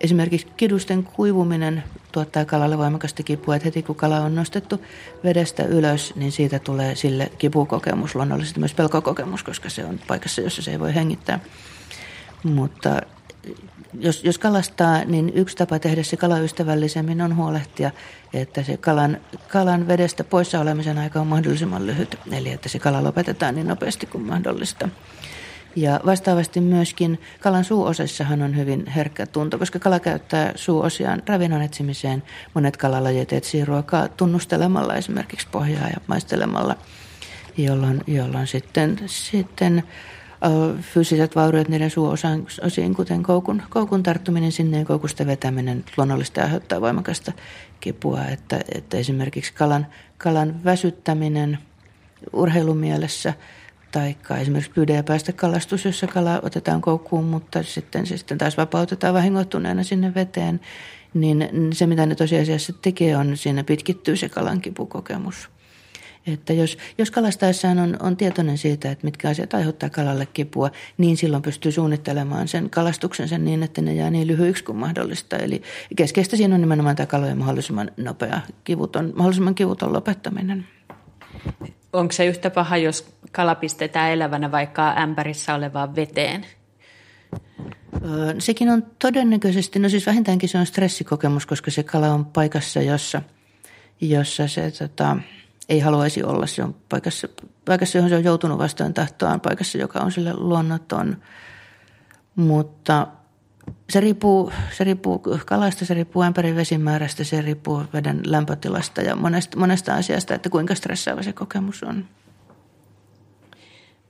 Esimerkiksi 0.00 0.46
kidusten 0.56 1.04
kuivuminen 1.04 1.82
tuottaa 2.12 2.44
kalalle 2.44 2.78
voimakasta 2.78 3.22
kipua, 3.22 3.56
että 3.56 3.66
heti 3.66 3.82
kun 3.82 3.96
kala 3.96 4.20
on 4.20 4.34
nostettu 4.34 4.80
vedestä 5.24 5.64
ylös, 5.64 6.16
niin 6.16 6.32
siitä 6.32 6.58
tulee 6.58 6.94
sille 6.94 7.32
kipukokemus, 7.38 8.14
luonnollisesti 8.14 8.60
myös 8.60 8.74
pelkokokemus, 8.74 9.42
koska 9.42 9.68
se 9.68 9.84
on 9.84 10.00
paikassa, 10.06 10.40
jossa 10.40 10.62
se 10.62 10.70
ei 10.70 10.80
voi 10.80 10.94
hengittää. 10.94 11.40
Mutta 12.44 13.00
jos, 13.98 14.24
jos 14.24 14.38
kalastaa, 14.38 15.04
niin 15.04 15.32
yksi 15.34 15.56
tapa 15.56 15.78
tehdä 15.78 16.02
se 16.02 16.16
kalaystävällisemmin 16.16 17.22
on 17.22 17.36
huolehtia, 17.36 17.90
että 18.32 18.62
se 18.62 18.76
kalan, 18.76 19.18
kalan 19.48 19.88
vedestä 19.88 20.24
poissa 20.24 20.60
olemisen 20.60 20.98
aika 20.98 21.20
on 21.20 21.26
mahdollisimman 21.26 21.86
lyhyt, 21.86 22.18
eli 22.32 22.52
että 22.52 22.68
se 22.68 22.78
kala 22.78 23.04
lopetetaan 23.04 23.54
niin 23.54 23.68
nopeasti 23.68 24.06
kuin 24.06 24.24
mahdollista. 24.24 24.88
Ja 25.76 26.00
vastaavasti 26.06 26.60
myöskin 26.60 27.20
kalan 27.40 27.64
suuosissahan 27.64 28.42
on 28.42 28.56
hyvin 28.56 28.86
herkkä 28.86 29.26
tunto, 29.26 29.58
koska 29.58 29.78
kala 29.78 30.00
käyttää 30.00 30.52
suuosiaan 30.54 31.22
ravinnon 31.26 31.62
etsimiseen. 31.62 32.22
Monet 32.54 32.76
kalalajit 32.76 33.32
etsii 33.32 33.64
ruokaa 33.64 34.08
tunnustelemalla 34.08 34.94
esimerkiksi 34.94 35.48
pohjaa 35.52 35.88
ja 35.88 35.96
maistelemalla, 36.06 36.76
jolloin, 37.56 38.00
jolloin 38.06 38.46
sitten, 38.46 39.00
sitten 39.06 39.82
fyysiset 40.80 41.36
vauriot 41.36 41.68
niiden 41.68 41.90
suuosiin, 41.90 42.94
kuten 42.96 43.22
koukun, 43.22 43.62
koukun 43.70 44.02
tarttuminen 44.02 44.52
sinne 44.52 44.78
ja 44.78 44.84
koukusta 44.84 45.26
vetäminen 45.26 45.84
luonnollisesti 45.96 46.40
aiheuttaa 46.40 46.80
voimakasta 46.80 47.32
kipua. 47.80 48.24
Että, 48.24 48.60
että 48.74 48.96
esimerkiksi 48.96 49.54
kalan, 49.54 49.86
kalan 50.18 50.64
väsyttäminen 50.64 51.58
urheilumielessä 52.32 53.34
tai 53.92 54.16
esimerkiksi 54.40 54.70
pyydä 54.70 54.94
ja 54.94 55.02
päästä 55.02 55.32
kalastus, 55.32 55.84
jossa 55.84 56.06
kala 56.06 56.40
otetaan 56.42 56.80
koukkuun, 56.80 57.24
mutta 57.24 57.62
sitten 57.62 58.06
sitten 58.06 58.38
taas 58.38 58.56
vapautetaan 58.56 59.14
vahingoittuneena 59.14 59.82
sinne 59.82 60.14
veteen, 60.14 60.60
niin 61.14 61.48
se 61.72 61.86
mitä 61.86 62.06
ne 62.06 62.14
tosiasiassa 62.14 62.72
tekee 62.82 63.16
on, 63.16 63.36
siinä 63.36 63.64
pitkittyy 63.64 64.16
se 64.16 64.28
kalan 64.28 64.60
kipukokemus. 64.60 65.50
Että 66.26 66.52
jos, 66.52 66.78
jos 66.98 67.10
kalastaessaan 67.10 67.78
on, 67.78 67.96
on 68.00 68.16
tietoinen 68.16 68.58
siitä, 68.58 68.90
että 68.90 69.04
mitkä 69.04 69.28
asiat 69.28 69.54
aiheuttaa 69.54 69.90
kalalle 69.90 70.26
kipua, 70.26 70.70
niin 70.98 71.16
silloin 71.16 71.42
pystyy 71.42 71.72
suunnittelemaan 71.72 72.48
sen 72.48 72.70
kalastuksen 72.70 73.28
sen 73.28 73.44
niin, 73.44 73.62
että 73.62 73.82
ne 73.82 73.94
jää 73.94 74.10
niin 74.10 74.26
lyhyiksi 74.26 74.64
kuin 74.64 74.78
mahdollista. 74.78 75.36
Eli 75.36 75.62
keskeistä 75.96 76.36
siinä 76.36 76.54
on 76.54 76.60
nimenomaan 76.60 76.96
tämä 76.96 77.06
kalojen 77.06 77.38
mahdollisimman 77.38 77.90
nopea, 77.96 78.40
kivuton, 78.64 79.12
mahdollisimman 79.16 79.54
kivuton 79.54 79.92
lopettaminen. 79.92 80.66
Onko 81.92 82.12
se 82.12 82.26
yhtä 82.26 82.50
paha, 82.50 82.76
jos 82.76 83.14
kala 83.32 83.54
pistetään 83.54 84.10
elävänä 84.10 84.52
vaikka 84.52 84.94
ämpärissä 84.98 85.54
olevaan 85.54 85.96
veteen? 85.96 86.46
Sekin 88.38 88.68
on 88.68 88.86
todennäköisesti, 88.98 89.78
no 89.78 89.88
siis 89.88 90.06
vähintäänkin 90.06 90.48
se 90.48 90.58
on 90.58 90.66
stressikokemus, 90.66 91.46
koska 91.46 91.70
se 91.70 91.82
kala 91.82 92.08
on 92.08 92.24
paikassa, 92.24 92.80
jossa, 92.82 93.22
jossa 94.00 94.48
se 94.48 94.70
tota, 94.70 95.16
ei 95.70 95.80
haluaisi 95.80 96.22
olla. 96.22 96.46
Se 96.46 96.62
on 96.62 96.74
paikassa, 96.88 97.28
paikassa, 97.64 97.98
johon 97.98 98.10
se 98.10 98.16
on 98.16 98.24
joutunut 98.24 98.58
vastoin 98.58 98.94
tahtoaan, 98.94 99.40
paikassa, 99.40 99.78
joka 99.78 99.98
on 99.98 100.12
sille 100.12 100.34
luonnoton. 100.34 101.16
Mutta 102.36 103.06
se 103.90 104.00
riippuu, 104.00 104.52
se 104.76 104.84
riippuu 104.84 105.22
kalasta, 105.46 105.84
se 105.84 105.94
riippuu 105.94 106.22
ämpärin 106.22 106.56
vesimäärästä, 106.56 107.24
se 107.24 107.40
riippuu 107.42 107.82
veden 107.92 108.20
lämpötilasta 108.26 109.02
ja 109.02 109.16
monesta, 109.16 109.58
monesta 109.58 109.94
asiasta, 109.94 110.34
että 110.34 110.50
kuinka 110.50 110.74
stressaava 110.74 111.22
se 111.22 111.32
kokemus 111.32 111.82
on. 111.82 112.04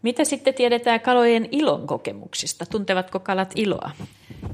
Mitä 0.03 0.25
sitten 0.25 0.55
tiedetään 0.55 1.01
kalojen 1.01 1.49
ilon 1.51 1.87
kokemuksista? 1.87 2.67
Tuntevatko 2.67 3.21
kalat 3.21 3.53
iloa? 3.57 3.91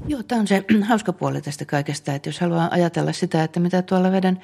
Joo, 0.07 0.23
tämä 0.23 0.41
on 0.41 0.47
se 0.47 0.63
hauska 0.89 1.13
puoli 1.13 1.41
tästä 1.41 1.65
kaikesta, 1.65 2.13
että 2.13 2.29
jos 2.29 2.39
haluaa 2.39 2.69
ajatella 2.71 3.11
sitä, 3.11 3.43
että 3.43 3.59
mitä 3.59 3.81
tuolla 3.81 4.11
veden, 4.11 4.39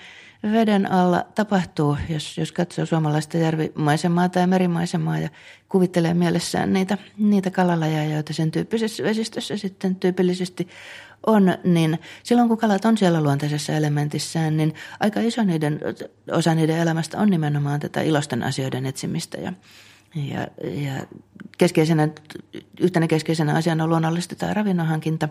veden 0.51 0.91
alla 0.91 1.25
tapahtuu, 1.35 1.97
jos, 2.09 2.37
jos 2.37 2.51
katsoo 2.51 2.85
suomalaista 2.85 3.37
järvimaisemaa 3.37 4.29
tai 4.29 4.47
merimaisemaa 4.47 5.19
ja 5.19 5.29
kuvittelee 5.69 6.13
mielessään 6.13 6.73
niitä, 6.73 6.97
niitä 7.17 7.51
kalalajeja, 7.51 8.13
joita 8.13 8.33
sen 8.33 8.51
tyyppisessä 8.51 9.03
vesistössä 9.03 9.57
sitten 9.57 9.95
tyypillisesti 9.95 10.67
on, 11.25 11.57
niin 11.63 11.99
silloin 12.23 12.47
kun 12.47 12.57
kalat 12.57 12.85
on 12.85 12.97
siellä 12.97 13.21
luontaisessa 13.21 13.73
elementissään, 13.73 14.57
niin 14.57 14.73
aika 14.99 15.19
iso 15.19 15.43
niiden, 15.43 15.79
osa 16.31 16.55
niiden 16.55 16.77
elämästä 16.77 17.17
on 17.17 17.29
nimenomaan 17.29 17.79
tätä 17.79 18.01
ilosten 18.01 18.43
asioiden 18.43 18.85
etsimistä 18.85 19.37
ja 19.37 19.53
ja, 20.15 20.47
ja 20.63 20.93
keskeisenä, 21.57 22.09
yhtenä 22.79 23.07
keskeisenä 23.07 23.55
asiana 23.55 23.83
on 23.83 23.89
luonnollisesti 23.89 24.35
tämä 24.35 24.53
ravinnonhankinta. 24.53 25.29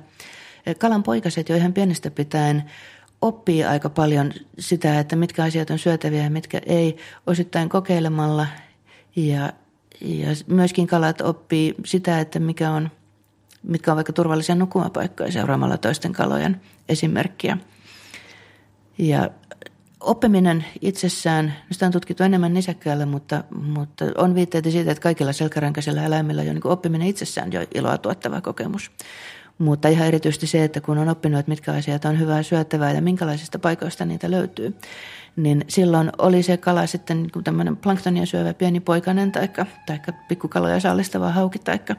Kalan 0.78 1.02
poikaset 1.02 1.48
jo 1.48 1.56
ihan 1.56 1.72
pienestä 1.72 2.10
pitäen 2.10 2.64
oppii 3.22 3.64
aika 3.64 3.90
paljon 3.90 4.32
sitä, 4.58 5.00
että 5.00 5.16
mitkä 5.16 5.44
asiat 5.44 5.70
on 5.70 5.78
syötäviä 5.78 6.22
ja 6.22 6.30
mitkä 6.30 6.60
ei, 6.66 6.96
osittain 7.26 7.68
kokeilemalla. 7.68 8.46
Ja, 9.16 9.52
ja 10.00 10.28
myöskin 10.46 10.86
kalat 10.86 11.20
oppii 11.20 11.74
sitä, 11.84 12.20
että 12.20 12.38
mikä 12.38 12.70
on, 12.70 12.90
mitkä 13.62 13.92
on 13.92 13.96
vaikka 13.96 14.12
turvallisia 14.12 14.54
nukkumapaikkoja 14.54 15.32
seuraamalla 15.32 15.78
toisten 15.78 16.12
kalojen 16.12 16.60
esimerkkiä. 16.88 17.58
Ja 18.98 19.30
oppiminen 20.00 20.64
itsessään, 20.80 21.54
sitä 21.70 21.86
on 21.86 21.92
tutkittu 21.92 22.22
enemmän 22.22 22.54
nisäkkäällä, 22.54 23.06
mutta, 23.06 23.44
mutta 23.54 24.04
on 24.16 24.34
viitteitä 24.34 24.70
siitä, 24.70 24.90
että 24.90 25.02
kaikilla 25.02 25.32
selkärankaisilla 25.32 26.02
eläimillä 26.02 26.42
jo 26.42 26.52
niin 26.52 26.66
oppiminen 26.66 27.08
itsessään 27.08 27.52
jo 27.52 27.60
iloa 27.74 27.98
tuottava 27.98 28.40
kokemus. 28.40 28.90
Mutta 29.58 29.88
ihan 29.88 30.08
erityisesti 30.08 30.46
se, 30.46 30.64
että 30.64 30.80
kun 30.80 30.98
on 30.98 31.08
oppinut, 31.08 31.40
että 31.40 31.50
mitkä 31.50 31.72
asiat 31.72 32.04
on 32.04 32.18
hyvää 32.20 32.42
syöttävää 32.42 32.92
ja 32.92 33.02
minkälaisista 33.02 33.58
paikoista 33.58 34.04
niitä 34.04 34.30
löytyy, 34.30 34.76
niin 35.36 35.64
silloin 35.68 36.12
oli 36.18 36.42
se 36.42 36.56
kala 36.56 36.86
sitten 36.86 37.22
niin 37.22 37.44
tämmöinen 37.44 37.76
planktonia 37.76 38.26
syövä 38.26 38.54
pieni 38.54 38.80
poikainen 38.80 39.32
tai 39.32 39.48
taikka 39.86 40.12
pikkukaloja 40.28 40.80
sallistava 40.80 41.28
hauki 41.28 41.58
taikka, 41.58 41.96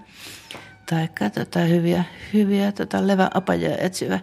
taikka 0.90 1.30
tota, 1.30 1.60
hyviä, 1.60 2.04
hyviä 2.34 2.72
tota, 2.72 3.08
leväapaja 3.08 3.78
etsivä, 3.78 4.20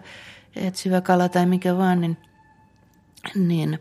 etsivä 0.55 1.01
kala 1.01 1.29
tai 1.29 1.45
mikä 1.45 1.77
vaan, 1.77 2.01
niin– 2.01 2.17
niin 3.35 3.79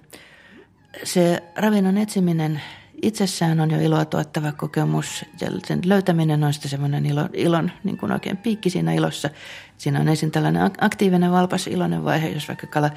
se 1.05 1.43
ravinnon 1.57 1.99
etsiminen 1.99 2.61
itsessään 3.03 3.61
on 3.61 3.71
jo 3.71 3.81
iloa 3.81 4.05
tuottava 4.05 4.53
kokemus. 4.53 5.25
Sen 5.67 5.81
löytäminen 5.85 6.45
on 6.45 6.53
sitten 6.53 6.71
semmoinen 6.71 7.07
ilo, 7.07 7.29
ilon 7.33 7.71
niin 7.85 7.97
kuin 7.97 8.13
oikein 8.13 8.37
piikki 8.37 8.71
siinä 8.71 8.93
ilossa. 8.93 9.31
Siinä 9.79 10.01
on 10.01 10.09
ensin 10.09 10.31
tällainen 10.31 10.71
aktiivinen, 10.81 11.33
valpas, 11.33 11.67
iloinen 11.67 12.05
vaihe, 12.05 12.29
jos 12.29 12.49
vaikka 12.49 12.67
kala 12.67 12.91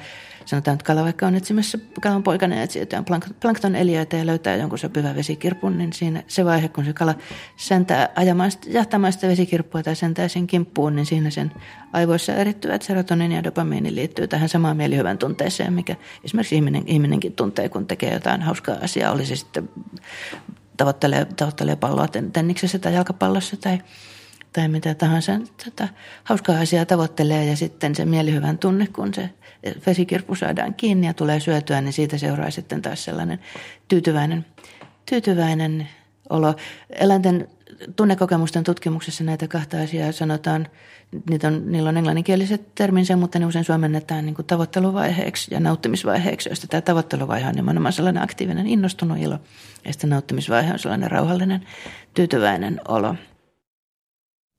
Sanotaan, 0.44 0.74
että 0.74 0.84
kala 0.84 1.02
vaikka 1.04 1.26
on 1.26 1.34
etsimässä, 1.34 1.78
kalan 2.00 2.22
poikana 2.22 2.62
etsii 2.62 2.82
jotain 2.82 3.04
plankton 3.40 3.76
eliöitä 3.76 4.16
ja 4.16 4.26
löytää 4.26 4.56
jonkun 4.56 4.78
sopivan 4.78 5.16
vesikirpun, 5.16 5.78
niin 5.78 5.92
siinä 5.92 6.22
se 6.28 6.44
vaihe, 6.44 6.68
kun 6.68 6.84
se 6.84 6.92
kala 6.92 7.14
säntää 7.56 8.08
ajamaan, 8.16 8.50
jahtamaan 8.66 9.12
sitä 9.12 9.28
vesikirppua 9.28 9.82
tai 9.82 9.96
säntää 9.96 10.28
sen 10.28 10.46
kimppuun, 10.46 10.96
niin 10.96 11.06
siinä 11.06 11.30
sen 11.30 11.52
aivoissa 11.92 12.34
erittyvät 12.34 12.82
serotonin 12.82 13.32
ja 13.32 13.44
dopamiini 13.44 13.94
liittyy 13.94 14.28
tähän 14.28 14.48
samaan 14.48 14.76
mielihyvän 14.76 15.18
tunteeseen, 15.18 15.72
mikä 15.72 15.96
esimerkiksi 16.24 16.54
ihminen, 16.54 16.82
ihminenkin 16.86 17.32
tuntee, 17.32 17.68
kun 17.68 17.86
tekee 17.86 18.12
jotain 18.12 18.42
hauskaa 18.42 18.76
asiaa, 18.82 19.12
oli 19.12 19.26
se 19.26 19.36
sitten 19.36 19.68
tavoittelee, 20.76 21.24
tavoittelee 21.24 21.76
palloa 21.76 22.08
tenniksessä 22.32 22.78
tai 22.78 22.94
jalkapallossa 22.94 23.56
tai 23.56 23.78
tai 24.54 24.68
mitä 24.68 24.94
tahansa 24.94 25.32
tota, 25.64 25.88
hauskaa 26.24 26.58
asiaa 26.60 26.86
tavoittelee 26.86 27.44
ja 27.44 27.56
sitten 27.56 27.94
se 27.94 28.04
mielihyvän 28.04 28.58
tunne, 28.58 28.86
kun 28.86 29.14
se 29.14 29.30
vesikirppu 29.86 30.34
saadaan 30.34 30.74
kiinni 30.74 31.06
ja 31.06 31.14
tulee 31.14 31.40
syötyä, 31.40 31.80
niin 31.80 31.92
siitä 31.92 32.18
seuraa 32.18 32.50
sitten 32.50 32.82
taas 32.82 33.04
sellainen 33.04 33.38
tyytyväinen, 33.88 34.46
tyytyväinen 35.06 35.88
olo. 36.30 36.54
Eläinten 36.90 37.48
tunnekokemusten 37.96 38.64
tutkimuksessa 38.64 39.24
näitä 39.24 39.48
kahta 39.48 39.80
asiaa 39.80 40.12
sanotaan, 40.12 40.68
niitä 41.30 41.48
on, 41.48 41.72
niillä 41.72 41.88
on 41.88 41.96
englanninkieliset 41.96 42.74
terminsä, 42.74 43.16
mutta 43.16 43.38
ne 43.38 43.46
usein 43.46 43.64
suomennetaan 43.64 44.26
niin 44.26 44.34
kuin 44.34 44.46
tavoitteluvaiheeksi 44.46 45.54
ja 45.54 45.60
nauttimisvaiheeksi, 45.60 46.48
josta 46.48 46.66
tämä 46.66 46.80
tavoitteluvaihe 46.80 47.48
on 47.48 47.54
nimenomaan 47.54 47.92
sellainen 47.92 48.22
aktiivinen, 48.22 48.66
innostunut 48.66 49.18
ilo, 49.18 49.38
ja 49.84 49.92
sitten 49.92 50.10
nauttimisvaihe 50.10 50.72
on 50.72 50.78
sellainen 50.78 51.10
rauhallinen, 51.10 51.66
tyytyväinen 52.14 52.80
olo. 52.88 53.14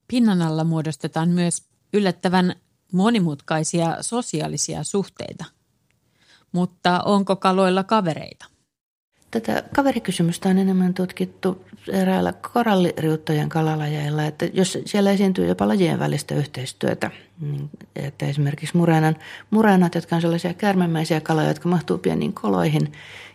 Pinnan 0.08 0.42
alla 0.42 0.64
muodostetaan 0.64 1.30
myös 1.30 1.64
yllättävän 1.94 2.56
monimutkaisia 2.92 3.98
sosiaalisia 4.02 4.84
suhteita. 4.84 5.46
Mutta 6.52 7.02
onko 7.06 7.36
kaloilla 7.36 7.84
kavereita? 7.84 8.46
Tätä 9.32 9.64
kaverikysymystä 9.76 10.50
on 10.50 10.58
enemmän 10.58 10.94
tutkittu 10.94 11.66
eräällä 11.88 12.34
koralliriuttojen 12.54 13.50
kalalajeilla, 13.50 14.26
että 14.26 14.46
jos 14.54 14.78
siellä 14.86 15.12
esiintyy 15.12 15.48
jopa 15.48 15.68
lajien 15.68 16.00
välistä 16.00 16.36
yhteistyötä, 16.36 17.12
niin 17.42 17.70
että 17.96 18.26
esimerkiksi 18.26 18.78
murenan, 18.78 19.16
murenat, 19.50 19.96
jotka 19.96 20.16
on 20.16 20.22
sellaisia 20.22 20.54
kärmemäisiä 20.54 21.22
kaloja, 21.22 21.48
jotka 21.48 21.70
mahtuu 21.70 21.98
pieniin 21.98 22.34
koloihin, 22.34 22.92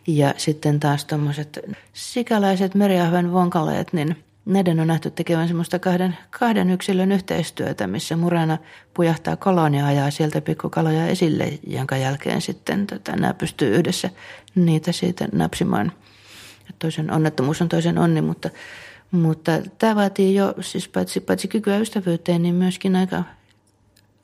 ja 0.06 0.34
sitten 0.36 0.80
taas 0.80 1.04
tuommoiset 1.04 1.58
sikäläiset 1.92 2.74
meriahven 2.74 3.32
vonkaleet, 3.32 3.92
niin– 3.92 4.16
Näiden 4.44 4.80
on 4.80 4.86
nähty 4.86 5.10
tekevän 5.10 5.48
semmoista 5.48 5.78
kahden, 5.78 6.18
kahden 6.30 6.70
yksilön 6.70 7.12
yhteistyötä, 7.12 7.86
missä 7.86 8.16
murana 8.16 8.58
pujahtaa 8.94 9.36
kolonia 9.36 9.80
ja 9.80 9.86
ajaa 9.86 10.10
sieltä 10.10 10.40
pikkukaloja 10.40 11.06
esille, 11.06 11.58
jonka 11.66 11.96
jälkeen 11.96 12.40
sitten 12.40 12.86
tota, 12.86 13.16
nämä 13.16 13.34
pystyy 13.34 13.74
yhdessä 13.74 14.10
niitä 14.54 14.92
siitä 14.92 15.28
napsimaan. 15.32 15.92
Toisen 16.78 17.12
onnettomuus 17.12 17.62
on 17.62 17.68
toisen 17.68 17.98
onni, 17.98 18.22
mutta, 18.22 18.50
mutta 19.10 19.52
tämä 19.78 19.96
vaatii 19.96 20.34
jo 20.34 20.54
siis 20.60 20.88
paitsi, 20.88 21.20
paitsi 21.20 21.48
kykyä 21.48 21.78
ystävyyteen, 21.78 22.42
niin 22.42 22.54
myöskin 22.54 22.96
aika 22.96 23.24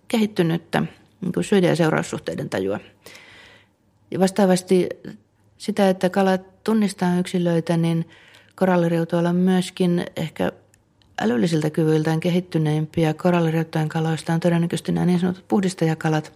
kehittynyttä 0.08 0.82
niin 1.20 1.44
syödä- 1.44 1.66
ja 1.66 1.76
seuraussuhteiden 1.76 2.48
tajua. 2.48 2.80
Ja 4.10 4.20
vastaavasti 4.20 4.88
sitä, 5.58 5.88
että 5.88 6.10
kalat 6.10 6.64
tunnistaa 6.64 7.18
yksilöitä, 7.18 7.76
niin– 7.76 8.04
koralliriutoilla 8.56 9.32
myöskin 9.32 10.04
ehkä 10.16 10.52
älyllisiltä 11.20 11.70
kyvyiltään 11.70 12.20
kehittyneimpiä 12.20 13.14
koralliriuttojen 13.14 13.88
kaloista 13.88 14.32
on 14.32 14.40
todennäköisesti 14.40 14.92
nämä 14.92 15.06
niin 15.06 15.20
sanotut 15.20 15.48
puhdistajakalat, 15.48 16.32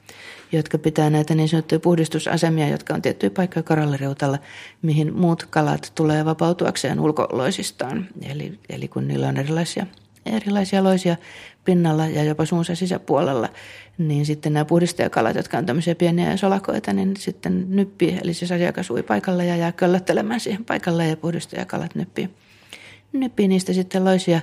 jotka 0.52 0.78
pitää 0.78 1.10
näitä 1.10 1.34
niin 1.34 1.48
sanottuja 1.48 1.80
puhdistusasemia, 1.80 2.68
jotka 2.68 2.94
on 2.94 3.02
tiettyjä 3.02 3.30
paikkoja 3.30 3.62
koralliriutalla, 3.62 4.38
mihin 4.82 5.14
muut 5.14 5.46
kalat 5.50 5.92
tulee 5.94 6.24
vapautuakseen 6.24 7.00
ulkoloisistaan. 7.00 8.08
Eli, 8.22 8.58
eli 8.68 8.88
kun 8.88 9.08
niillä 9.08 9.28
on 9.28 9.36
erilaisia, 9.36 9.86
erilaisia 10.26 10.84
loisia 10.84 11.16
pinnalla 11.64 12.06
ja 12.06 12.24
jopa 12.24 12.44
suunsa 12.44 12.74
sisäpuolella, 12.74 13.48
niin 13.98 14.26
sitten 14.26 14.52
nämä 14.52 14.64
puhdistajakalat, 14.64 15.36
jotka 15.36 15.58
on 15.58 15.66
tämmöisiä 15.66 15.94
pieniä 15.94 16.36
solakoita, 16.36 16.92
niin 16.92 17.16
sitten 17.16 17.66
nyppii, 17.68 18.18
eli 18.22 18.34
siis 18.34 18.52
asiakas 18.52 18.90
ui 18.90 19.02
paikalle 19.02 19.46
ja 19.46 19.56
jää 19.56 19.72
köllöttelemään 19.72 20.40
siihen 20.40 20.64
paikalle 20.64 21.08
ja 21.08 21.16
puhdistajakalat 21.16 21.94
nyppii, 21.94 22.30
nyppii 23.12 23.48
niistä 23.48 23.72
sitten 23.72 24.04
loisia, 24.04 24.40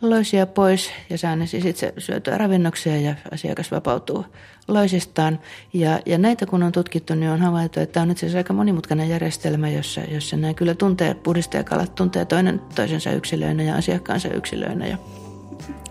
loisia 0.00 0.46
pois 0.46 0.90
ja 1.10 1.18
saa 1.18 1.36
ne 1.36 1.46
siis 1.46 1.64
itse 1.64 1.94
syötyä 1.98 2.38
ravinnoksia 2.38 2.96
ja 2.96 3.14
asiakas 3.32 3.70
vapautuu 3.70 4.24
loisistaan. 4.68 5.38
Ja, 5.72 6.00
ja 6.06 6.18
näitä 6.18 6.46
kun 6.46 6.62
on 6.62 6.72
tutkittu, 6.72 7.14
niin 7.14 7.30
on 7.30 7.40
havaittu, 7.40 7.80
että 7.80 8.02
on 8.02 8.10
itse 8.10 8.26
asiassa 8.26 8.38
aika 8.38 8.52
monimutkainen 8.52 9.08
järjestelmä, 9.08 9.68
jossa, 9.68 10.00
jossa 10.00 10.36
nämä 10.36 10.54
kyllä 10.54 10.74
tuntee, 10.74 11.14
puhdistajakalat 11.14 11.94
tuntee 11.94 12.24
toinen 12.24 12.60
toisensa 12.74 13.10
yksilöinä 13.10 13.62
ja 13.62 13.74
asiakkaansa 13.74 14.28
yksilöinä. 14.28 14.86
Ja 14.86 14.98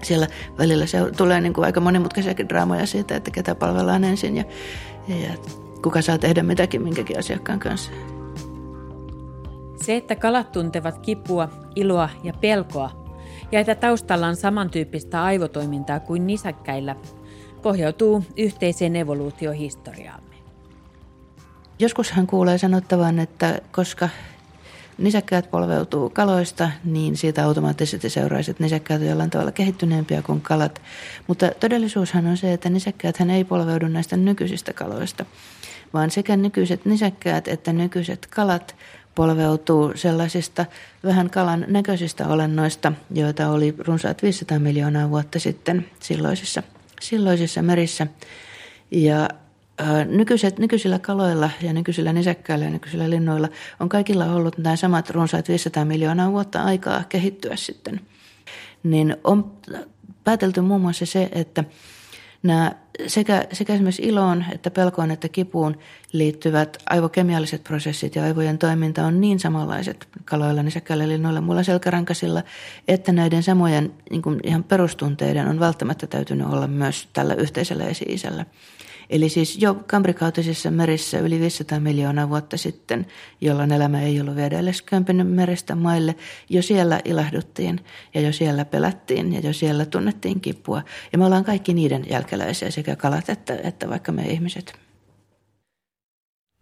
siellä 0.02 0.28
välillä 0.58 0.86
se 0.86 0.98
tulee 1.18 1.42
niin 1.42 1.54
kuin 1.54 1.66
aika 1.66 1.80
monimutkaisiakin 1.80 2.50
draamoja 2.50 2.86
siitä, 2.86 3.16
että 3.16 3.32
ketä 3.32 3.56
palvellaan 3.56 4.04
ensin 4.04 4.38
ja, 4.38 4.44
ja 5.08 5.30
kuka 5.84 6.02
saa 6.02 6.18
tehdä 6.18 6.44
mitäkin 6.44 6.82
minkäkin 6.82 7.20
asiakkaan 7.20 7.60
kanssa. 7.60 7.92
Se, 9.82 9.96
että 9.96 10.16
kalat 10.16 10.52
tuntevat 10.52 11.00
kipua, 11.00 11.50
iloa 11.76 12.10
ja 12.24 12.34
pelkoa, 12.42 13.04
ja 13.52 13.60
että 13.60 13.76
taustalla 13.76 14.28
on 14.28 14.36
samantyyppistä 14.36 15.24
aivotoimintaa 15.24 16.00
kuin 16.00 16.28
nisäkkäillä, 16.28 16.96
pohjautuu 17.64 18.24
yhteiseen 18.38 18.96
evoluutiohistoriaamme. 18.96 20.36
Joskushan 21.80 22.28
kuulee 22.28 22.58
sanottavan, 22.58 23.20
että 23.20 23.62
koska 23.72 24.10
nisäkkäät 24.98 25.52
polveutuu 25.52 26.10
kaloista, 26.10 26.72
niin 26.84 27.18
siitä 27.18 27.46
automaattisesti 27.46 28.10
seuraisi, 28.10 28.52
että 28.52 28.64
nisäkkäät 28.64 29.02
on 29.02 29.08
jollain 29.08 29.30
tavalla 29.30 29.52
kehittyneempiä 29.52 30.22
kuin 30.22 30.42
kalat. 30.42 30.82
Mutta 31.28 31.52
todellisuushan 31.60 32.28
on 32.28 32.38
se, 32.38 32.54
että 32.54 32.70
nisäkkäät 32.70 33.22
ei 33.34 33.44
polveudu 33.44 33.88
näistä 33.88 34.18
nykyisistä 34.18 34.74
kaloista, 34.74 35.26
vaan 35.94 36.12
sekä 36.12 36.38
nykyiset 36.38 36.86
nisäkkäät 36.86 37.48
että 37.48 37.74
nykyiset 37.74 38.26
kalat 38.26 38.76
polveutuu 39.16 39.92
sellaisista 39.96 40.66
vähän 41.04 41.30
kalan 41.30 41.66
näköisistä 41.68 42.28
olennoista, 42.28 42.92
joita 43.14 43.50
oli 43.50 43.76
runsaat 43.78 44.24
500 44.24 44.60
miljoonaa 44.60 45.10
vuotta 45.10 45.40
sitten 45.40 45.86
silloisissa, 46.00 46.64
silloisissa 47.04 47.62
merissä. 47.62 48.08
Ja 48.92 49.30
Nykyiset, 50.06 50.60
nykyisillä 50.60 51.00
kaloilla 51.00 51.50
ja 51.62 51.74
nykyisillä 51.74 52.14
nisäkkäillä 52.14 52.66
ja 52.66 52.72
nykyisillä 52.72 53.10
linnoilla 53.10 53.50
on 53.80 53.90
kaikilla 53.90 54.26
ollut 54.26 54.58
nämä 54.58 54.76
samat 54.76 55.10
runsaat 55.10 55.48
500 55.48 55.86
miljoonaa 55.86 56.32
vuotta 56.32 56.64
aikaa 56.64 57.04
kehittyä 57.10 57.56
sitten. 57.56 58.02
Niin 58.84 59.16
on 59.24 59.52
päätelty 60.24 60.62
muun 60.62 60.82
muassa 60.82 61.06
se, 61.06 61.30
että 61.32 61.64
nämä 62.44 62.72
sekä, 63.08 63.48
sekä 63.54 63.74
esimerkiksi 63.74 64.04
iloon 64.04 64.46
että 64.52 64.72
pelkoon 64.72 65.12
että 65.12 65.30
kipuun 65.30 65.78
liittyvät 66.12 66.78
aivokemialliset 66.90 67.64
prosessit 67.64 68.16
ja 68.16 68.24
aivojen 68.24 68.58
toiminta 68.58 69.06
on 69.06 69.22
niin 69.22 69.40
samanlaiset 69.40 70.08
kaloilla, 70.26 70.64
nisäkkäillä, 70.64 71.08
linnoilla, 71.08 71.42
muilla 71.42 71.64
selkärankasilla, 71.64 72.44
että 72.88 73.12
näiden 73.12 73.44
samojen 73.44 73.94
niin 74.10 74.40
ihan 74.44 74.64
perustunteiden 74.64 75.48
on 75.48 75.60
välttämättä 75.60 76.08
täytynyt 76.08 76.48
olla 76.48 76.68
myös 76.68 77.08
tällä 77.14 77.34
yhteisellä 77.34 77.86
esi-isällä. 77.86 78.46
Eli 79.10 79.30
siis 79.30 79.58
jo 79.62 79.84
kambrikautisissa 79.88 80.72
merissä 80.72 81.20
yli 81.20 81.40
500 81.40 81.80
miljoonaa 81.80 82.30
vuotta 82.30 82.58
sitten, 82.58 83.08
jolloin 83.42 83.72
elämä 83.72 84.02
ei 84.02 84.22
ollut 84.22 84.36
vielä 84.36 84.60
edes 84.60 84.82
kömpinyt 84.82 85.28
merestä 85.28 85.76
maille, 85.76 86.16
jo 86.50 86.62
siellä 86.62 87.02
ilahduttiin 87.06 87.80
ja 88.14 88.22
jo 88.22 88.34
siellä 88.34 88.66
pelättiin 88.66 89.34
ja 89.34 89.40
jo 89.40 89.54
siellä 89.54 89.86
tunnettiin 89.86 90.42
kipua. 90.42 90.82
Ja 91.12 91.18
me 91.18 91.26
ollaan 91.26 91.44
kaikki 91.44 91.74
niiden 91.74 92.06
jälkeläisiä, 92.10 92.72
sekä 92.72 92.96
kalat 92.96 93.30
että, 93.30 93.60
että 93.64 93.90
vaikka 93.90 94.12
me 94.12 94.22
ihmiset. 94.24 94.74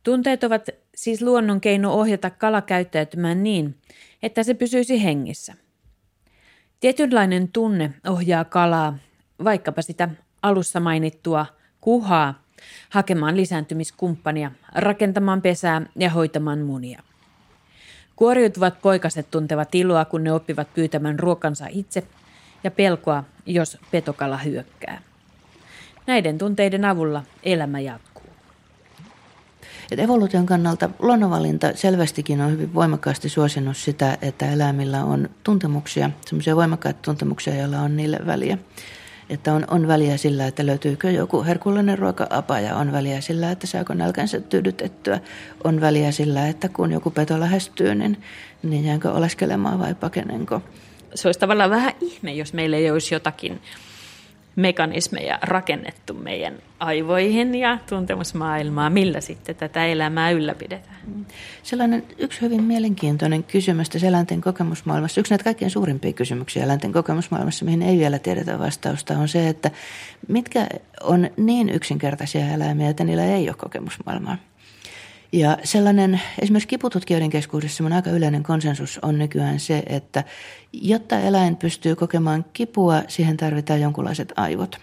Tunteet 0.03 0.43
ovat 0.43 0.69
siis 0.95 1.21
luonnon 1.21 1.61
keino 1.61 1.93
ohjata 1.93 2.29
kala 2.29 2.61
käyttäytymään 2.61 3.43
niin, 3.43 3.75
että 4.23 4.43
se 4.43 4.53
pysyisi 4.53 5.03
hengissä. 5.03 5.53
Tietynlainen 6.79 7.47
tunne 7.47 7.93
ohjaa 8.07 8.45
kalaa, 8.45 8.97
vaikkapa 9.43 9.81
sitä 9.81 10.09
alussa 10.41 10.79
mainittua– 10.79 11.45
kuhaa, 11.82 12.41
hakemaan 12.89 13.38
lisääntymiskumppania, 13.38 14.51
rakentamaan 14.75 15.41
pesää 15.41 15.82
ja 15.95 16.09
hoitamaan 16.09 16.59
munia. 16.59 17.03
Kuoriutuvat 18.15 18.82
poikaset 18.82 19.32
tuntevat 19.32 19.75
iloa, 19.75 20.05
kun 20.05 20.23
ne 20.23 20.32
oppivat 20.32 20.73
pyytämään 20.73 21.19
ruokansa 21.19 21.65
itse 21.69 22.03
ja 22.63 22.71
pelkoa, 22.71 23.23
jos 23.45 23.77
petokala 23.91 24.38
hyökkää. 24.38 25.01
Näiden 26.07 26.38
tunteiden 26.38 26.86
avulla 26.86 27.23
elämä 27.43 27.79
jatkuu. 27.79 28.23
Et 29.91 29.99
evoluution 29.99 30.45
kannalta 30.45 30.89
luonnonvalinta 30.99 31.71
selvästikin 31.75 32.41
on 32.41 32.51
hyvin 32.51 32.73
voimakkaasti 32.73 33.29
suosinut 33.29 33.77
sitä, 33.77 34.17
että 34.21 34.51
eläimillä 34.51 35.03
on 35.03 35.29
tuntemuksia, 35.43 36.09
semmoisia 36.25 36.55
voimakkaita 36.55 36.99
tuntemuksia, 37.01 37.55
joilla 37.55 37.79
on 37.79 37.97
niille 37.97 38.19
väliä 38.25 38.57
että 39.32 39.53
on, 39.53 39.65
on 39.67 39.88
väliä 39.88 40.17
sillä, 40.17 40.47
että 40.47 40.65
löytyykö 40.65 41.11
joku 41.11 41.43
herkullinen 41.43 41.97
ruoka-apa 41.97 42.59
ja 42.59 42.75
on 42.75 42.91
väliä 42.91 43.21
sillä, 43.21 43.51
että 43.51 43.67
saako 43.67 43.93
nälkänsä 43.93 44.39
tyydytettyä. 44.39 45.19
On 45.63 45.82
väliä 45.82 46.11
sillä, 46.11 46.47
että 46.47 46.69
kun 46.69 46.91
joku 46.91 47.11
peto 47.11 47.39
lähestyy, 47.39 47.95
niin, 47.95 48.23
niin 48.63 48.86
jäänkö 48.86 49.11
oleskelemaan 49.11 49.79
vai 49.79 49.95
pakenenko. 49.95 50.61
Se 51.15 51.27
olisi 51.27 51.39
tavallaan 51.39 51.69
vähän 51.69 51.93
ihme, 52.01 52.34
jos 52.34 52.53
meillä 52.53 52.77
ei 52.77 52.91
olisi 52.91 53.15
jotakin 53.15 53.61
mekanismeja 54.55 55.39
rakennettu 55.41 56.13
meidän 56.13 56.53
aivoihin 56.79 57.55
ja 57.55 57.77
tuntemusmaailmaa, 57.89 58.89
millä 58.89 59.21
sitten 59.21 59.55
tätä 59.55 59.85
elämää 59.85 60.31
ylläpidetään? 60.31 60.95
Sellainen 61.63 62.03
yksi 62.17 62.41
hyvin 62.41 62.63
mielenkiintoinen 62.63 63.43
kysymys 63.43 63.89
tässä 63.89 64.07
eläinten 64.07 64.41
kokemusmaailmassa, 64.41 65.19
yksi 65.19 65.31
näitä 65.31 65.43
kaikkein 65.43 65.71
suurimpia 65.71 66.13
kysymyksiä 66.13 66.63
eläinten 66.63 66.91
kokemusmaailmassa, 66.91 67.65
mihin 67.65 67.81
ei 67.81 67.99
vielä 67.99 68.19
tiedetä 68.19 68.59
vastausta, 68.59 69.17
on 69.17 69.27
se, 69.27 69.49
että 69.49 69.71
mitkä 70.27 70.67
on 71.03 71.29
niin 71.37 71.69
yksinkertaisia 71.69 72.53
eläimiä, 72.53 72.89
että 72.89 73.03
niillä 73.03 73.25
ei 73.25 73.49
ole 73.49 73.57
kokemusmaailmaa. 73.57 74.37
Ja 75.34 75.57
sellainen, 75.63 76.21
esimerkiksi 76.41 76.67
kipututkijoiden 76.67 77.29
keskuudessa 77.29 77.84
on 77.84 77.93
aika 77.93 78.09
yleinen 78.09 78.43
konsensus 78.43 78.99
on 79.01 79.19
nykyään 79.19 79.59
se, 79.59 79.84
että 79.88 80.23
jotta 80.73 81.19
eläin 81.19 81.55
pystyy 81.55 81.95
kokemaan 81.95 82.45
kipua, 82.53 83.01
siihen 83.07 83.38
tarvitaan 83.38 83.82
jonkunlaiset 83.82 84.34
aivot. 84.36 84.77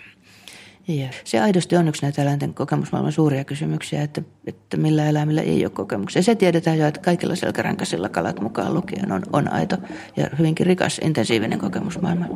Ja 0.88 1.08
se 1.24 1.40
aidosti 1.40 1.76
on 1.76 1.88
yksi 1.88 2.02
näitä 2.02 2.22
eläinten 2.22 2.54
kokemusmaailman 2.54 3.12
suuria 3.12 3.44
kysymyksiä, 3.44 4.02
että, 4.02 4.22
että 4.46 4.76
millä 4.76 5.06
eläimillä 5.06 5.42
ei 5.42 5.64
ole 5.64 5.70
kokemuksia. 5.70 6.22
Se 6.22 6.34
tiedetään 6.34 6.78
jo, 6.78 6.86
että 6.86 7.00
kaikilla 7.00 7.36
selkärankaisilla 7.36 8.08
kalat 8.08 8.40
mukaan 8.40 8.74
lukien 8.74 9.12
on, 9.12 9.22
on 9.32 9.52
aito 9.52 9.76
ja 10.16 10.26
hyvinkin 10.38 10.66
rikas, 10.66 11.00
intensiivinen 11.04 11.58
kokemusmaailma. 11.58 12.26